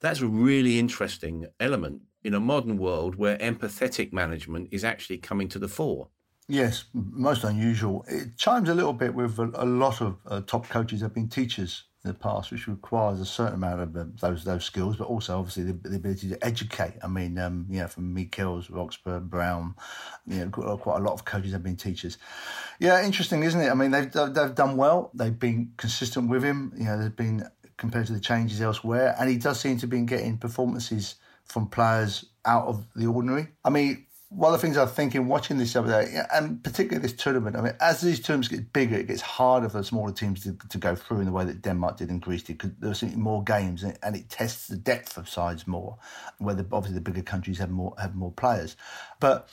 That's 0.00 0.20
a 0.20 0.28
really 0.28 0.78
interesting 0.78 1.46
element 1.58 2.02
in 2.22 2.34
a 2.34 2.40
modern 2.40 2.76
world 2.76 3.16
where 3.16 3.38
empathetic 3.38 4.12
management 4.12 4.68
is 4.70 4.84
actually 4.84 5.18
coming 5.18 5.48
to 5.48 5.58
the 5.58 5.68
fore. 5.68 6.10
Yes, 6.48 6.84
most 6.92 7.44
unusual. 7.44 8.04
It 8.08 8.36
chimes 8.36 8.68
a 8.68 8.74
little 8.74 8.92
bit 8.92 9.14
with 9.14 9.38
a, 9.38 9.50
a 9.54 9.64
lot 9.64 10.00
of 10.00 10.18
uh, 10.26 10.40
top 10.40 10.68
coaches 10.68 11.00
have 11.00 11.14
been 11.14 11.28
teachers 11.28 11.84
in 12.04 12.08
the 12.08 12.14
past, 12.14 12.50
which 12.50 12.66
requires 12.66 13.20
a 13.20 13.24
certain 13.24 13.54
amount 13.54 13.80
of 13.80 13.96
uh, 13.96 14.04
those 14.20 14.44
those 14.44 14.64
skills, 14.64 14.96
but 14.96 15.06
also 15.06 15.38
obviously 15.38 15.62
the, 15.62 15.88
the 15.88 15.96
ability 15.96 16.28
to 16.28 16.44
educate. 16.44 16.94
I 17.02 17.06
mean, 17.06 17.38
um, 17.38 17.66
you 17.70 17.78
know, 17.78 17.86
from 17.86 18.12
Michels, 18.12 18.70
Roxburgh, 18.70 19.30
Brown, 19.30 19.76
you 20.26 20.44
know, 20.44 20.50
quite 20.50 20.98
a 20.98 21.02
lot 21.02 21.12
of 21.12 21.24
coaches 21.24 21.52
have 21.52 21.62
been 21.62 21.76
teachers. 21.76 22.18
Yeah, 22.80 23.04
interesting, 23.04 23.44
isn't 23.44 23.60
it? 23.60 23.70
I 23.70 23.74
mean, 23.74 23.92
they've 23.92 24.10
they've 24.12 24.54
done 24.54 24.76
well. 24.76 25.10
They've 25.14 25.38
been 25.38 25.72
consistent 25.76 26.28
with 26.28 26.42
him. 26.42 26.72
You 26.76 26.84
know, 26.84 26.98
there's 26.98 27.12
been 27.12 27.48
compared 27.76 28.08
to 28.08 28.12
the 28.12 28.20
changes 28.20 28.60
elsewhere, 28.60 29.14
and 29.18 29.30
he 29.30 29.36
does 29.36 29.60
seem 29.60 29.78
to 29.78 29.86
be 29.86 30.00
getting 30.00 30.38
performances 30.38 31.14
from 31.44 31.68
players 31.68 32.26
out 32.44 32.66
of 32.66 32.84
the 32.96 33.06
ordinary. 33.06 33.48
I 33.64 33.70
mean, 33.70 34.06
one 34.34 34.54
of 34.54 34.60
the 34.60 34.66
things 34.66 34.76
I 34.76 34.86
think 34.86 35.14
in 35.14 35.26
watching 35.28 35.58
this 35.58 35.76
other 35.76 36.04
day, 36.04 36.20
and 36.32 36.62
particularly 36.62 37.02
this 37.02 37.12
tournament, 37.12 37.56
I 37.56 37.60
mean, 37.60 37.74
as 37.80 38.00
these 38.00 38.20
tournaments 38.20 38.48
get 38.48 38.72
bigger, 38.72 38.96
it 38.96 39.06
gets 39.06 39.20
harder 39.20 39.68
for 39.68 39.78
the 39.78 39.84
smaller 39.84 40.12
teams 40.12 40.42
to, 40.44 40.56
to 40.68 40.78
go 40.78 40.94
through 40.94 41.20
in 41.20 41.26
the 41.26 41.32
way 41.32 41.44
that 41.44 41.62
Denmark 41.62 41.98
did 41.98 42.08
and 42.10 42.20
Greece 42.20 42.42
did, 42.42 42.58
because 42.58 42.70
there's 42.78 42.98
simply 42.98 43.18
more 43.18 43.44
games, 43.44 43.82
and 43.82 43.92
it, 43.92 43.98
and 44.02 44.16
it, 44.16 44.28
tests 44.30 44.68
the 44.68 44.76
depth 44.76 45.18
of 45.18 45.28
sides 45.28 45.66
more, 45.66 45.98
where 46.38 46.54
the, 46.54 46.66
obviously 46.72 46.94
the 46.94 47.00
bigger 47.00 47.22
countries 47.22 47.58
have 47.58 47.70
more 47.70 47.94
have 47.98 48.14
more 48.14 48.32
players. 48.32 48.76
But 49.20 49.48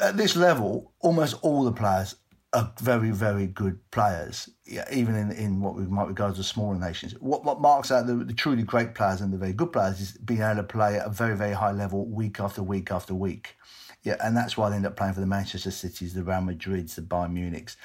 at 0.00 0.16
this 0.16 0.36
level, 0.36 0.92
almost 1.00 1.36
all 1.42 1.64
the 1.64 1.72
players 1.72 2.16
are 2.52 2.72
very, 2.80 3.10
very 3.10 3.46
good 3.46 3.78
players, 3.92 4.50
yeah, 4.66 4.84
even 4.92 5.14
in, 5.14 5.30
in 5.32 5.60
what 5.60 5.76
we 5.76 5.84
might 5.84 6.08
regard 6.08 6.36
as 6.36 6.46
smaller 6.46 6.76
nations. 6.76 7.14
What, 7.20 7.44
what 7.44 7.60
marks 7.60 7.92
out 7.92 8.06
the, 8.06 8.14
the, 8.14 8.32
truly 8.32 8.64
great 8.64 8.94
players 8.94 9.20
and 9.20 9.32
the 9.32 9.38
very 9.38 9.52
good 9.52 9.72
players 9.72 10.00
is 10.00 10.12
being 10.12 10.42
able 10.42 10.56
to 10.56 10.64
play 10.64 10.98
at 10.98 11.06
a 11.06 11.10
very, 11.10 11.36
very 11.36 11.52
high 11.52 11.70
level 11.70 12.06
week 12.06 12.40
after 12.40 12.62
week 12.62 12.90
after 12.90 13.14
week. 13.14 13.56
Yeah, 14.02 14.16
and 14.20 14.36
that's 14.36 14.56
why 14.56 14.68
they 14.68 14.76
end 14.76 14.86
up 14.86 14.96
playing 14.96 15.14
for 15.14 15.20
the 15.20 15.26
Manchester 15.26 15.70
Cities, 15.70 16.14
the 16.14 16.24
Real 16.24 16.40
Madrids, 16.40 16.94
the 16.94 17.02
Bayern 17.02 17.32
Munichs. 17.32 17.76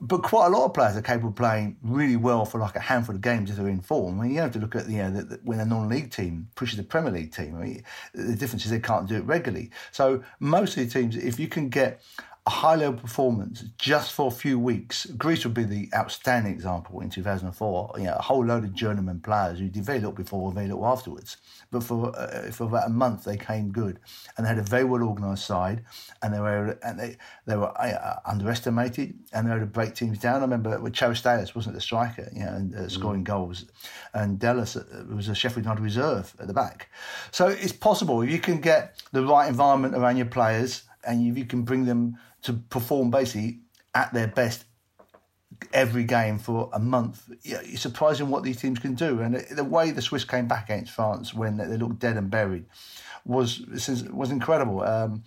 but 0.00 0.22
quite 0.22 0.46
a 0.46 0.50
lot 0.50 0.66
of 0.66 0.74
players 0.74 0.96
are 0.96 1.02
capable 1.02 1.30
of 1.30 1.34
playing 1.34 1.76
really 1.82 2.16
well 2.16 2.44
for 2.44 2.60
like 2.60 2.76
a 2.76 2.80
handful 2.80 3.14
of 3.14 3.22
games 3.22 3.50
if 3.50 3.56
they're 3.56 3.68
in 3.68 3.80
form. 3.80 4.20
I 4.20 4.24
mean, 4.24 4.34
you 4.34 4.40
have 4.40 4.52
to 4.52 4.58
look 4.58 4.76
at 4.76 4.88
you 4.88 4.98
know 4.98 5.10
the, 5.10 5.22
the, 5.22 5.40
when 5.42 5.58
a 5.58 5.64
non-league 5.64 6.10
team 6.10 6.48
pushes 6.54 6.78
a 6.78 6.84
Premier 6.84 7.10
League 7.10 7.32
team. 7.32 7.56
I 7.56 7.64
mean, 7.64 7.84
the 8.14 8.36
difference 8.36 8.64
is 8.66 8.70
they 8.70 8.78
can't 8.78 9.08
do 9.08 9.16
it 9.16 9.24
regularly. 9.24 9.70
So 9.90 10.22
most 10.38 10.76
of 10.76 10.84
the 10.84 10.90
teams, 11.00 11.16
if 11.16 11.40
you 11.40 11.48
can 11.48 11.70
get 11.70 12.02
a 12.46 12.50
high 12.50 12.76
level 12.76 13.00
performance 13.00 13.64
just 13.76 14.12
for 14.12 14.28
a 14.28 14.30
few 14.30 14.56
weeks. 14.56 15.06
Greece 15.06 15.44
would 15.44 15.54
be 15.54 15.64
the 15.64 15.88
outstanding 15.92 16.52
example 16.52 17.00
in 17.00 17.10
2004. 17.10 17.94
You 17.96 18.04
know, 18.04 18.14
a 18.14 18.22
whole 18.22 18.44
load 18.44 18.62
of 18.62 18.72
journeyman 18.72 19.18
players 19.18 19.58
who 19.58 19.68
did 19.68 19.84
very 19.84 19.98
little 19.98 20.12
before, 20.12 20.52
very 20.52 20.68
little 20.68 20.86
afterwards. 20.86 21.38
But 21.72 21.82
for 21.82 22.16
uh, 22.16 22.52
for 22.52 22.64
about 22.64 22.86
a 22.86 22.92
month, 22.92 23.24
they 23.24 23.36
came 23.36 23.72
good, 23.72 23.98
and 24.36 24.46
they 24.46 24.48
had 24.48 24.58
a 24.58 24.62
very 24.62 24.84
well 24.84 25.02
organised 25.02 25.44
side, 25.44 25.84
and 26.22 26.32
they 26.32 26.38
were 26.38 26.78
and 26.84 27.00
they 27.00 27.16
they 27.46 27.56
were 27.56 27.76
uh, 27.80 28.20
underestimated, 28.24 29.18
and 29.32 29.46
they 29.46 29.52
were 29.52 29.60
to 29.60 29.66
break 29.66 29.96
teams 29.96 30.20
down. 30.20 30.36
I 30.36 30.42
remember 30.42 30.78
with 30.78 30.92
Charisteas 30.92 31.56
wasn't 31.56 31.74
the 31.74 31.80
striker, 31.80 32.30
you 32.32 32.44
know, 32.44 32.52
and, 32.52 32.74
uh, 32.76 32.88
scoring 32.88 33.22
mm. 33.22 33.24
goals, 33.24 33.64
and 34.14 34.38
Dellas 34.38 34.76
uh, 34.76 35.12
was 35.12 35.26
a 35.26 35.34
Sheffield 35.34 35.64
United 35.64 35.82
reserve 35.82 36.32
at 36.38 36.46
the 36.46 36.54
back. 36.54 36.88
So 37.32 37.48
it's 37.48 37.72
possible 37.72 38.22
if 38.22 38.30
you 38.30 38.38
can 38.38 38.60
get 38.60 39.02
the 39.10 39.24
right 39.24 39.48
environment 39.48 39.96
around 39.96 40.16
your 40.16 40.26
players, 40.26 40.84
and 41.02 41.26
if 41.28 41.36
you 41.36 41.44
can 41.44 41.62
bring 41.62 41.86
them 41.86 42.16
to 42.46 42.52
perform 42.54 43.10
basically 43.10 43.60
at 43.94 44.12
their 44.14 44.28
best 44.28 44.64
every 45.72 46.04
game 46.04 46.38
for 46.38 46.70
a 46.72 46.78
month. 46.78 47.28
It's 47.42 47.80
surprising 47.80 48.28
what 48.28 48.42
these 48.42 48.60
teams 48.60 48.78
can 48.78 48.94
do. 48.94 49.20
And 49.20 49.36
the 49.36 49.64
way 49.64 49.90
the 49.90 50.02
Swiss 50.02 50.24
came 50.24 50.46
back 50.46 50.70
against 50.70 50.92
France 50.92 51.34
when 51.34 51.56
they 51.56 51.76
looked 51.76 51.98
dead 51.98 52.16
and 52.16 52.30
buried 52.30 52.66
was 53.24 53.60
was 54.12 54.30
incredible. 54.30 54.82
Um, 54.82 55.24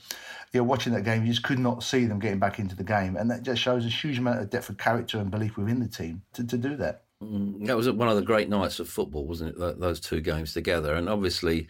you 0.54 0.62
know, 0.62 0.64
watching 0.64 0.94
that 0.94 1.04
game, 1.04 1.24
you 1.26 1.32
just 1.32 1.44
could 1.44 1.60
not 1.60 1.84
see 1.84 2.06
them 2.06 2.20
getting 2.20 2.40
back 2.40 2.58
into 2.58 2.76
the 2.76 2.84
game, 2.84 3.18
and 3.18 3.30
that 3.30 3.44
just 3.44 3.62
shows 3.62 3.86
a 3.86 3.90
huge 3.90 4.18
amount 4.18 4.40
of 4.40 4.50
depth 4.50 4.70
of 4.70 4.78
character 4.78 5.20
and 5.20 5.30
belief 5.30 5.58
within 5.58 5.80
the 5.80 5.88
team 5.88 6.22
to, 6.34 6.46
to 6.46 6.58
do 6.58 6.76
that. 6.78 7.04
Mm, 7.22 7.68
that 7.68 7.76
was 7.76 7.90
one 7.92 8.08
of 8.08 8.16
the 8.16 8.22
great 8.22 8.50
nights 8.50 8.80
of 8.80 8.88
football, 8.88 9.28
wasn't 9.28 9.58
it? 9.58 9.80
Those 9.80 10.00
two 10.00 10.22
games 10.22 10.54
together, 10.54 10.94
and 10.94 11.10
obviously 11.10 11.68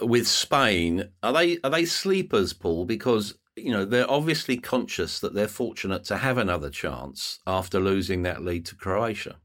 with 0.00 0.26
Spain, 0.28 1.08
are 1.22 1.32
they 1.32 1.58
are 1.64 1.70
they 1.70 1.84
sleepers, 1.84 2.52
Paul? 2.52 2.84
Because 2.84 3.34
you 3.56 3.72
know, 3.72 3.84
they're 3.84 4.10
obviously 4.10 4.58
conscious 4.58 5.18
that 5.20 5.34
they're 5.34 5.48
fortunate 5.48 6.04
to 6.04 6.18
have 6.18 6.38
another 6.38 6.70
chance 6.70 7.40
after 7.46 7.80
losing 7.80 8.22
that 8.22 8.42
lead 8.42 8.66
to 8.66 8.74
Croatia. 8.74 9.36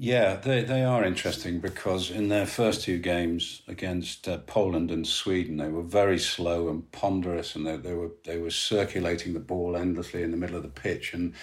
Yeah, 0.00 0.36
they, 0.36 0.62
they 0.62 0.84
are 0.84 1.04
interesting 1.04 1.58
because 1.58 2.10
in 2.10 2.28
their 2.28 2.46
first 2.46 2.82
two 2.82 2.98
games 2.98 3.62
against 3.66 4.28
uh, 4.28 4.38
Poland 4.38 4.92
and 4.92 5.04
Sweden, 5.04 5.56
they 5.56 5.68
were 5.68 5.82
very 5.82 6.20
slow 6.20 6.68
and 6.68 6.90
ponderous, 6.92 7.56
and 7.56 7.66
they, 7.66 7.76
they 7.76 7.94
were 7.94 8.12
they 8.24 8.38
were 8.38 8.52
circulating 8.52 9.32
the 9.32 9.40
ball 9.40 9.76
endlessly 9.76 10.22
in 10.22 10.30
the 10.30 10.36
middle 10.36 10.56
of 10.56 10.62
the 10.62 10.68
pitch, 10.68 11.14
and 11.14 11.34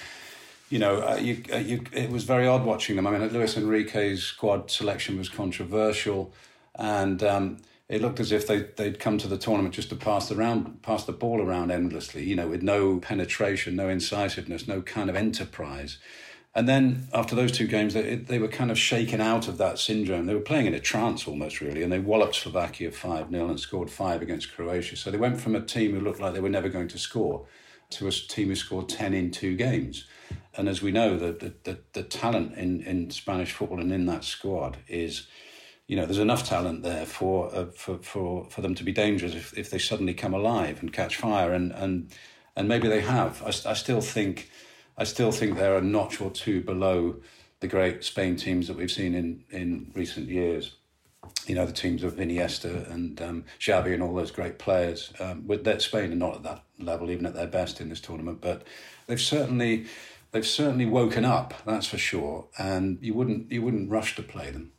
you 0.69 0.79
know, 0.79 1.01
uh, 1.01 1.17
you, 1.17 1.43
uh, 1.53 1.57
you, 1.57 1.83
it 1.91 2.09
was 2.09 2.23
very 2.23 2.47
odd 2.47 2.63
watching 2.63 2.95
them. 2.95 3.05
I 3.05 3.11
mean, 3.11 3.27
Luis 3.27 3.57
Enrique's 3.57 4.23
squad 4.23 4.71
selection 4.71 5.17
was 5.17 5.27
controversial, 5.27 6.33
and 6.75 7.21
um, 7.23 7.57
it 7.87 8.01
looked 8.01 8.19
as 8.19 8.31
if 8.31 8.47
they 8.47 8.63
they'd 8.75 8.99
come 8.99 9.17
to 9.19 9.27
the 9.27 9.37
tournament 9.37 9.75
just 9.75 9.89
to 9.89 9.95
pass 9.95 10.29
the 10.29 10.35
round, 10.35 10.81
pass 10.81 11.03
the 11.03 11.11
ball 11.11 11.41
around 11.41 11.71
endlessly. 11.71 12.23
You 12.23 12.35
know, 12.35 12.47
with 12.47 12.63
no 12.63 12.99
penetration, 12.99 13.75
no 13.75 13.89
incisiveness, 13.89 14.67
no 14.67 14.81
kind 14.81 15.09
of 15.09 15.15
enterprise. 15.15 15.97
And 16.57 16.69
then 16.69 17.09
after 17.13 17.35
those 17.35 17.51
two 17.51 17.67
games, 17.67 17.93
they, 17.93 18.15
they 18.15 18.39
were 18.39 18.47
kind 18.47 18.71
of 18.71 18.79
shaken 18.79 19.19
out 19.19 19.49
of 19.49 19.57
that 19.57 19.77
syndrome. 19.77 20.25
They 20.25 20.33
were 20.33 20.39
playing 20.39 20.67
in 20.67 20.73
a 20.73 20.79
trance 20.79 21.27
almost, 21.27 21.59
really, 21.59 21.83
and 21.83 21.91
they 21.91 21.99
walloped 21.99 22.35
Slovakia 22.35 22.91
5 22.91 23.29
0 23.29 23.49
and 23.49 23.59
scored 23.59 23.89
five 23.89 24.21
against 24.21 24.55
Croatia. 24.55 24.95
So 24.95 25.11
they 25.11 25.17
went 25.17 25.41
from 25.41 25.53
a 25.53 25.61
team 25.61 25.91
who 25.91 25.99
looked 25.99 26.21
like 26.21 26.33
they 26.33 26.39
were 26.39 26.47
never 26.47 26.69
going 26.69 26.87
to 26.87 26.97
score 26.97 27.45
to 27.91 28.07
a 28.07 28.11
team 28.11 28.47
who 28.47 28.55
scored 28.55 28.87
10 28.87 29.13
in 29.13 29.31
two 29.31 29.57
games. 29.57 30.05
And 30.55 30.69
as 30.69 30.81
we 30.81 30.91
know, 30.91 31.17
the, 31.17 31.33
the, 31.33 31.53
the, 31.63 31.79
the 31.91 32.03
talent 32.03 32.57
in, 32.57 32.81
in 32.81 33.11
Spanish 33.11 33.51
football 33.51 33.81
and 33.81 33.91
in 33.91 34.05
that 34.05 34.23
squad 34.23 34.77
is 34.87 35.27
you 35.87 35.95
know, 35.95 36.05
there's 36.05 36.19
enough 36.19 36.47
talent 36.47 36.81
there 36.81 37.05
for 37.05 37.53
uh, 37.53 37.65
for 37.65 37.97
for 37.99 38.49
for 38.49 38.61
them 38.61 38.73
to 38.75 38.83
be 38.83 38.91
dangerous 38.91 39.35
if, 39.35 39.57
if 39.57 39.69
they 39.69 39.77
suddenly 39.77 40.13
come 40.13 40.33
alive 40.33 40.81
and 40.81 40.91
catch 40.91 41.17
fire, 41.17 41.53
and 41.53 41.71
and 41.73 42.11
and 42.55 42.67
maybe 42.67 42.87
they 42.87 43.01
have. 43.01 43.41
I, 43.43 43.49
I 43.69 43.73
still 43.73 44.01
think, 44.01 44.49
I 44.97 45.03
still 45.03 45.31
think 45.31 45.57
they're 45.57 45.77
a 45.77 45.81
notch 45.81 46.21
or 46.21 46.31
two 46.31 46.61
below 46.61 47.17
the 47.59 47.67
great 47.67 48.03
Spain 48.03 48.35
teams 48.35 48.67
that 48.67 48.77
we've 48.77 48.91
seen 48.91 49.13
in 49.13 49.43
in 49.51 49.91
recent 49.93 50.27
years. 50.27 50.75
You 51.47 51.55
know, 51.55 51.65
the 51.65 51.73
teams 51.73 52.03
of 52.03 52.15
Iniesta 52.15 52.89
and 52.91 53.21
um, 53.21 53.45
Xavi 53.59 53.93
and 53.93 54.01
all 54.01 54.13
those 54.13 54.31
great 54.31 54.57
players. 54.57 55.11
Um, 55.19 55.47
with 55.47 55.63
that, 55.65 55.81
Spain 55.81 56.11
are 56.11 56.15
not 56.15 56.35
at 56.35 56.43
that 56.43 56.63
level, 56.79 57.11
even 57.11 57.25
at 57.25 57.33
their 57.33 57.47
best 57.47 57.81
in 57.81 57.89
this 57.89 58.01
tournament, 58.01 58.41
but 58.41 58.63
they've 59.05 59.21
certainly 59.21 59.85
they've 60.31 60.45
certainly 60.45 60.85
woken 60.87 61.25
up. 61.25 61.53
That's 61.65 61.87
for 61.87 61.99
sure. 61.99 62.47
And 62.57 62.97
you 63.01 63.13
wouldn't 63.13 63.51
you 63.51 63.61
wouldn't 63.61 63.91
rush 63.91 64.15
to 64.15 64.23
play 64.23 64.49
them. 64.49 64.71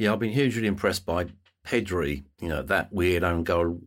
Yeah, 0.00 0.14
I've 0.14 0.18
been 0.18 0.30
hugely 0.30 0.66
impressed 0.66 1.04
by 1.04 1.26
Pedri. 1.62 2.24
You 2.40 2.48
know 2.48 2.62
that 2.62 2.90
weird 2.90 3.22
own 3.22 3.44
goal 3.44 3.82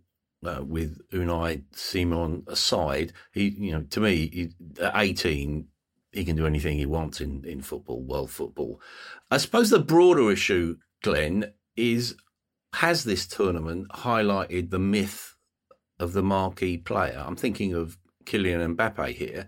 uh, 0.46 0.62
with 0.64 1.02
Unai 1.10 1.64
Simon 1.72 2.44
aside. 2.46 3.14
He, 3.32 3.50
you 3.50 3.72
know, 3.72 3.82
to 3.90 4.00
me, 4.00 4.30
he, 4.32 4.52
at 4.80 4.94
eighteen, 4.96 5.70
he 6.12 6.24
can 6.24 6.36
do 6.36 6.46
anything 6.46 6.78
he 6.78 6.86
wants 6.86 7.20
in 7.20 7.44
in 7.46 7.64
football, 7.64 8.04
world 8.04 8.30
football. 8.30 8.80
I 9.32 9.38
suppose 9.38 9.72
the 9.72 9.80
broader 9.80 10.30
issue, 10.32 10.78
Glenn, 11.02 11.52
is 11.76 12.16
has 12.74 13.06
this 13.06 13.26
tournament 13.26 13.88
highlighted 13.90 14.70
the 14.70 14.78
myth 14.78 15.36
of 16.00 16.14
the 16.14 16.22
marquee 16.22 16.78
player? 16.78 17.24
I'm 17.26 17.36
thinking 17.36 17.74
of 17.74 17.98
Kylian 18.26 18.76
Mbappe 18.76 19.16
here. 19.16 19.48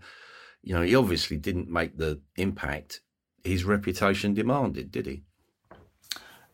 You 0.63 0.73
know, 0.73 0.81
he 0.81 0.95
obviously 0.95 1.37
didn't 1.37 1.69
make 1.69 1.99
the 1.99 2.21
impact 2.37 3.01
his 3.43 3.65
reputation 3.65 4.33
demanded, 4.33 4.89
did 4.89 5.05
he? 5.05 5.25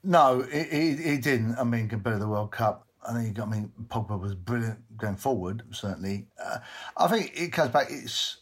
No, 0.04 0.41
he, 0.41 0.95
he, 0.95 1.18
didn't. 1.18 1.58
I 1.58 1.64
mean, 1.64 1.88
compared 1.88 2.16
to 2.16 2.20
the 2.20 2.28
World 2.28 2.52
Cup, 2.52 2.88
I 3.08 3.14
think 3.14 3.39
I 3.39 3.45
mean 3.45 3.72
Pogba 3.88 4.20
was 4.20 4.36
brilliant 4.36 4.97
going 4.97 5.16
forward. 5.16 5.64
Certainly, 5.72 6.28
uh, 6.43 6.58
I 6.97 7.08
think 7.08 7.34
it 7.36 7.52
comes 7.54 7.70
back. 7.70 7.88
It's 7.89 8.38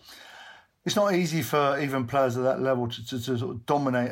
it's 0.86 0.95
not 0.95 1.14
easy 1.14 1.41
for 1.41 1.80
even 1.80 2.07
players 2.07 2.38
at 2.38 2.43
that 2.43 2.62
level 2.62 2.88
to, 2.88 3.05
to, 3.05 3.22
to 3.22 3.38
sort 3.38 3.51
of 3.51 3.66
dominate 3.66 4.12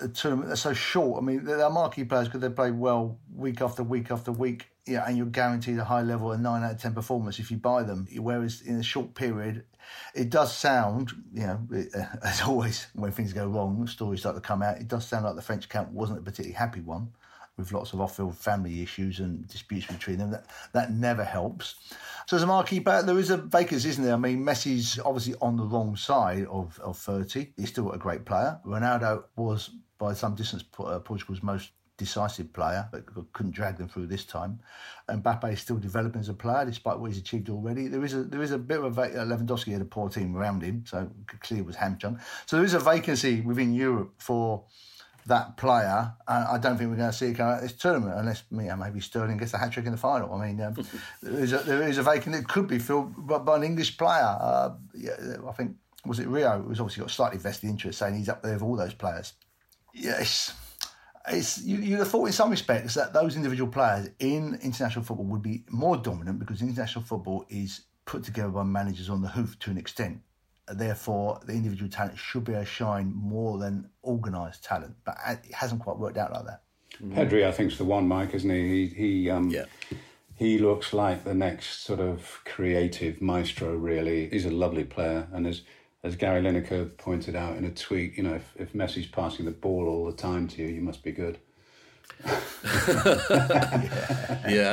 a, 0.00 0.04
a, 0.04 0.08
tournament 0.08 0.48
that's 0.48 0.60
so 0.60 0.72
short. 0.72 1.22
I 1.22 1.24
mean, 1.24 1.44
they're 1.44 1.70
marquee 1.70 2.04
players 2.04 2.26
because 2.26 2.40
they 2.40 2.50
play 2.50 2.70
well 2.70 3.18
week 3.34 3.60
after 3.60 3.82
week 3.82 4.10
after 4.10 4.32
week. 4.32 4.66
Yeah, 4.86 5.04
and 5.06 5.16
you're 5.16 5.26
guaranteed 5.26 5.78
a 5.78 5.84
high 5.84 6.02
level, 6.02 6.32
a 6.32 6.38
nine 6.38 6.62
out 6.64 6.72
of 6.72 6.80
ten 6.80 6.94
performance 6.94 7.38
if 7.38 7.50
you 7.50 7.58
buy 7.58 7.82
them. 7.82 8.06
Whereas 8.16 8.62
in 8.62 8.76
a 8.76 8.82
short 8.82 9.14
period, 9.14 9.64
it 10.14 10.30
does 10.30 10.56
sound, 10.56 11.12
you 11.32 11.46
know, 11.46 11.60
it, 11.72 11.94
uh, 11.94 12.04
as 12.22 12.42
always, 12.42 12.86
when 12.94 13.12
things 13.12 13.32
go 13.32 13.46
wrong, 13.46 13.86
stories 13.86 14.20
start 14.20 14.36
to 14.36 14.40
come 14.40 14.62
out. 14.62 14.78
It 14.78 14.88
does 14.88 15.06
sound 15.06 15.24
like 15.24 15.36
the 15.36 15.42
French 15.42 15.68
camp 15.68 15.90
wasn't 15.90 16.18
a 16.18 16.22
particularly 16.22 16.54
happy 16.54 16.80
one, 16.80 17.10
with 17.56 17.72
lots 17.72 17.92
of 17.92 18.00
off-field 18.00 18.36
family 18.36 18.82
issues 18.82 19.18
and 19.18 19.46
disputes 19.48 19.86
between 19.86 20.18
them. 20.18 20.30
That 20.30 20.46
that 20.72 20.92
never 20.92 21.24
helps. 21.24 21.74
So 22.26 22.36
as 22.36 22.42
a 22.42 22.46
marquee 22.46 22.80
player, 22.80 23.02
there 23.02 23.18
is 23.18 23.30
a 23.30 23.36
vacancy, 23.36 23.88
isn't 23.90 24.04
there? 24.04 24.14
I 24.14 24.18
mean, 24.18 24.44
Messi's 24.44 24.98
obviously 25.04 25.34
on 25.40 25.56
the 25.56 25.64
wrong 25.64 25.96
side 25.96 26.46
of, 26.46 26.78
of 26.80 26.96
30. 26.96 27.52
He's 27.56 27.70
still 27.70 27.90
a 27.92 27.98
great 27.98 28.24
player. 28.24 28.60
Ronaldo 28.64 29.24
was, 29.36 29.70
by 29.98 30.12
some 30.14 30.34
distance, 30.34 30.64
uh, 30.78 30.98
Portugal's 31.00 31.42
most 31.42 31.72
decisive 31.98 32.52
player, 32.52 32.88
but 32.90 33.04
couldn't 33.34 33.52
drag 33.52 33.76
them 33.76 33.88
through 33.88 34.06
this 34.06 34.24
time. 34.24 34.60
And 35.08 35.22
Mbappe 35.22 35.52
is 35.52 35.60
still 35.60 35.76
developing 35.76 36.20
as 36.20 36.28
a 36.28 36.34
player, 36.34 36.64
despite 36.64 36.98
what 36.98 37.10
he's 37.10 37.18
achieved 37.18 37.50
already. 37.50 37.88
There 37.88 38.04
is 38.04 38.14
a 38.14 38.22
there 38.22 38.40
is 38.40 38.52
a 38.52 38.58
bit 38.58 38.80
of 38.80 38.96
a 38.96 39.08
Lewandowski 39.08 39.72
had 39.72 39.82
a 39.82 39.84
poor 39.84 40.08
team 40.08 40.34
around 40.34 40.62
him, 40.62 40.84
so 40.86 41.10
clearly 41.40 41.66
was 41.66 41.76
hamstrung. 41.76 42.18
So 42.46 42.56
there 42.56 42.64
is 42.64 42.72
a 42.72 42.78
vacancy 42.78 43.42
within 43.42 43.74
Europe 43.74 44.14
for 44.18 44.64
that 45.26 45.58
player. 45.58 46.14
And 46.26 46.44
I 46.44 46.56
don't 46.56 46.78
think 46.78 46.88
we're 46.88 46.96
going 46.96 47.10
to 47.10 47.16
see 47.16 47.26
it 47.26 47.34
come 47.34 47.48
out 47.48 47.60
this 47.60 47.74
tournament 47.74 48.14
unless 48.16 48.44
you 48.50 48.62
know, 48.62 48.76
maybe 48.76 49.00
Sterling 49.00 49.36
gets 49.36 49.52
a 49.52 49.58
hat 49.58 49.72
trick 49.72 49.84
in 49.84 49.92
the 49.92 49.98
final. 49.98 50.32
I 50.32 50.46
mean, 50.46 50.60
um, 50.62 50.74
there, 51.22 51.42
is 51.42 51.52
a, 51.52 51.58
there 51.58 51.82
is 51.82 51.98
a 51.98 52.02
vacancy 52.02 52.38
that 52.38 52.48
could 52.48 52.68
be 52.68 52.78
filled 52.78 53.26
by, 53.26 53.38
by 53.38 53.56
an 53.56 53.64
English 53.64 53.98
player. 53.98 54.38
Uh, 54.40 54.70
yeah, 54.94 55.36
I 55.46 55.52
think 55.52 55.76
was 56.06 56.20
it 56.20 56.28
Rio? 56.28 56.60
It 56.60 56.68
was 56.68 56.80
obviously 56.80 57.02
got 57.02 57.10
slightly 57.10 57.38
vested 57.38 57.68
interest, 57.68 57.98
saying 57.98 58.16
he's 58.16 58.28
up 58.28 58.42
there 58.42 58.54
with 58.54 58.62
all 58.62 58.76
those 58.76 58.94
players. 58.94 59.34
Yes 59.92 60.54
it's 61.30 61.62
you, 61.62 61.78
you'd 61.78 61.98
have 61.98 62.08
thought 62.08 62.26
in 62.26 62.32
some 62.32 62.50
respects 62.50 62.94
that 62.94 63.12
those 63.12 63.36
individual 63.36 63.70
players 63.70 64.10
in 64.18 64.58
international 64.62 65.04
football 65.04 65.26
would 65.26 65.42
be 65.42 65.64
more 65.70 65.96
dominant 65.96 66.38
because 66.38 66.62
international 66.62 67.04
football 67.04 67.44
is 67.48 67.82
put 68.04 68.24
together 68.24 68.48
by 68.48 68.62
managers 68.62 69.08
on 69.08 69.22
the 69.22 69.28
hoof 69.28 69.58
to 69.60 69.70
an 69.70 69.78
extent. 69.78 70.20
Therefore, 70.70 71.40
the 71.46 71.52
individual 71.52 71.90
talent 71.90 72.18
should 72.18 72.44
be 72.44 72.52
able 72.52 72.64
to 72.64 72.68
shine 72.68 73.12
more 73.14 73.58
than 73.58 73.88
organised 74.04 74.64
talent, 74.64 74.96
but 75.04 75.16
it 75.26 75.54
hasn't 75.54 75.80
quite 75.80 75.98
worked 75.98 76.18
out 76.18 76.32
like 76.32 76.44
that. 76.44 76.62
Pedri, 77.02 77.46
I 77.46 77.52
think, 77.52 77.72
is 77.72 77.78
the 77.78 77.84
one, 77.84 78.08
Mike, 78.08 78.34
isn't 78.34 78.50
he? 78.50 78.86
He, 78.86 78.86
he 78.86 79.30
um, 79.30 79.50
yeah. 79.50 79.64
He 80.34 80.58
looks 80.58 80.92
like 80.92 81.24
the 81.24 81.34
next 81.34 81.84
sort 81.84 81.98
of 82.00 82.40
creative 82.44 83.20
maestro. 83.20 83.74
Really, 83.74 84.28
he's 84.28 84.44
a 84.44 84.50
lovely 84.50 84.84
player, 84.84 85.26
and 85.32 85.46
as 85.46 85.62
as 86.04 86.16
Gary 86.16 86.42
Lineker 86.42 86.96
pointed 86.96 87.34
out 87.34 87.56
in 87.56 87.64
a 87.64 87.70
tweet, 87.70 88.16
you 88.16 88.22
know, 88.22 88.34
if, 88.34 88.52
if 88.56 88.72
Messi's 88.72 89.06
passing 89.06 89.44
the 89.44 89.50
ball 89.50 89.88
all 89.88 90.06
the 90.06 90.16
time 90.16 90.46
to 90.48 90.62
you, 90.62 90.68
you 90.68 90.80
must 90.80 91.02
be 91.02 91.12
good. 91.12 91.38
yeah. 92.24 92.32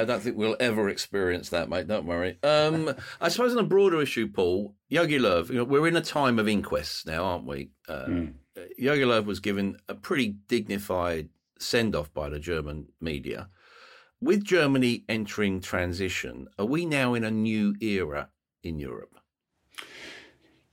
I 0.01 0.05
don't 0.05 0.21
think 0.21 0.37
we'll 0.37 0.57
ever 0.59 0.89
experience 0.89 1.49
that, 1.49 1.69
mate. 1.69 1.87
Don't 1.87 2.05
worry. 2.05 2.37
Um, 2.43 2.93
I 3.19 3.29
suppose 3.29 3.53
on 3.53 3.63
a 3.63 3.67
broader 3.67 4.01
issue, 4.01 4.27
Paul, 4.27 4.75
Jogi 4.91 5.19
Löw, 5.19 5.49
you 5.49 5.55
know, 5.55 5.63
we're 5.63 5.87
in 5.87 5.95
a 5.95 6.01
time 6.01 6.39
of 6.39 6.47
inquests 6.47 7.05
now, 7.05 7.23
aren't 7.23 7.45
we? 7.45 7.71
Uh, 7.87 8.05
mm. 8.05 8.33
Jogi 8.79 9.05
Löw 9.05 9.25
was 9.25 9.39
given 9.39 9.77
a 9.89 9.95
pretty 9.95 10.35
dignified 10.47 11.29
send 11.59 11.95
off 11.95 12.13
by 12.13 12.29
the 12.29 12.39
German 12.39 12.87
media. 13.01 13.49
With 14.21 14.43
Germany 14.43 15.03
entering 15.09 15.61
transition, 15.61 16.47
are 16.57 16.65
we 16.65 16.85
now 16.85 17.13
in 17.13 17.23
a 17.23 17.31
new 17.31 17.75
era 17.81 18.29
in 18.63 18.79
Europe? 18.79 19.19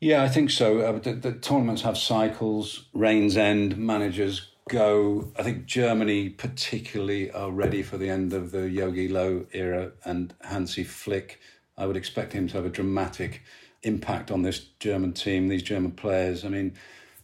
Yeah, 0.03 0.25
I 0.25 0.29
think 0.29 0.51
so. 0.51 0.81
Uh, 0.81 0.99
the, 0.99 1.13
the, 1.13 1.33
tournaments 1.33 1.83
have 1.83 1.97
cycles, 1.97 2.87
reigns 2.93 3.37
end, 3.37 3.79
managers 3.79 4.49
go. 4.69 5.31
I 5.39 5.45
think 5.45 5.67
Germany, 5.67 6.29
particularly, 6.29 7.31
are 7.31 7.53
ready 7.53 7.85
for 7.85 7.99
the 7.99 8.11
end 8.11 8.33
of 8.33 8.51
the 8.51 8.63
Jogi 8.63 9.09
Löw 9.09 9.47
era 9.53 9.93
and 10.05 10.35
Hansi 10.41 10.83
Flick. 10.83 11.39
I 11.79 11.87
would 11.87 11.97
expect 11.97 12.33
him 12.33 12.49
to 12.49 12.55
have 12.55 12.67
a 12.67 12.69
dramatic 12.69 13.43
impact 13.85 14.33
on 14.33 14.43
this 14.43 14.67
German 14.81 15.13
team, 15.13 15.47
these 15.47 15.63
German 15.63 15.93
players. 15.93 16.45
I 16.45 16.49
mean, 16.49 16.75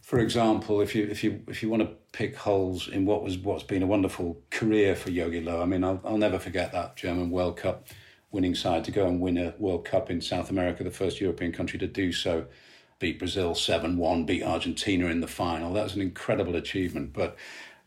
for 0.01 0.19
example, 0.19 0.79
if 0.79 0.95
you 0.95 1.03
if 1.03 1.21
you 1.21 1.41
if 1.49 1.61
you 1.61 1.67
want 1.67 1.83
to 1.83 1.89
pick 2.13 2.37
holes 2.37 2.87
in 2.87 3.05
what 3.05 3.23
was 3.23 3.37
what's 3.39 3.63
been 3.63 3.83
a 3.83 3.87
wonderful 3.87 4.41
career 4.51 4.95
for 4.95 5.09
Jogi 5.09 5.43
Löw, 5.43 5.61
I 5.61 5.65
mean, 5.65 5.83
I'll, 5.83 5.99
I'll 6.05 6.17
never 6.17 6.39
forget 6.39 6.71
that 6.71 6.95
German 6.95 7.29
World 7.29 7.57
Cup 7.57 7.89
winning 8.31 8.55
side 8.55 8.85
to 8.85 8.91
go 8.91 9.05
and 9.05 9.19
win 9.19 9.37
a 9.37 9.53
World 9.59 9.83
Cup 9.83 10.09
in 10.09 10.21
South 10.21 10.49
America, 10.49 10.85
the 10.85 10.91
first 10.91 11.19
European 11.19 11.51
country 11.51 11.77
to 11.77 11.87
do 11.87 12.13
so 12.13 12.45
beat 12.99 13.19
Brazil 13.19 13.55
7 13.55 13.97
1, 13.97 14.25
beat 14.25 14.43
Argentina 14.43 15.07
in 15.07 15.21
the 15.21 15.27
final. 15.27 15.73
That 15.73 15.83
was 15.83 15.95
an 15.95 16.01
incredible 16.01 16.55
achievement. 16.55 17.13
But 17.13 17.37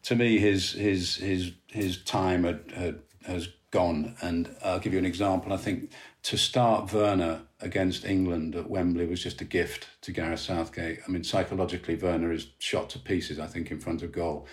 to 0.04 0.16
me, 0.16 0.38
his, 0.38 0.72
his, 0.72 1.16
his, 1.16 1.52
his 1.68 2.02
time 2.02 2.44
had, 2.44 2.72
had, 2.74 2.98
has 3.26 3.48
gone. 3.70 4.14
And 4.22 4.54
I'll 4.64 4.78
give 4.78 4.92
you 4.92 4.98
an 4.98 5.06
example. 5.06 5.52
I 5.52 5.56
think 5.56 5.90
to 6.24 6.36
start 6.36 6.92
Werner 6.92 7.42
against 7.60 8.04
England 8.04 8.54
at 8.54 8.70
Wembley 8.70 9.06
was 9.06 9.22
just 9.22 9.40
a 9.40 9.44
gift 9.44 9.88
to 10.02 10.12
Gareth 10.12 10.40
Southgate. 10.40 11.00
I 11.06 11.10
mean, 11.10 11.24
psychologically, 11.24 11.96
Werner 11.96 12.32
is 12.32 12.48
shot 12.58 12.90
to 12.90 12.98
pieces, 12.98 13.38
I 13.38 13.46
think, 13.46 13.70
in 13.70 13.80
front 13.80 14.02
of 14.02 14.12
goal. 14.12 14.46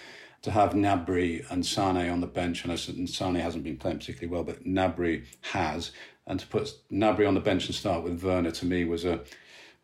To 0.44 0.52
have 0.52 0.72
Gnabry 0.72 1.46
and 1.52 1.66
Sane 1.66 2.10
on 2.10 2.22
the 2.22 2.28
bench, 2.28 2.64
and 2.64 3.10
Sane 3.10 3.36
hasn't 3.36 3.64
been 3.64 3.78
playing 3.78 4.00
particularly 4.00 4.34
well, 4.34 4.46
but 4.46 4.66
Gnabry 4.66 5.26
has, 5.52 5.92
and 6.26 6.40
to 6.40 6.48
put 6.48 6.72
Gnabry 6.90 7.28
on 7.28 7.34
the 7.34 7.42
bench 7.42 7.66
and 7.66 7.76
start 7.76 8.04
with 8.04 8.24
Werner 8.24 8.52
to 8.52 8.66
me 8.66 8.86
was 8.86 9.04
a 9.04 9.20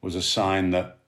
was 0.06 0.16
a 0.16 0.22
sign 0.22 0.70
that 0.70 1.00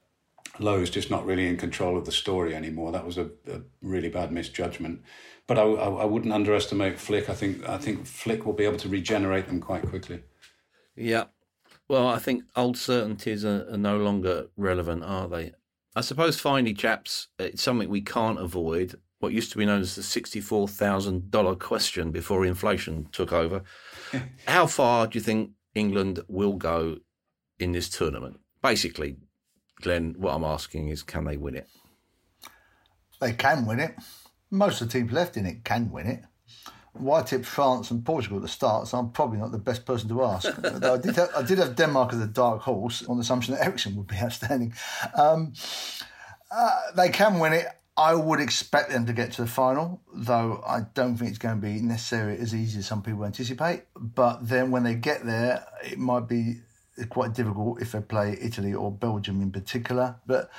Löw's 0.58 0.90
just 0.90 1.08
not 1.08 1.24
really 1.24 1.46
in 1.46 1.56
control 1.56 1.96
of 1.96 2.04
the 2.04 2.10
story 2.10 2.52
anymore. 2.52 2.90
That 2.90 3.06
was 3.06 3.16
a, 3.16 3.26
a 3.50 3.60
really 3.80 4.08
bad 4.08 4.32
misjudgment. 4.32 5.02
But 5.46 5.56
I, 5.56 5.62
I, 5.62 5.88
I, 5.88 6.04
wouldn't 6.04 6.34
underestimate 6.34 6.98
Flick. 6.98 7.30
I 7.30 7.34
think 7.34 7.66
I 7.66 7.78
think 7.78 8.06
Flick 8.06 8.44
will 8.44 8.52
be 8.54 8.64
able 8.64 8.76
to 8.78 8.88
regenerate 8.88 9.46
them 9.46 9.60
quite 9.60 9.88
quickly. 9.88 10.24
Yeah. 10.96 11.26
Well, 11.86 12.08
I 12.08 12.18
think 12.18 12.42
old 12.56 12.76
certainties 12.76 13.44
are, 13.44 13.66
are 13.70 13.78
no 13.78 13.96
longer 13.98 14.48
relevant, 14.56 15.04
are 15.04 15.28
they? 15.28 15.52
I 15.94 16.00
suppose 16.00 16.40
finally, 16.40 16.74
chaps, 16.74 17.28
it's 17.38 17.62
something 17.62 17.88
we 17.88 18.02
can't 18.02 18.40
avoid. 18.40 18.98
What 19.20 19.32
used 19.32 19.52
to 19.52 19.58
be 19.58 19.64
known 19.64 19.80
as 19.80 19.94
the 19.94 20.02
sixty-four 20.02 20.66
thousand 20.66 21.30
dollar 21.30 21.54
question 21.54 22.10
before 22.10 22.44
inflation 22.44 23.06
took 23.12 23.32
over. 23.32 23.62
How 24.48 24.66
far 24.66 25.06
do 25.06 25.18
you 25.18 25.22
think 25.22 25.52
England 25.76 26.20
will 26.26 26.54
go 26.54 26.98
in 27.60 27.70
this 27.70 27.88
tournament? 27.88 28.40
Basically, 28.68 29.16
Glenn, 29.80 30.14
what 30.18 30.34
I'm 30.34 30.44
asking 30.44 30.88
is, 30.88 31.02
can 31.02 31.24
they 31.24 31.38
win 31.38 31.56
it? 31.56 31.66
They 33.18 33.32
can 33.32 33.64
win 33.64 33.80
it. 33.80 33.94
Most 34.50 34.82
of 34.82 34.88
the 34.88 34.98
teams 34.98 35.10
left 35.10 35.38
in 35.38 35.46
it 35.46 35.64
can 35.64 35.90
win 35.90 36.06
it. 36.06 36.22
Why 36.92 37.22
tip 37.22 37.46
France 37.46 37.90
and 37.90 38.04
Portugal 38.04 38.38
at 38.38 38.42
the 38.42 38.48
start, 38.48 38.88
so 38.88 38.98
I'm 38.98 39.10
probably 39.10 39.38
not 39.38 39.52
the 39.52 39.58
best 39.58 39.86
person 39.86 40.08
to 40.10 40.22
ask. 40.22 40.46
I, 40.84 40.98
did 40.98 41.16
have, 41.16 41.30
I 41.34 41.42
did 41.42 41.58
have 41.58 41.76
Denmark 41.76 42.12
as 42.12 42.20
a 42.20 42.26
dark 42.26 42.60
horse 42.60 43.06
on 43.06 43.16
the 43.16 43.22
assumption 43.22 43.54
that 43.54 43.64
Eriksen 43.64 43.96
would 43.96 44.06
be 44.06 44.16
outstanding. 44.22 44.74
Um, 45.14 45.54
uh, 46.50 46.80
they 46.94 47.08
can 47.08 47.38
win 47.38 47.54
it. 47.54 47.66
I 47.96 48.14
would 48.14 48.38
expect 48.38 48.90
them 48.90 49.06
to 49.06 49.12
get 49.12 49.32
to 49.32 49.42
the 49.42 49.48
final, 49.48 50.02
though 50.14 50.62
I 50.66 50.82
don't 50.94 51.16
think 51.16 51.30
it's 51.30 51.38
going 51.38 51.60
to 51.60 51.66
be 51.66 51.80
necessarily 51.80 52.38
as 52.38 52.54
easy 52.54 52.80
as 52.80 52.86
some 52.86 53.02
people 53.02 53.24
anticipate. 53.24 53.84
But 53.96 54.46
then 54.46 54.70
when 54.70 54.84
they 54.84 54.94
get 54.94 55.24
there, 55.24 55.64
it 55.82 55.98
might 55.98 56.28
be 56.28 56.60
quite 57.06 57.34
difficult 57.34 57.80
if 57.80 57.92
they 57.92 58.00
play 58.00 58.38
Italy 58.40 58.74
or 58.74 58.90
Belgium 58.90 59.40
in 59.40 59.50
particular. 59.50 60.16
But 60.26 60.50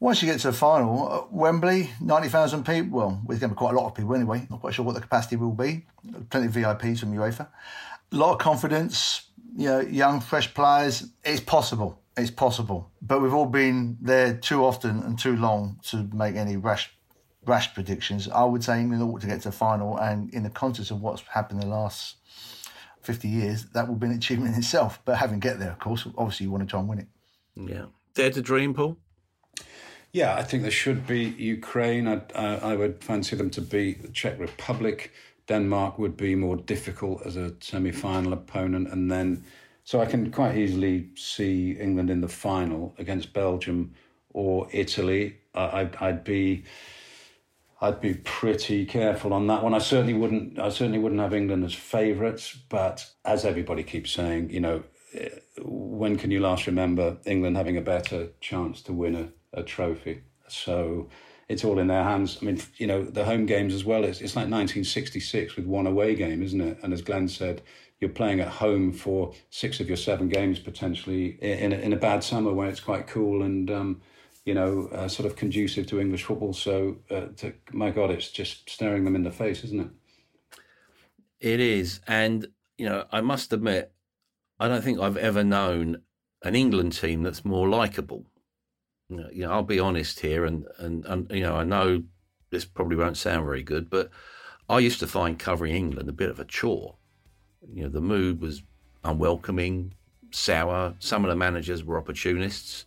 once 0.00 0.22
you 0.22 0.30
get 0.30 0.40
to 0.40 0.48
the 0.48 0.52
final, 0.52 1.10
uh, 1.10 1.24
Wembley, 1.30 1.90
90,000 2.00 2.64
people, 2.64 2.98
well, 2.98 3.22
there's 3.26 3.40
going 3.40 3.50
to 3.50 3.54
be 3.54 3.58
quite 3.58 3.74
a 3.74 3.76
lot 3.76 3.86
of 3.86 3.94
people 3.94 4.14
anyway. 4.14 4.46
Not 4.50 4.60
quite 4.60 4.74
sure 4.74 4.84
what 4.84 4.94
the 4.94 5.00
capacity 5.00 5.36
will 5.36 5.52
be. 5.52 5.86
Plenty 6.30 6.46
of 6.46 6.52
VIPs 6.52 7.00
from 7.00 7.14
UEFA. 7.14 7.48
A 8.12 8.16
lot 8.16 8.32
of 8.32 8.38
confidence, 8.38 9.28
you 9.56 9.68
know, 9.68 9.80
young, 9.80 10.20
fresh 10.20 10.52
players. 10.52 11.08
It's 11.24 11.40
possible. 11.40 12.00
It's 12.16 12.30
possible. 12.30 12.90
But 13.00 13.22
we've 13.22 13.34
all 13.34 13.46
been 13.46 13.98
there 14.00 14.34
too 14.34 14.64
often 14.64 15.02
and 15.02 15.18
too 15.18 15.36
long 15.36 15.80
to 15.84 16.08
make 16.12 16.36
any 16.36 16.56
rash 16.56 16.90
rash 17.46 17.74
predictions. 17.74 18.28
I 18.28 18.44
would 18.44 18.64
say 18.64 18.80
England 18.80 19.02
ought 19.02 19.20
to 19.20 19.26
get 19.26 19.42
to 19.42 19.48
the 19.48 19.52
final, 19.52 19.98
and 19.98 20.32
in 20.32 20.42
the 20.42 20.50
context 20.50 20.90
of 20.90 21.00
what's 21.00 21.22
happened 21.22 21.60
the 21.60 21.66
last 21.66 22.16
50 23.04 23.28
years, 23.28 23.66
that 23.74 23.88
would 23.88 24.00
be 24.00 24.06
an 24.06 24.12
achievement 24.12 24.54
in 24.54 24.58
itself. 24.58 25.00
But 25.04 25.16
having 25.16 25.40
get 25.40 25.58
there, 25.58 25.70
of 25.70 25.78
course, 25.78 26.06
obviously 26.16 26.44
you 26.44 26.50
want 26.50 26.62
to 26.62 26.66
try 26.68 26.80
and 26.80 26.88
win 26.88 26.98
it. 27.00 27.08
Yeah. 27.56 27.86
Dare 28.14 28.30
to 28.30 28.42
dream, 28.42 28.74
Paul? 28.74 28.96
Yeah, 30.12 30.36
I 30.36 30.44
think 30.44 30.62
there 30.62 30.70
should 30.70 31.06
be 31.06 31.24
Ukraine. 31.24 32.06
I, 32.06 32.20
I, 32.36 32.72
I 32.72 32.76
would 32.76 33.02
fancy 33.02 33.34
them 33.36 33.50
to 33.50 33.60
beat 33.60 34.02
the 34.02 34.08
Czech 34.08 34.38
Republic. 34.38 35.12
Denmark 35.48 35.98
would 35.98 36.16
be 36.16 36.34
more 36.34 36.56
difficult 36.56 37.26
as 37.26 37.36
a 37.36 37.52
semi 37.60 37.90
final 37.90 38.32
opponent. 38.32 38.88
And 38.92 39.10
then, 39.10 39.44
so 39.82 40.00
I 40.00 40.06
can 40.06 40.30
quite 40.30 40.56
easily 40.56 41.08
see 41.16 41.72
England 41.72 42.10
in 42.10 42.20
the 42.20 42.28
final 42.28 42.94
against 42.98 43.32
Belgium 43.32 43.94
or 44.32 44.68
Italy. 44.70 45.36
I'd, 45.54 45.96
I'd 45.96 46.24
be 46.24 46.64
I'd 47.84 48.00
be 48.00 48.14
pretty 48.14 48.86
careful 48.86 49.34
on 49.34 49.46
that 49.48 49.62
one. 49.62 49.74
I 49.74 49.78
certainly 49.78 50.14
wouldn't. 50.14 50.58
I 50.58 50.70
certainly 50.70 50.98
wouldn't 50.98 51.20
have 51.20 51.34
England 51.34 51.64
as 51.64 51.74
favourites. 51.74 52.56
But 52.70 53.06
as 53.26 53.44
everybody 53.44 53.82
keeps 53.82 54.10
saying, 54.10 54.48
you 54.48 54.60
know, 54.60 54.84
eh, 55.12 55.28
when 55.60 56.16
can 56.16 56.30
you 56.30 56.40
last 56.40 56.66
remember 56.66 57.18
England 57.26 57.58
having 57.58 57.76
a 57.76 57.82
better 57.82 58.28
chance 58.40 58.80
to 58.82 58.94
win 58.94 59.14
a, 59.14 59.60
a 59.60 59.62
trophy? 59.62 60.22
So 60.48 61.10
it's 61.50 61.62
all 61.62 61.78
in 61.78 61.88
their 61.88 62.04
hands. 62.04 62.38
I 62.40 62.46
mean, 62.46 62.58
you 62.78 62.86
know, 62.86 63.04
the 63.04 63.26
home 63.26 63.44
games 63.44 63.74
as 63.74 63.84
well. 63.84 64.04
It's, 64.04 64.22
it's 64.22 64.34
like 64.34 64.44
1966 64.44 65.54
with 65.56 65.66
one 65.66 65.86
away 65.86 66.14
game, 66.14 66.42
isn't 66.42 66.60
it? 66.62 66.78
And 66.82 66.94
as 66.94 67.02
Glenn 67.02 67.28
said, 67.28 67.60
you're 68.00 68.08
playing 68.08 68.40
at 68.40 68.48
home 68.48 68.92
for 68.92 69.34
six 69.50 69.78
of 69.80 69.88
your 69.88 69.98
seven 69.98 70.30
games 70.30 70.58
potentially 70.58 71.36
in 71.42 71.74
a, 71.74 71.76
in 71.76 71.92
a 71.92 71.96
bad 71.96 72.24
summer 72.24 72.54
where 72.54 72.70
it's 72.70 72.80
quite 72.80 73.06
cool 73.06 73.42
and. 73.42 73.70
Um, 73.70 74.00
you 74.44 74.54
know, 74.54 74.88
uh, 74.92 75.08
sort 75.08 75.26
of 75.26 75.36
conducive 75.36 75.86
to 75.86 76.00
English 76.00 76.24
football. 76.24 76.52
So, 76.52 76.98
uh, 77.10 77.26
to, 77.36 77.54
my 77.72 77.90
God, 77.90 78.10
it's 78.10 78.30
just 78.30 78.68
staring 78.68 79.04
them 79.04 79.16
in 79.16 79.22
the 79.22 79.30
face, 79.30 79.64
isn't 79.64 79.80
it? 79.80 79.88
It 81.40 81.60
is. 81.60 82.00
And, 82.06 82.48
you 82.76 82.86
know, 82.86 83.04
I 83.10 83.20
must 83.20 83.52
admit, 83.52 83.92
I 84.60 84.68
don't 84.68 84.84
think 84.84 85.00
I've 85.00 85.16
ever 85.16 85.42
known 85.42 86.02
an 86.42 86.54
England 86.54 86.92
team 86.92 87.22
that's 87.22 87.44
more 87.44 87.68
likable. 87.68 88.26
You 89.08 89.46
know, 89.46 89.50
I'll 89.50 89.62
be 89.62 89.78
honest 89.80 90.20
here, 90.20 90.44
and, 90.44 90.66
and, 90.78 91.04
and, 91.06 91.30
you 91.30 91.42
know, 91.42 91.56
I 91.56 91.64
know 91.64 92.02
this 92.50 92.64
probably 92.64 92.96
won't 92.96 93.16
sound 93.16 93.44
very 93.44 93.62
good, 93.62 93.90
but 93.90 94.10
I 94.68 94.78
used 94.78 95.00
to 95.00 95.06
find 95.06 95.38
covering 95.38 95.74
England 95.74 96.08
a 96.08 96.12
bit 96.12 96.30
of 96.30 96.40
a 96.40 96.44
chore. 96.44 96.96
You 97.72 97.84
know, 97.84 97.88
the 97.88 98.00
mood 98.00 98.40
was 98.40 98.62
unwelcoming, 99.04 99.94
sour. 100.30 100.94
Some 100.98 101.24
of 101.24 101.30
the 101.30 101.36
managers 101.36 101.84
were 101.84 101.98
opportunists 101.98 102.86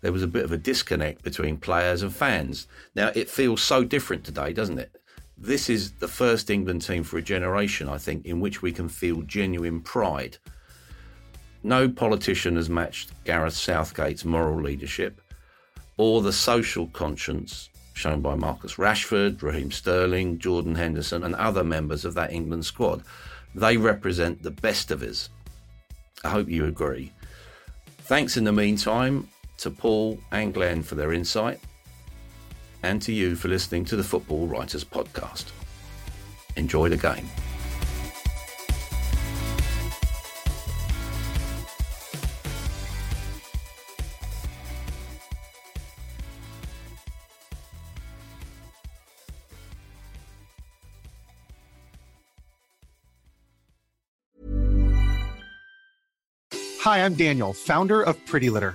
there 0.00 0.12
was 0.12 0.22
a 0.22 0.28
bit 0.28 0.44
of 0.44 0.52
a 0.52 0.56
disconnect 0.56 1.22
between 1.22 1.56
players 1.56 2.02
and 2.02 2.14
fans. 2.14 2.66
Now, 2.94 3.10
it 3.14 3.28
feels 3.28 3.62
so 3.62 3.84
different 3.84 4.24
today, 4.24 4.52
doesn't 4.52 4.78
it? 4.78 4.94
This 5.36 5.68
is 5.68 5.92
the 5.92 6.08
first 6.08 6.50
England 6.50 6.82
team 6.82 7.04
for 7.04 7.18
a 7.18 7.22
generation, 7.22 7.88
I 7.88 7.98
think, 7.98 8.26
in 8.26 8.40
which 8.40 8.62
we 8.62 8.72
can 8.72 8.88
feel 8.88 9.22
genuine 9.22 9.80
pride. 9.80 10.38
No 11.62 11.88
politician 11.88 12.56
has 12.56 12.68
matched 12.68 13.12
Gareth 13.24 13.54
Southgate's 13.54 14.24
moral 14.24 14.60
leadership 14.60 15.20
or 15.96 16.22
the 16.22 16.32
social 16.32 16.86
conscience 16.88 17.68
shown 17.94 18.20
by 18.20 18.36
Marcus 18.36 18.74
Rashford, 18.74 19.42
Raheem 19.42 19.72
Sterling, 19.72 20.38
Jordan 20.38 20.76
Henderson, 20.76 21.24
and 21.24 21.34
other 21.34 21.64
members 21.64 22.04
of 22.04 22.14
that 22.14 22.32
England 22.32 22.64
squad. 22.64 23.02
They 23.56 23.76
represent 23.76 24.42
the 24.42 24.52
best 24.52 24.92
of 24.92 25.02
us. 25.02 25.28
I 26.22 26.30
hope 26.30 26.48
you 26.48 26.66
agree. 26.66 27.12
Thanks 28.02 28.36
in 28.36 28.44
the 28.44 28.52
meantime 28.52 29.28
to 29.58 29.70
Paul 29.70 30.18
and 30.32 30.54
Glenn 30.54 30.82
for 30.82 30.94
their 30.94 31.12
insight, 31.12 31.60
and 32.82 33.02
to 33.02 33.12
you 33.12 33.36
for 33.36 33.48
listening 33.48 33.84
to 33.86 33.96
the 33.96 34.04
Football 34.04 34.46
Writers 34.46 34.84
Podcast. 34.84 35.46
Enjoy 36.56 36.88
the 36.88 36.96
game. 36.96 37.28
Hi, 56.80 57.04
I'm 57.04 57.14
Daniel, 57.14 57.52
founder 57.52 58.02
of 58.02 58.24
Pretty 58.24 58.48
Litter. 58.48 58.74